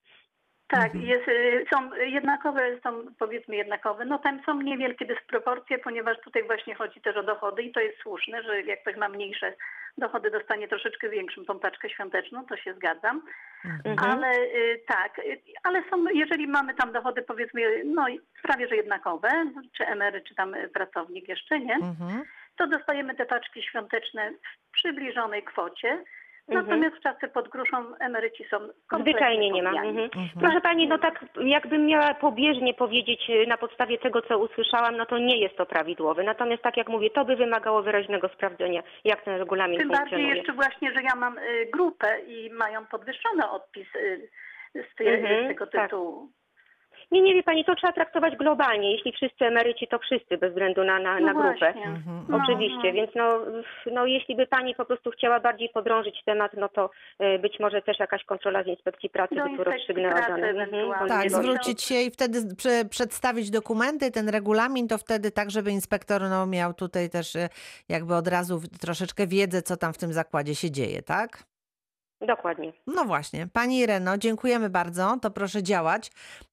Tak, 0.67 0.95
jest, 0.95 1.27
y, 1.27 1.65
są 1.73 1.95
jednakowe, 1.95 2.61
są 2.83 3.03
powiedzmy 3.19 3.55
jednakowe. 3.55 4.05
No 4.05 4.19
tam 4.19 4.41
są 4.45 4.61
niewielkie 4.61 5.05
dysproporcje, 5.05 5.79
ponieważ 5.79 6.17
tutaj 6.23 6.43
właśnie 6.43 6.75
chodzi 6.75 7.01
też 7.01 7.17
o 7.17 7.23
dochody 7.23 7.63
i 7.63 7.71
to 7.71 7.79
jest 7.79 7.97
słuszne, 7.99 8.43
że 8.43 8.61
jak 8.61 8.81
ktoś 8.81 8.95
ma 8.95 9.09
mniejsze 9.09 9.53
dochody, 9.97 10.31
dostanie 10.31 10.67
troszeczkę 10.67 11.09
większą 11.09 11.45
tą 11.45 11.59
paczkę 11.59 11.89
świąteczną, 11.89 12.45
to 12.45 12.57
się 12.57 12.73
zgadzam. 12.73 13.21
Mhm. 13.65 14.11
Ale 14.11 14.27
y, 14.37 14.81
tak, 14.87 15.19
y, 15.19 15.41
ale 15.63 15.83
są, 15.89 16.05
jeżeli 16.13 16.47
mamy 16.47 16.73
tam 16.73 16.91
dochody 16.91 17.21
powiedzmy, 17.21 17.81
no 17.85 18.05
prawie 18.43 18.67
że 18.67 18.75
jednakowe, 18.75 19.29
czy 19.77 19.85
emery, 19.85 20.21
czy 20.21 20.35
tam 20.35 20.55
pracownik 20.73 21.27
jeszcze 21.27 21.59
nie, 21.59 21.75
Mhm. 21.75 22.23
To 22.57 22.67
dostajemy 22.67 23.15
te 23.15 23.25
paczki 23.25 23.63
świąteczne 23.63 24.31
w 24.31 24.71
przybliżonej 24.71 25.43
kwocie. 25.43 26.03
Mhm. 26.47 26.65
Natomiast 26.67 26.95
w 26.95 27.03
czasy 27.03 27.27
pod 27.27 27.49
gruszą 27.49 27.95
emeryci 27.99 28.43
są 28.49 28.57
kompletnie 28.87 29.11
Zwyczajnie 29.11 29.51
nie 29.51 29.63
ma. 29.63 29.69
Mhm. 29.69 29.97
Mhm. 29.97 30.29
Proszę 30.39 30.61
Pani, 30.61 30.87
no 30.87 30.97
tak 30.97 31.25
jakbym 31.45 31.85
miała 31.85 32.13
pobieżnie 32.13 32.73
powiedzieć 32.73 33.29
y, 33.29 33.47
na 33.47 33.57
podstawie 33.57 33.97
tego, 33.97 34.21
co 34.21 34.39
usłyszałam, 34.39 34.97
no 34.97 35.05
to 35.05 35.17
nie 35.17 35.37
jest 35.37 35.57
to 35.57 35.65
prawidłowe. 35.65 36.23
Natomiast 36.23 36.63
tak 36.63 36.77
jak 36.77 36.89
mówię, 36.89 37.09
to 37.09 37.25
by 37.25 37.35
wymagało 37.35 37.83
wyraźnego 37.83 38.29
sprawdzenia, 38.29 38.83
jak 39.05 39.21
ten 39.21 39.37
regulamin 39.37 39.79
Tym 39.79 39.89
bardziej 39.89 40.09
funkcjonuje. 40.09 40.35
jeszcze 40.35 40.53
właśnie, 40.53 40.91
że 40.93 41.01
ja 41.03 41.15
mam 41.15 41.37
y, 41.37 41.65
grupę 41.73 42.19
i 42.27 42.49
mają 42.49 42.85
podwyższony 42.85 43.49
odpis 43.49 43.95
y, 43.95 44.29
z, 44.75 44.95
te, 44.95 45.03
Mhm, 45.03 45.45
z 45.45 45.47
tego 45.47 45.67
tak. 45.67 45.91
Nie, 47.13 47.21
nie 47.21 47.33
wie 47.33 47.43
Pani, 47.43 47.65
to 47.65 47.75
trzeba 47.75 47.93
traktować 47.93 48.35
globalnie. 48.35 48.91
Jeśli 48.91 49.11
wszyscy 49.11 49.45
emeryci, 49.45 49.87
to 49.87 49.99
wszyscy, 49.99 50.37
bez 50.37 50.49
względu 50.49 50.83
na, 50.83 50.99
na, 50.99 51.19
No 51.19 51.25
na 51.25 51.33
grupę. 51.33 51.55
właśnie. 51.59 51.85
Mhm. 51.85 52.25
No, 52.29 52.37
Oczywiście, 52.43 52.87
no. 52.87 52.93
więc 52.93 53.11
no, 53.15 53.39
no 53.91 54.05
jeśli 54.05 54.35
by 54.35 54.47
Pani 54.47 54.75
po 54.75 54.85
prostu 54.85 55.11
chciała 55.11 55.39
bardziej 55.39 55.69
podrążyć 55.69 56.23
temat, 56.25 56.51
no 56.57 56.69
to 56.69 56.89
y, 57.35 57.39
być 57.39 57.59
może 57.59 57.81
też 57.81 57.99
jakaś 57.99 58.23
kontrola 58.23 58.63
z 58.63 58.67
inspekcji 58.67 59.09
pracy 59.09 59.35
Do 59.35 59.43
by 59.43 59.57
tu 59.57 59.63
rozstrzygnęła 59.63 60.21
dane. 60.21 60.47
ewentualnie. 60.47 61.09
Tak, 61.09 61.29
zwrócić 61.31 61.81
się 61.83 61.95
i 62.01 62.11
wtedy 62.11 62.55
prze, 62.55 62.85
przedstawić 62.89 63.49
dokumenty, 63.51 64.11
ten 64.11 64.29
regulamin, 64.29 64.87
to 64.87 64.97
wtedy 64.97 65.31
tak, 65.31 65.51
żeby 65.51 65.71
inspektor 65.71 66.21
no, 66.29 66.45
miał 66.45 66.73
tutaj 66.73 67.09
też 67.09 67.35
e, 67.35 67.49
jakby 67.89 68.15
od 68.15 68.27
razu 68.27 68.59
troszeczkę 68.81 69.27
wiedzę, 69.27 69.61
co 69.61 69.77
tam 69.77 69.93
w 69.93 69.97
tym 69.97 70.13
zakładzie 70.13 70.55
się 70.55 70.71
dzieje, 70.71 71.01
tak? 71.01 71.43
Dokładnie. 72.21 72.73
No 72.87 73.05
właśnie. 73.05 73.47
Pani 73.47 73.79
Ireno, 73.79 74.17
dziękujemy 74.17 74.69
bardzo. 74.69 75.17
To 75.21 75.31
proszę 75.31 75.63
działać, 75.63 76.11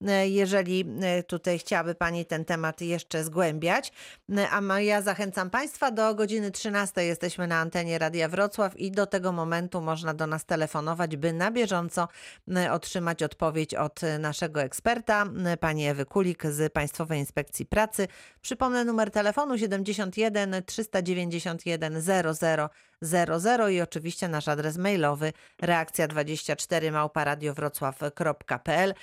e, 0.09 0.29
jeżeli 0.29 0.85
e, 1.03 1.23
tutaj 1.23 1.59
chciałaby 1.59 1.95
Pani 1.95 2.27
ten 2.27 2.45
temat 2.45 2.81
jeszcze 2.81 3.25
zgłębiać. 3.25 3.93
E, 4.37 4.49
A 4.51 4.81
ja 4.81 5.03
zachęcam 5.03 5.51
Państwa 5.51 5.91
do 5.91 6.15
godziny 6.15 6.51
13 6.51 7.05
jesteśmy 7.05 7.47
na 7.47 7.57
antenie 7.61 7.99
Radia 7.99 8.29
Wrocław 8.29 8.77
i 8.77 8.91
do 8.91 9.07
tego 9.07 9.33
momentu 9.33 9.81
można 9.81 10.15
do 10.15 10.27
nas 10.27 10.45
telefonować, 10.45 11.17
by 11.17 11.33
na 11.33 11.51
bieżąco 11.51 12.09
otrzymać 12.71 13.23
odpowiedź 13.23 13.75
od 13.75 14.01
naszego 14.19 14.63
eksperta, 14.63 15.25
pani 15.61 15.87
Ewy 15.87 16.05
Kulik 16.07 16.47
z 16.47 16.73
Państwowej 16.73 17.19
Inspekcji 17.19 17.67
Pracy. 17.67 18.09
Przypomnę 18.43 18.85
numer 18.85 19.11
telefonu 19.11 19.59
71 19.59 20.63
391 20.67 22.01
00 22.01 22.71
00 23.03 23.69
i 23.69 23.81
oczywiście 23.81 24.29
nasz 24.29 24.49
adres 24.49 24.77
mailowy 24.77 25.33
reakcja24 25.63 26.93
małparadiowrocław.pl 26.93 28.95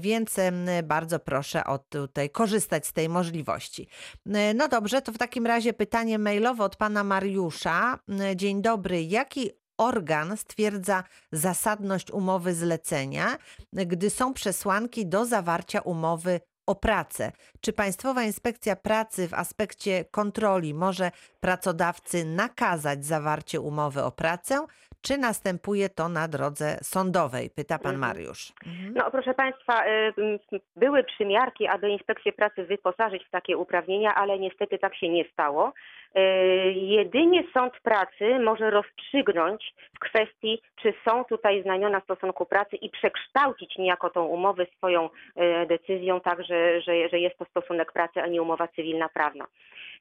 więc 0.00 0.36
bardzo 0.82 1.18
proszę 1.18 1.64
o 1.64 1.78
tutaj 1.78 2.30
korzystać 2.30 2.86
z 2.86 2.92
tej 2.92 3.08
możliwości. 3.08 3.88
E, 4.34 4.54
No 4.54 4.68
dobrze, 4.68 5.02
to 5.02 5.12
w 5.12 5.18
takim 5.18 5.46
razie 5.46 5.72
pytanie 5.72 6.18
mailowe 6.18 6.64
od 6.64 6.76
pana 6.76 7.04
Mariusza. 7.04 7.98
Dzień 8.36 8.62
dobry, 8.62 9.02
jaki 9.02 9.50
organ 9.78 10.36
stwierdza 10.36 11.04
zasadność 11.32 12.10
umowy 12.10 12.54
zlecenia, 12.54 13.38
gdy 13.72 14.10
są 14.10 14.34
przesłanki 14.34 15.06
do 15.06 15.26
zawarcia 15.26 15.80
umowy 15.80 16.40
o 16.66 16.74
pracę. 16.74 17.32
Czy 17.60 17.72
Państwowa 17.72 18.22
Inspekcja 18.22 18.76
Pracy 18.76 19.28
w 19.28 19.34
aspekcie 19.34 20.04
kontroli 20.10 20.74
może 20.74 21.10
pracodawcy 21.40 22.24
nakazać 22.24 23.04
zawarcie 23.04 23.60
umowy 23.60 24.02
o 24.02 24.10
pracę, 24.12 24.66
czy 25.02 25.18
następuje 25.18 25.88
to 25.88 26.08
na 26.08 26.28
drodze 26.28 26.78
sądowej? 26.82 27.50
Pyta 27.50 27.78
pan 27.78 27.94
Mhm. 27.94 28.00
Mariusz. 28.00 28.52
Mhm. 28.66 28.94
No 28.94 29.10
proszę 29.10 29.34
Państwa, 29.34 29.86
y, 29.86 30.12
były 30.76 31.04
przymiarki, 31.04 31.66
aby 31.66 31.90
inspekcję 31.90 32.32
pracy 32.32 32.64
wyposażyć 32.64 33.24
w 33.24 33.30
takie 33.30 33.56
uprawnienia, 33.56 34.14
ale 34.14 34.38
niestety 34.38 34.78
tak 34.78 34.96
się 34.96 35.08
nie 35.08 35.24
stało. 35.32 35.72
Y, 36.18 36.72
Jedynie 36.72 37.44
sąd 37.54 37.72
pracy 37.82 38.38
może 38.38 38.70
rozstrzygnąć 38.70 39.74
w 39.96 39.98
kwestii, 39.98 40.62
czy 40.82 40.94
są 41.08 41.24
tutaj 41.24 41.62
znamiona 41.62 42.00
stosunku 42.00 42.46
pracy 42.46 42.76
i 42.76 42.90
przekształcić 42.90 43.78
niejako 43.78 44.10
tą 44.10 44.24
umowę 44.24 44.66
swoją 44.76 45.06
y, 45.06 45.66
decyzją 45.66 46.20
tak, 46.20 46.44
że, 46.44 46.80
że, 46.80 47.08
że 47.08 47.18
jest 47.18 47.38
to 47.38 47.44
stosunek 47.44 47.92
pracy, 47.92 48.22
a 48.22 48.26
nie 48.26 48.42
umowa 48.42 48.68
cywilna 48.68 49.08
prawna. 49.08 49.46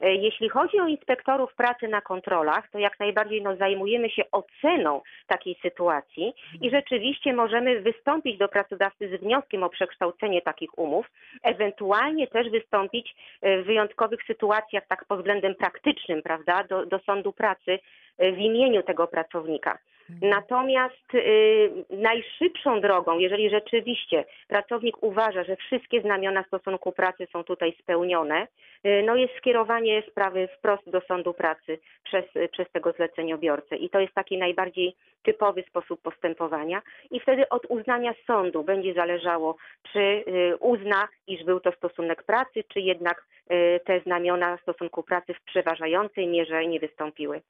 Y, 0.03 0.13
Jeśli 0.15 0.49
chodzi 0.49 0.79
o 0.79 0.87
inspektorów 0.87 1.53
pracy 1.53 1.87
na 1.87 2.01
kontrolach, 2.01 2.69
to 2.71 2.79
jak 2.79 2.99
najbardziej 2.99 3.41
no, 3.41 3.55
zajmujemy 3.55 4.09
się 4.09 4.23
oceną 4.31 5.01
takiej 5.27 5.55
sytuacji 5.61 6.33
i 6.61 6.69
rzeczywiście 6.69 7.33
możemy 7.33 7.81
wystąpić 7.81 8.37
do 8.37 8.47
pracodawcy 8.47 9.09
z 9.09 9.21
wnioskiem 9.21 9.63
o 9.63 9.69
przekształcenie 9.69 10.41
takich 10.41 10.77
umów, 10.77 11.11
ewentualnie 11.43 12.27
też 12.27 12.49
wystąpić 12.49 13.15
e, 13.41 13.61
w 13.61 13.65
wyjątkowych 13.65 14.19
sytuacjach, 14.27 14.87
tak 14.87 15.05
pod 15.05 15.17
względem 15.19 15.55
praktycznym, 15.55 16.21
prawda, 16.21 16.63
do, 16.63 16.85
do 16.85 16.99
sądu 16.99 17.33
pracy 17.33 17.79
e, 18.17 18.31
w 18.31 18.37
imieniu 18.37 18.83
tego 18.83 19.07
pracownika. 19.07 19.77
Natomiast 20.21 21.13
y, 21.13 21.71
najszybszą 21.89 22.81
drogą, 22.81 23.19
jeżeli 23.19 23.49
rzeczywiście 23.49 24.25
pracownik 24.47 25.03
uważa, 25.03 25.43
że 25.43 25.55
wszystkie 25.55 26.01
znamiona 26.01 26.43
stosunku 26.43 26.91
pracy 26.91 27.27
są 27.33 27.43
tutaj 27.43 27.75
spełnione, 27.81 28.47
y, 28.85 29.03
no 29.05 29.15
jest 29.15 29.37
skierowanie 29.37 30.03
sprawy 30.09 30.47
wprost 30.57 30.89
do 30.89 31.01
sądu 31.01 31.33
pracy 31.33 31.79
przez, 32.03 32.25
przez 32.51 32.71
tego 32.71 32.91
zleceniobiorcę. 32.91 33.75
I 33.75 33.89
to 33.89 33.99
jest 33.99 34.13
taki 34.13 34.37
najbardziej 34.37 34.95
typowy 35.23 35.63
sposób 35.63 36.01
postępowania. 36.01 36.81
I 37.11 37.19
wtedy 37.19 37.49
od 37.49 37.65
uznania 37.69 38.13
sądu 38.27 38.63
będzie 38.63 38.93
zależało, 38.93 39.55
czy 39.93 39.99
y, 39.99 40.57
uzna, 40.59 41.07
iż 41.27 41.43
był 41.43 41.59
to 41.59 41.71
stosunek 41.71 42.23
pracy, 42.23 42.63
czy 42.73 42.79
jednak 42.79 43.25
y, 43.51 43.79
te 43.85 43.99
znamiona 43.99 44.57
stosunku 44.57 45.03
pracy 45.03 45.33
w 45.33 45.41
przeważającej 45.41 46.27
mierze 46.27 46.67
nie 46.67 46.79
wystąpiły. 46.79 47.41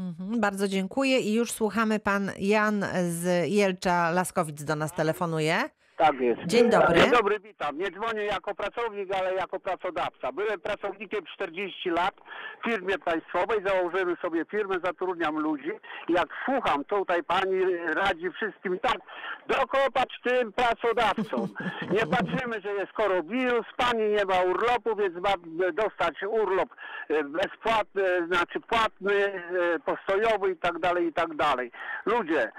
Mhm, 0.00 0.40
bardzo 0.40 0.68
dziękuję 0.68 1.20
i 1.20 1.32
już 1.32 1.52
słuchamy. 1.52 1.98
Pan 1.98 2.30
Jan 2.38 2.84
z 3.10 3.50
Jelcza 3.50 4.10
Laskowic 4.10 4.64
do 4.64 4.76
nas 4.76 4.94
telefonuje. 4.94 5.70
Tak 6.00 6.20
jest. 6.20 6.40
Dzień 6.46 6.70
dobry. 6.70 7.00
Dzień 7.00 7.10
dobry, 7.10 7.40
witam. 7.40 7.78
Nie 7.78 7.90
dzwonię 7.90 8.24
jako 8.24 8.54
pracownik, 8.54 9.14
ale 9.14 9.34
jako 9.34 9.60
pracodawca. 9.60 10.32
Byłem 10.32 10.60
pracownikiem 10.60 11.20
40 11.34 11.90
lat 11.90 12.14
w 12.60 12.70
firmie 12.70 12.98
państwowej, 12.98 13.58
założyłem 13.66 14.16
sobie 14.22 14.44
firmę, 14.44 14.76
zatrudniam 14.84 15.38
ludzi. 15.38 15.70
Jak 16.08 16.28
słucham 16.44 16.84
tutaj 16.84 17.22
pani 17.22 17.60
radzi 17.94 18.30
wszystkim 18.30 18.78
tak, 18.78 18.98
dokopać 19.46 20.08
tym 20.24 20.52
pracodawcom. 20.52 21.48
Nie 21.90 22.06
patrzymy, 22.06 22.60
że 22.60 22.72
jest 22.72 22.92
koronawirus, 22.92 23.66
pani 23.76 24.08
nie 24.08 24.24
ma 24.24 24.40
urlopu, 24.40 24.96
więc 24.96 25.14
ma 25.14 25.34
dostać 25.72 26.22
urlop 26.28 26.68
e, 27.08 27.24
bezpłatny, 27.24 28.26
znaczy 28.26 28.60
płatny, 28.60 29.14
e, 29.14 29.78
postojowy 29.78 30.50
i 30.50 30.56
tak 30.56 30.78
dalej, 30.78 31.06
i 31.06 31.12
tak 31.12 31.34
dalej. 31.34 31.70
Ludzie, 32.06 32.52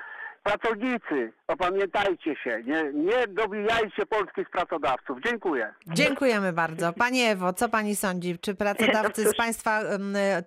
Pracownicy, 0.43 1.33
opamiętajcie 1.47 2.35
się, 2.35 2.63
nie, 2.65 2.83
nie 2.93 3.27
dobijajcie 3.27 4.05
polskich 4.09 4.49
pracodawców. 4.49 5.17
Dziękuję. 5.25 5.73
Dziękujemy 5.87 6.53
bardzo. 6.53 6.93
Pani 6.93 7.21
Ewo, 7.23 7.53
co 7.53 7.69
pani 7.69 7.95
sądzi? 7.95 8.39
Czy 8.41 8.55
pracodawcy 8.55 9.21
z 9.21 9.35
państwa 9.35 9.79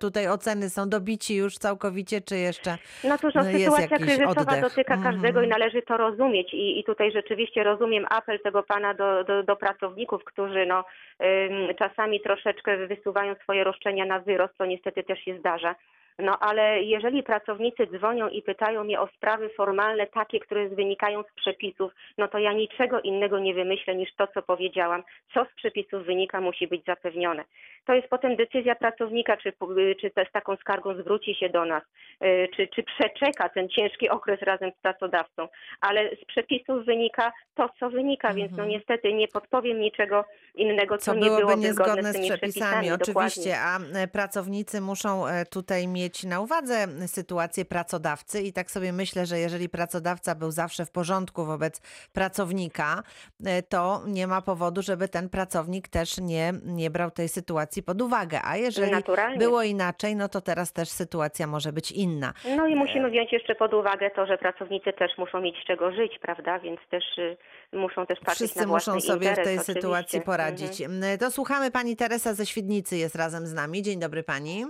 tutaj 0.01 0.28
oceny 0.28 0.70
są 0.70 0.88
dobici 0.88 1.36
już 1.36 1.59
całkowicie, 1.59 2.20
czy 2.20 2.36
jeszcze 2.36 2.78
No 3.05 3.18
cóż, 3.18 3.34
no, 3.34 3.42
no, 3.42 3.51
jest 3.51 3.64
sytuacja 3.64 3.86
jakiś 3.90 4.07
kryzysowa 4.07 4.40
oddech? 4.40 4.61
dotyka 4.61 4.97
każdego 4.97 5.40
Mhm. 5.40 5.47
i 5.47 5.49
należy 5.49 5.82
to 5.82 5.97
rozumieć. 5.97 6.55
I, 6.55 6.80
I 6.80 6.84
tutaj 6.84 7.12
rzeczywiście 7.12 7.62
rozumiem 7.64 8.07
apel 8.11 8.40
tego 8.40 8.62
pana 8.62 8.95
do, 8.95 9.24
do, 9.24 9.42
do 9.42 9.57
pracowników, 9.57 10.24
którzy 10.24 10.66
no, 10.66 10.84
ym, 11.24 11.74
czasami 11.78 12.20
troszeczkę 12.20 12.86
wysuwają 12.86 13.34
swoje 13.42 13.64
roszczenia 13.64 14.05
na 14.07 14.20
wyrost, 14.20 14.55
to 14.59 14.66
niestety 14.66 15.03
też 15.03 15.18
się 15.24 15.38
zdarza. 15.38 15.74
No 16.18 16.38
ale 16.40 16.82
jeżeli 16.82 17.22
pracownicy 17.22 17.86
dzwonią 17.86 18.28
i 18.28 18.42
pytają 18.42 18.84
mnie 18.84 19.01
o 19.01 19.07
sprawy 19.07 19.51
formalne, 19.57 19.84
takie, 20.14 20.41
które 20.41 20.68
wynikają 20.68 21.22
z 21.22 21.35
przepisów, 21.35 21.93
no 22.18 22.28
to 22.28 22.39
ja 22.39 22.53
niczego 22.53 23.01
innego 23.01 23.39
nie 23.39 23.55
wymyślę 23.55 23.95
niż 23.95 24.14
to, 24.14 24.26
co 24.26 24.43
powiedziałam. 24.43 25.03
Co 25.35 25.45
z 25.45 25.55
przepisów 25.57 26.07
wynika, 26.07 26.41
musi 26.41 26.68
być 26.68 26.85
zapewnione. 26.85 27.45
To 27.87 27.95
jest 27.95 28.09
potem 28.09 28.37
decyzja 28.37 28.74
pracownika, 28.74 29.37
czy, 29.37 29.53
czy 30.01 30.11
z 30.28 30.32
taką 30.32 30.57
skargą 30.57 30.95
zwróci 30.95 31.35
się 31.35 31.49
do 31.49 31.64
nas, 31.64 31.82
y, 32.24 32.49
czy, 32.57 32.68
czy 32.68 32.82
przeczeka 32.82 33.49
ten 33.49 33.68
ciężki 33.68 34.09
okres 34.09 34.43
razem 34.43 34.70
z 34.78 34.82
pracodawcą. 34.82 35.49
Ale 35.80 36.16
z 36.16 36.24
przepisów 36.24 36.85
wynika 36.85 37.32
to, 37.55 37.70
co 37.80 37.91
wynika, 37.91 38.35
więc 38.35 38.53
no 38.53 38.64
niestety 38.64 39.12
nie 39.12 39.28
podpowiem 39.28 39.80
niczego 39.80 40.24
innego, 40.55 40.99
co, 40.99 41.05
Co 41.05 41.14
nie 41.14 41.20
byłoby 41.20 41.45
byłoby 41.45 41.62
niezgodne 41.62 41.93
zgodne 41.93 42.12
z 42.12 42.16
tymi 42.16 42.28
przepisami, 42.28 42.89
dokładnie. 42.89 43.12
oczywiście, 43.12 43.59
a 43.59 43.78
e, 43.78 44.09
pracownicy 44.09 44.80
muszą 44.80 45.26
e, 45.26 45.47
tutaj 45.47 45.89
mieć 45.89 46.24
na 46.24 46.41
uwadze 46.41 46.87
sytuację 47.07 47.64
pracodawcy 47.64 48.41
i 48.41 48.53
tak 48.53 48.70
sobie 48.70 48.93
myślę, 48.93 49.26
że 49.26 49.39
jeżeli 49.39 49.68
pracodawca 49.75 50.35
był 50.35 50.51
zawsze 50.51 50.87
w 50.87 50.91
porządku 50.91 51.45
wobec 51.45 51.81
pracownika, 52.12 53.03
e, 53.47 53.62
to 53.62 54.03
nie 54.07 54.27
ma 54.27 54.43
powodu, 54.43 54.83
żeby 54.83 55.09
ten 55.09 55.29
pracownik 55.29 55.89
też 55.89 56.18
nie, 56.18 56.53
nie 56.64 56.91
brał 56.91 57.11
tej 57.11 57.29
sytuacji 57.29 57.83
pod 57.83 58.03
uwagę, 58.03 58.41
a 58.45 58.57
jeżeli 58.57 58.93
Naturalnie. 58.93 59.39
było 59.39 59.62
inaczej, 59.62 60.16
no 60.16 60.29
to 60.29 60.41
teraz 60.41 60.72
też 60.72 60.89
sytuacja 60.89 61.47
może 61.47 61.72
być 61.72 61.93
inna. 61.93 62.33
No 62.57 62.66
i 62.66 62.75
musimy 62.75 63.11
wziąć 63.11 63.33
jeszcze 63.33 63.55
pod 63.55 63.75
uwagę 63.75 64.11
to, 64.11 64.27
że 64.27 64.39
pracownicy 64.39 64.93
też 64.93 65.18
muszą 65.18 65.41
mieć 65.41 65.57
z 65.62 65.66
czego 65.66 65.93
żyć, 65.93 66.18
prawda? 66.20 66.59
Więc 66.59 66.81
też 66.91 67.05
y, 67.18 67.37
muszą 67.72 68.07
też 68.07 68.18
patrzeć 68.18 68.37
Wszyscy 68.37 68.61
na 68.61 68.66
własny 68.66 68.95
muszą 68.95 69.07
sobie 69.07 69.27
w 69.27 69.31
interes, 69.31 69.45
tej 69.45 69.59
oczywiście. 69.59 69.72
sytuacji 69.72 70.20
poradzić. 70.20 70.81
Mhm. 70.81 71.18
To 71.18 71.31
słuchamy 71.31 71.70
pani 71.70 71.97
Teresa 71.97 72.35
ze 72.35 72.47
Świdnicy 72.47 72.97
jest 72.97 73.14
razem 73.16 73.47
z 73.47 73.55
nami. 73.55 73.83
Dzień 73.83 74.01
dobry 74.01 74.22
pani. 74.22 74.64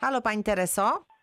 Halo 0.00 0.22
pani 0.22 0.44
Tereso? 0.44 1.15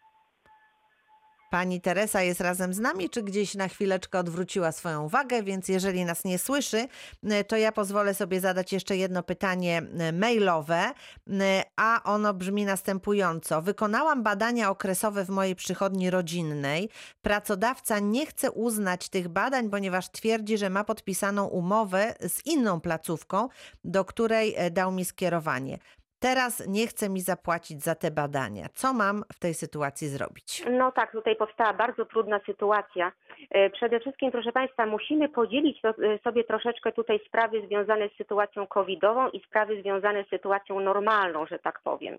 Pani 1.53 1.81
Teresa 1.81 2.21
jest 2.21 2.41
razem 2.41 2.73
z 2.73 2.79
nami, 2.79 3.09
czy 3.09 3.23
gdzieś 3.23 3.55
na 3.55 3.67
chwileczkę 3.67 4.19
odwróciła 4.19 4.71
swoją 4.71 5.03
uwagę, 5.03 5.43
więc 5.43 5.67
jeżeli 5.67 6.05
nas 6.05 6.23
nie 6.23 6.39
słyszy, 6.39 6.87
y, 7.23 7.43
to 7.43 7.57
ja 7.57 7.71
pozwolę 7.71 8.13
sobie 8.13 8.39
zadać 8.39 8.73
jeszcze 8.73 8.97
jedno 8.97 9.23
pytanie 9.23 9.81
y, 10.09 10.13
mailowe, 10.13 10.91
y, 11.27 11.33
a 11.75 12.03
ono 12.03 12.33
brzmi 12.33 12.65
następująco. 12.65 13.61
Wykonałam 13.61 14.23
badania 14.23 14.69
okresowe 14.69 15.25
w 15.25 15.29
mojej 15.29 15.55
przychodni 15.55 16.09
rodzinnej. 16.09 16.89
Pracodawca 17.21 17.99
nie 17.99 18.25
chce 18.25 18.51
uznać 18.51 19.09
tych 19.09 19.27
badań, 19.27 19.69
ponieważ 19.69 20.11
twierdzi, 20.11 20.57
że 20.57 20.69
ma 20.69 20.83
podpisaną 20.83 21.45
umowę 21.45 22.15
z 22.29 22.45
inną 22.45 22.81
placówką, 22.81 23.49
do 23.83 24.05
której 24.05 24.53
e, 24.57 24.71
dał 24.71 24.91
mi 24.91 25.05
skierowanie. 25.05 25.79
Teraz 26.23 26.67
nie 26.67 26.87
chce 26.87 27.09
mi 27.09 27.21
zapłacić 27.21 27.83
za 27.83 27.95
te 27.95 28.11
badania. 28.11 28.65
Co 28.73 28.93
mam 28.93 29.23
w 29.33 29.39
tej 29.39 29.53
sytuacji 29.53 30.07
zrobić? 30.07 30.63
No 30.71 30.91
tak, 30.91 31.11
tutaj 31.11 31.35
powstała 31.35 31.73
bardzo 31.73 32.05
trudna 32.05 32.39
sytuacja. 32.45 33.11
E, 33.49 33.69
Przede 33.69 33.99
wszystkim, 33.99 34.31
proszę 34.31 34.51
Państwa, 34.51 34.85
musimy 34.85 35.29
podzielić 35.29 35.81
e, 35.85 35.93
sobie 36.23 36.43
troszeczkę 36.43 36.91
tutaj 36.91 37.19
sprawy 37.27 37.67
związane 37.67 38.09
z 38.09 38.17
sytuacją 38.17 38.67
covidową 38.67 39.29
i 39.29 39.39
sprawy 39.47 39.81
związane 39.81 40.23
z 40.23 40.29
sytuacją 40.29 40.79
normalną, 40.79 41.45
że 41.45 41.59
tak 41.59 41.79
powiem. 41.83 42.17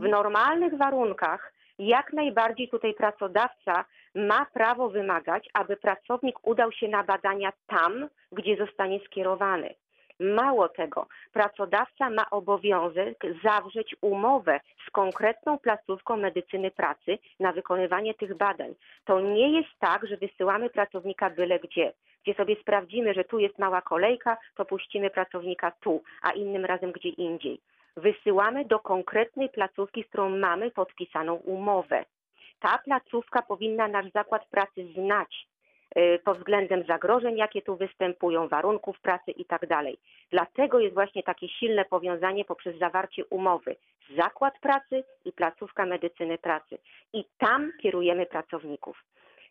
W 0.00 0.08
normalnych 0.08 0.76
warunkach 0.78 1.52
jak 1.78 2.12
najbardziej 2.12 2.68
tutaj 2.68 2.94
pracodawca 2.94 3.84
ma 4.14 4.46
prawo 4.52 4.88
wymagać, 4.88 5.48
aby 5.54 5.76
pracownik 5.76 6.46
udał 6.48 6.72
się 6.72 6.88
na 6.88 7.04
badania 7.04 7.52
tam, 7.66 8.08
gdzie 8.32 8.56
zostanie 8.56 9.00
skierowany. 9.06 9.74
Mało 10.20 10.68
tego, 10.68 11.06
pracodawca 11.32 12.10
ma 12.10 12.30
obowiązek 12.30 13.16
zawrzeć 13.44 13.96
umowę 14.00 14.60
z 14.88 14.90
konkretną 14.90 15.58
placówką 15.58 16.16
medycyny 16.16 16.70
pracy 16.70 17.18
na 17.40 17.52
wykonywanie 17.52 18.14
tych 18.14 18.36
badań. 18.36 18.74
To 19.04 19.20
nie 19.20 19.56
jest 19.56 19.68
tak, 19.78 20.06
że 20.06 20.16
wysyłamy 20.16 20.70
pracownika 20.70 21.30
byle 21.30 21.58
gdzie, 21.58 21.92
gdzie 22.22 22.34
sobie 22.34 22.56
sprawdzimy, 22.60 23.14
że 23.14 23.24
tu 23.24 23.38
jest 23.38 23.58
mała 23.58 23.82
kolejka, 23.82 24.36
to 24.54 24.64
puścimy 24.64 25.10
pracownika 25.10 25.70
tu, 25.70 26.02
a 26.22 26.30
innym 26.30 26.64
razem 26.64 26.92
gdzie 26.92 27.08
indziej. 27.08 27.60
Wysyłamy 27.96 28.64
do 28.64 28.78
konkretnej 28.78 29.48
placówki, 29.48 30.02
z 30.02 30.06
którą 30.06 30.28
mamy 30.38 30.70
podpisaną 30.70 31.34
umowę. 31.34 32.04
Ta 32.60 32.78
placówka 32.78 33.42
powinna 33.42 33.88
nasz 33.88 34.10
zakład 34.14 34.46
pracy 34.46 34.86
znać 34.94 35.46
pod 36.24 36.38
względem 36.38 36.84
zagrożeń, 36.84 37.36
jakie 37.36 37.62
tu 37.62 37.76
występują, 37.76 38.48
warunków 38.48 39.00
pracy 39.00 39.30
i 39.30 39.44
tak 39.44 39.66
dalej. 39.66 39.98
Dlatego 40.30 40.78
jest 40.78 40.94
właśnie 40.94 41.22
takie 41.22 41.48
silne 41.48 41.84
powiązanie 41.84 42.44
poprzez 42.44 42.78
zawarcie 42.78 43.24
umowy 43.24 43.76
zakład 44.16 44.58
pracy 44.60 45.04
i 45.24 45.32
placówka 45.32 45.86
medycyny 45.86 46.38
pracy. 46.38 46.78
I 47.12 47.24
tam 47.38 47.72
kierujemy 47.82 48.26
pracowników. 48.26 49.04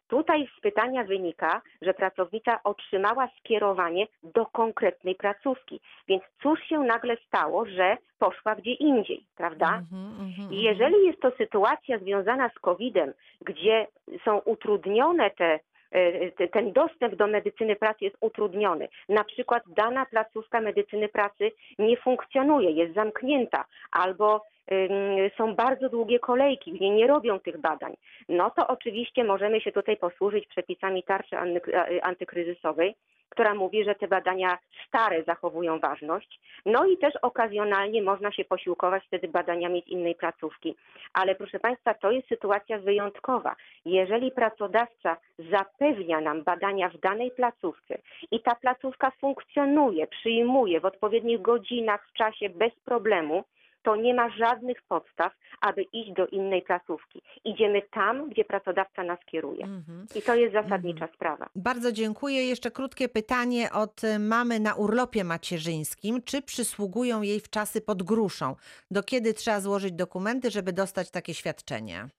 Tutaj 0.08 0.48
z 0.58 0.62
pytania 0.62 1.04
wynika, 1.04 1.62
że 1.82 1.94
pracownica 1.94 2.60
otrzymała 2.64 3.30
skierowanie 3.40 4.08
do 4.24 4.46
konkretnej 4.46 5.16
placówki. 5.16 5.80
Więc 6.08 6.24
cóż 6.42 6.60
się 6.60 6.80
nagle 6.80 7.18
stało, 7.28 7.66
że 7.66 7.98
poszła 8.20 8.56
gdzie 8.56 8.72
indziej, 8.74 9.26
prawda? 9.36 9.68
Mhm, 9.68 10.54
I 10.54 10.62
jeżeli 10.62 11.06
jest 11.06 11.22
to 11.22 11.32
sytuacja 11.32 12.00
związana 12.00 12.50
z 12.50 12.60
COVID-em, 12.60 13.14
gdzie 13.42 13.88
są 14.26 14.38
utrudnione 14.40 15.32
te- 15.32 15.60
ten 16.52 16.72
dostęp 16.74 17.16
do 17.16 17.28
medycyny 17.28 17.76
pracy 17.76 18.06
jest 18.06 18.18
utrudniony. 18.22 18.88
Na 19.10 19.24
przykład 19.24 19.64
dana 19.68 20.06
placówka 20.06 20.62
medycyny 20.62 21.10
pracy 21.10 21.52
nie 21.80 21.98
funkcjonuje, 21.98 22.72
jest 22.72 22.94
zamknięta 22.94 23.66
albo 23.92 24.42
są 25.38 25.56
bardzo 25.56 25.90
długie 25.90 26.20
kolejki, 26.20 26.72
gdzie 26.74 26.90
nie 26.90 27.08
robią 27.08 27.40
tych 27.40 27.58
badań. 27.58 27.94
No 28.30 28.50
to 28.50 28.68
oczywiście 28.68 29.24
możemy 29.24 29.62
się 29.62 29.72
tutaj 29.72 29.98
posłużyć 29.98 30.48
przepisami 30.48 31.04
tarczy 31.04 31.38
a- 31.38 32.02
antykryzysowej, 32.02 32.96
która 33.30 33.54
mówi, 33.54 33.84
że 33.84 33.96
te 33.96 34.08
badania 34.08 34.58
stare 34.88 35.24
zachowują 35.24 35.80
ważność. 35.80 36.40
No 36.66 36.86
i 36.86 36.98
też 36.98 37.14
okazjonalnie 37.22 38.02
można 38.02 38.32
się 38.32 38.46
posiłkować 38.46 39.04
wtedy 39.08 39.28
badaniami 39.28 39.82
z 39.82 39.88
innej 39.88 40.16
placówki. 40.16 40.76
Ale 41.14 41.36
proszę 41.36 41.60
Państwa, 41.60 41.94
to 41.94 42.12
jest 42.12 42.28
sytuacja 42.28 42.80
wyjątkowa. 42.80 43.56
Jeżeli 43.86 44.32
pracodawca 44.32 45.18
zapewnia 45.52 46.22
nam 46.22 46.44
badania 46.44 46.90
w 46.90 46.98
danej 46.98 47.32
placówce 47.32 47.98
i 48.32 48.40
ta 48.40 48.56
placówka 48.56 49.12
funkcjonuje, 49.12 50.08
przyjmuje 50.08 50.80
w 50.80 50.86
odpowiednich 50.86 51.42
godzinach, 51.42 52.08
w 52.08 52.14
czasie 52.14 52.50
bez 52.50 52.74
problemu, 52.86 53.44
to 53.86 53.96
nie 53.96 54.14
ma 54.14 54.30
żadnych 54.30 54.82
podstaw, 54.82 55.34
aby 55.62 55.82
iść 55.84 56.12
do 56.14 56.28
innej 56.28 56.62
placówki. 56.62 57.22
Idziemy 57.46 57.82
tam, 57.92 58.30
gdzie 58.30 58.46
pracodawca 58.46 59.04
nas 59.04 59.20
kieruje. 59.26 59.64
Mhm. 59.66 60.06
I 60.16 60.22
to 60.22 60.36
jest 60.36 60.54
zasadnicza 60.54 61.08
sprawa. 61.16 61.50
Bardzo 61.56 61.92
dziękuję. 61.92 62.46
Jeszcze 62.46 62.72
krótkie 62.72 63.10
pytanie 63.10 63.72
od 63.72 64.04
y, 64.04 64.20
mamy 64.20 64.60
na 64.60 64.76
urlopie 64.76 65.24
macierzyńskim. 65.24 66.22
Czy 66.24 66.42
przysługują 66.42 67.22
jej 67.22 67.40
w 67.40 67.50
czasy 67.50 67.82
pod 67.82 68.04
gruszą? 68.04 68.56
Do 68.92 69.04
kiedy 69.04 69.34
trzeba 69.34 69.60
złożyć 69.60 69.92
dokumenty, 69.92 70.52
żeby 70.52 70.74
dostać 70.74 71.12
takie 71.12 71.34
świadczenie? 71.34 72.10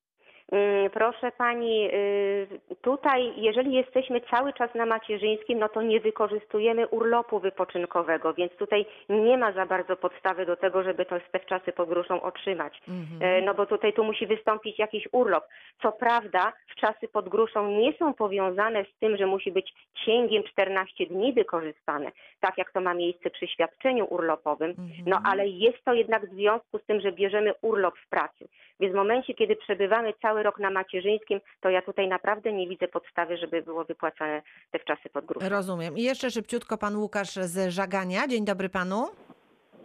Mm, 0.52 0.90
Proszę 0.90 1.32
pani, 1.38 1.88
y, 1.94 2.46
tutaj 2.82 3.32
jeżeli 3.36 3.72
jesteśmy 3.72 4.20
cały 4.20 4.52
czas 4.52 4.74
na 4.74 4.86
macierzyńskim, 4.86 5.58
no 5.58 5.68
to 5.68 5.82
nie 5.82 6.00
wykorzystujemy 6.00 6.88
urlopu 6.88 7.38
wypoczynkowego, 7.40 8.34
więc 8.34 8.52
tutaj 8.52 8.86
nie 9.08 9.38
ma 9.38 9.52
za 9.52 9.66
bardzo 9.66 9.96
podstawy 9.96 10.46
do 10.46 10.56
tego, 10.56 10.82
żeby 10.82 11.04
to 11.04 11.16
te 11.32 11.38
wczasy 11.38 11.72
pod 11.72 11.88
gruszą 11.88 12.22
otrzymać. 12.22 12.80
E, 13.20 13.42
No 13.42 13.54
bo 13.54 13.66
tutaj 13.66 13.92
tu 13.92 14.04
musi 14.04 14.26
wystąpić 14.26 14.78
jakiś 14.78 15.08
urlop. 15.12 15.44
Co 15.82 15.92
prawda 15.92 16.52
wczasy 16.68 17.08
pod 17.08 17.28
gruszą 17.28 17.70
nie 17.70 17.92
są 17.92 18.14
powiązane 18.14 18.84
z 18.84 18.98
tym, 19.00 19.16
że 19.16 19.26
musi 19.26 19.52
być 19.52 19.72
cięgiem 20.04 20.42
14 20.42 21.06
dni 21.06 21.32
wykorzystane, 21.32 22.12
tak 22.40 22.58
jak 22.58 22.72
to 22.72 22.80
ma 22.80 22.94
miejsce 22.94 23.30
przy 23.30 23.46
świadczeniu 23.46 24.06
urlopowym, 24.10 24.74
no 25.06 25.20
ale 25.24 25.48
jest 25.48 25.84
to 25.84 25.94
jednak 25.94 26.26
w 26.30 26.34
związku 26.34 26.78
z 26.78 26.84
tym, 26.86 27.00
że 27.00 27.12
bierzemy 27.12 27.52
urlop 27.62 27.98
w 27.98 28.08
pracy. 28.08 28.48
Więc 28.80 28.92
w 28.92 28.96
momencie, 28.96 29.34
kiedy 29.34 29.56
przebywamy 29.56 30.12
cały 30.22 30.35
rok 30.42 30.58
na 30.58 30.70
macierzyńskim, 30.70 31.40
to 31.60 31.70
ja 31.70 31.82
tutaj 31.82 32.08
naprawdę 32.08 32.52
nie 32.52 32.68
widzę 32.68 32.88
podstawy, 32.88 33.36
żeby 33.36 33.62
było 33.62 33.84
wypłacane 33.84 34.42
te 34.70 34.78
wczasy 34.78 35.08
pod. 35.12 35.24
Rozumiem. 35.42 35.96
I 35.96 36.02
jeszcze 36.02 36.30
szybciutko 36.30 36.78
pan 36.78 36.96
Łukasz 36.96 37.34
z 37.34 37.70
Żagania. 37.74 38.26
Dzień 38.28 38.44
dobry 38.44 38.68
panu. 38.68 39.06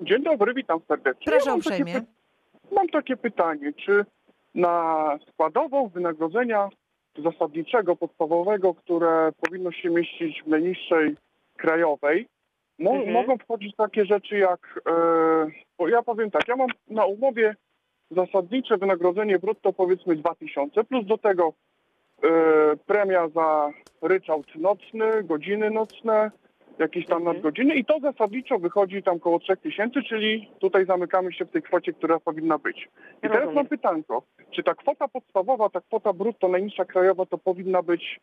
Dzień 0.02 0.24
dobry, 0.24 0.54
witam 0.54 0.80
serdecznie. 0.88 1.26
Proszę 1.26 1.46
Ja 1.46 1.52
mam 1.52 1.60
uprzejmie. 1.60 1.94
py- 1.94 2.06
Mam 2.76 2.88
takie 2.90 3.18
pytanie, 3.18 3.74
czy 3.86 4.06
na 4.56 5.18
składową 5.30 5.88
wynagrodzenia 5.88 6.70
zasadniczego, 7.24 7.96
podstawowego, 7.96 8.74
które 8.74 9.32
powinno 9.42 9.72
się 9.72 9.90
mieścić 9.90 10.44
w 10.44 10.48
najniższej 10.48 11.16
krajowej, 11.58 12.28
mo- 12.80 12.92
Mhm. 12.92 13.12
mogą 13.14 13.38
wchodzić 13.38 13.76
takie 13.76 14.06
rzeczy 14.06 14.38
jak, 14.38 14.80
e, 14.90 14.92
bo 15.78 15.88
ja 15.88 16.04
powiem 16.04 16.32
tak, 16.32 16.48
ja 16.48 16.56
mam 16.56 16.68
na 16.88 17.06
umowie 17.06 17.56
zasadnicze 18.12 18.78
wynagrodzenie 18.78 19.40
brutto 19.40 19.74
powiedzmy 19.74 20.16
2000, 20.16 20.84
plus 20.84 21.06
do 21.06 21.18
tego 21.18 21.54
e, 22.24 22.28
premia 22.86 23.28
za 23.28 23.70
ryczałt 24.02 24.56
nocny, 24.56 25.24
godziny 25.24 25.70
nocne, 25.70 26.32
jakieś 26.80 27.06
tam 27.06 27.18
Mhm. 27.18 27.36
nadgodziny 27.36 27.76
i 27.76 27.86
to 27.86 28.00
zasadniczo 28.00 28.60
wychodzi 28.60 29.04
tam 29.04 29.20
koło 29.20 29.40
3000, 29.40 30.02
czyli 30.04 30.50
tutaj 30.60 30.86
zamykamy 30.86 31.34
się 31.34 31.46
w 31.46 31.52
tej 31.52 31.62
kwocie, 31.62 31.94
która 31.94 32.20
powinna 32.20 32.58
być. 32.58 32.90
I 33.24 33.30
teraz 33.30 33.56
mam 33.56 33.68
pytanko, 33.68 34.24
czy 34.52 34.64
ta 34.64 34.76
kwota 34.76 35.08
podstawowa, 35.08 35.70
ta 35.70 35.82
kwota 35.82 36.14
brutto 36.14 36.48
najniższa 36.48 36.86
krajowa 36.86 37.26
to 37.26 37.38
powinna 37.38 37.82
być 37.84 38.20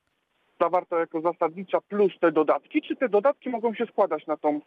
zawarta 0.60 0.98
jako 0.98 1.20
zasadnicza 1.20 1.80
plus 1.80 2.12
te 2.20 2.32
dodatki, 2.32 2.82
czy 2.82 2.96
te 2.96 3.08
dodatki 3.08 3.50
mogą 3.50 3.74
się 3.74 3.86
składać 3.86 4.26
na 4.26 4.36
tą 4.36 4.60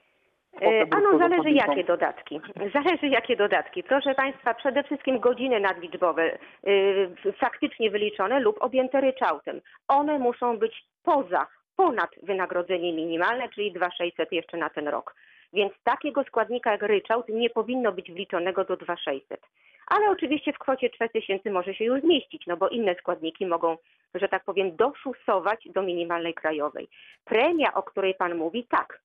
Ano 0.92 1.18
zależy 1.18 1.52
jakie 1.52 1.84
dodatki. 1.84 2.42
Zależy 2.74 3.08
jakie 3.08 3.36
dodatki. 3.36 3.84
Proszę 3.84 4.16
Państwa, 4.16 4.54
przede 4.54 4.84
wszystkim 4.84 5.20
godziny 5.20 5.60
nadliczbowe 5.60 6.38
y, 6.68 7.34
faktycznie 7.40 7.92
wyliczone 7.92 8.40
lub 8.40 8.64
objęte 8.64 9.02
ryczałtem. 9.02 9.62
One 9.88 10.20
muszą 10.20 10.58
być 10.58 10.84
poza, 11.04 11.48
ponad 11.76 12.10
wynagrodzenie 12.24 12.94
minimalne, 12.94 13.50
czyli 13.50 13.72
2600 13.72 14.32
jeszcze 14.32 14.58
na 14.58 14.70
ten 14.70 14.88
rok. 14.88 15.16
Więc 15.54 15.74
takiego 15.84 16.24
składnika 16.24 16.72
jak 16.72 16.82
ryczałt 16.82 17.30
nie 17.30 17.50
powinno 17.50 17.92
być 17.92 18.12
wliczonego 18.12 18.66
do 18.66 18.78
2600. 18.78 19.42
Ale 19.88 20.10
oczywiście 20.10 20.54
w 20.54 20.60
kwocie 20.60 20.90
3000 20.90 21.52
może 21.52 21.74
się 21.74 21.86
już 21.86 22.02
zmieścić, 22.02 22.48
no 22.48 22.58
bo 22.58 22.70
inne 22.70 22.96
składniki 22.96 23.46
mogą, 23.46 23.78
że 24.14 24.28
tak 24.28 24.44
powiem, 24.44 24.76
doszusować 24.76 25.68
do 25.70 25.82
minimalnej 25.82 26.34
krajowej. 26.34 26.88
Premia, 27.26 27.74
o 27.74 27.84
której 27.84 28.16
Pan 28.16 28.36
mówi, 28.36 28.66
tak, 28.70 29.02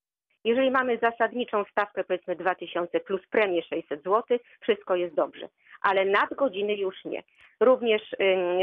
jeżeli 0.46 0.70
mamy 0.70 0.98
zasadniczą 0.98 1.64
stawkę 1.64 2.04
powiedzmy 2.04 2.36
2000 2.36 3.00
plus 3.00 3.20
premię 3.30 3.62
600 3.62 4.02
zł, 4.02 4.38
wszystko 4.60 4.96
jest 4.96 5.14
dobrze. 5.14 5.48
Ale 5.82 6.04
nadgodziny 6.04 6.74
już 6.74 7.04
nie. 7.04 7.22
Również 7.60 8.02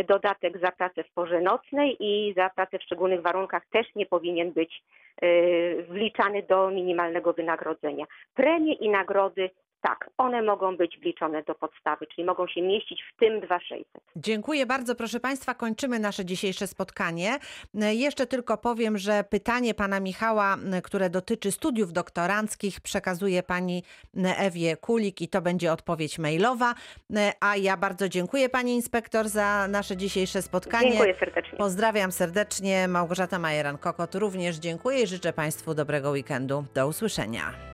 dodatek 0.08 0.60
za 0.60 0.72
pracę 0.72 1.04
w 1.04 1.12
porze 1.14 1.42
nocnej 1.42 1.98
i 2.00 2.34
za 2.38 2.50
pracę 2.50 2.80
w 2.80 2.84
szczególnych 2.84 3.22
warunkach 3.22 3.66
też 3.72 3.88
nie 3.96 4.06
powinien 4.06 4.52
być 4.52 4.84
y, 5.24 5.86
wliczany 5.90 6.44
do 6.44 6.72
minimalnego 6.72 7.34
wynagrodzenia. 7.34 8.06
Premie 8.36 8.74
i 8.74 8.90
nagrody 8.90 9.50
tak, 9.84 10.10
one 10.18 10.42
mogą 10.42 10.78
być 10.78 11.00
wliczone 11.00 11.44
do 11.44 11.56
podstawy, 11.56 12.08
czyli 12.08 12.28
mogą 12.28 12.48
się 12.48 12.62
mieścić 12.62 13.04
w 13.14 13.20
tym 13.20 13.40
2600. 13.40 14.04
Dziękuję 14.16 14.66
bardzo. 14.66 14.96
Proszę 14.96 15.20
Państwa, 15.20 15.54
kończymy 15.54 16.00
nasze 16.00 16.26
dzisiejsze 16.26 16.68
spotkanie. 16.68 17.38
Jeszcze 17.74 18.28
tylko 18.28 18.58
powiem, 18.58 18.98
że 18.98 19.24
pytanie 19.24 19.74
pana 19.74 20.00
Michała, 20.00 20.58
które 20.84 21.10
dotyczy 21.10 21.52
studiów 21.52 21.94
doktoranckich, 21.94 22.82
przekazuje 22.82 23.44
pani 23.44 23.84
Ewie 24.38 24.78
Kulik 24.78 25.22
i 25.22 25.28
to 25.28 25.42
będzie 25.42 25.72
odpowiedź 25.72 26.20
mailowa. 26.20 26.74
A 27.40 27.56
ja 27.58 27.78
bardzo 27.78 28.10
dziękuję 28.10 28.50
pani 28.50 28.76
inspektor 28.76 29.30
za 29.30 29.68
nasze 29.68 29.98
dzisiejsze 29.98 30.42
spotkanie. 30.42 30.92
Dziękuję 30.92 31.16
serdecznie. 31.20 31.58
Pozdrawiam 31.58 32.12
serdecznie. 32.12 32.88
Małgorzata 32.88 33.40
Majeran-Kokot 33.40 34.20
również 34.20 34.56
dziękuję 34.56 35.04
i 35.04 35.08
życzę 35.08 35.34
Państwu 35.34 35.74
dobrego 35.74 36.10
weekendu. 36.10 36.66
Do 36.74 36.88
usłyszenia. 36.88 37.54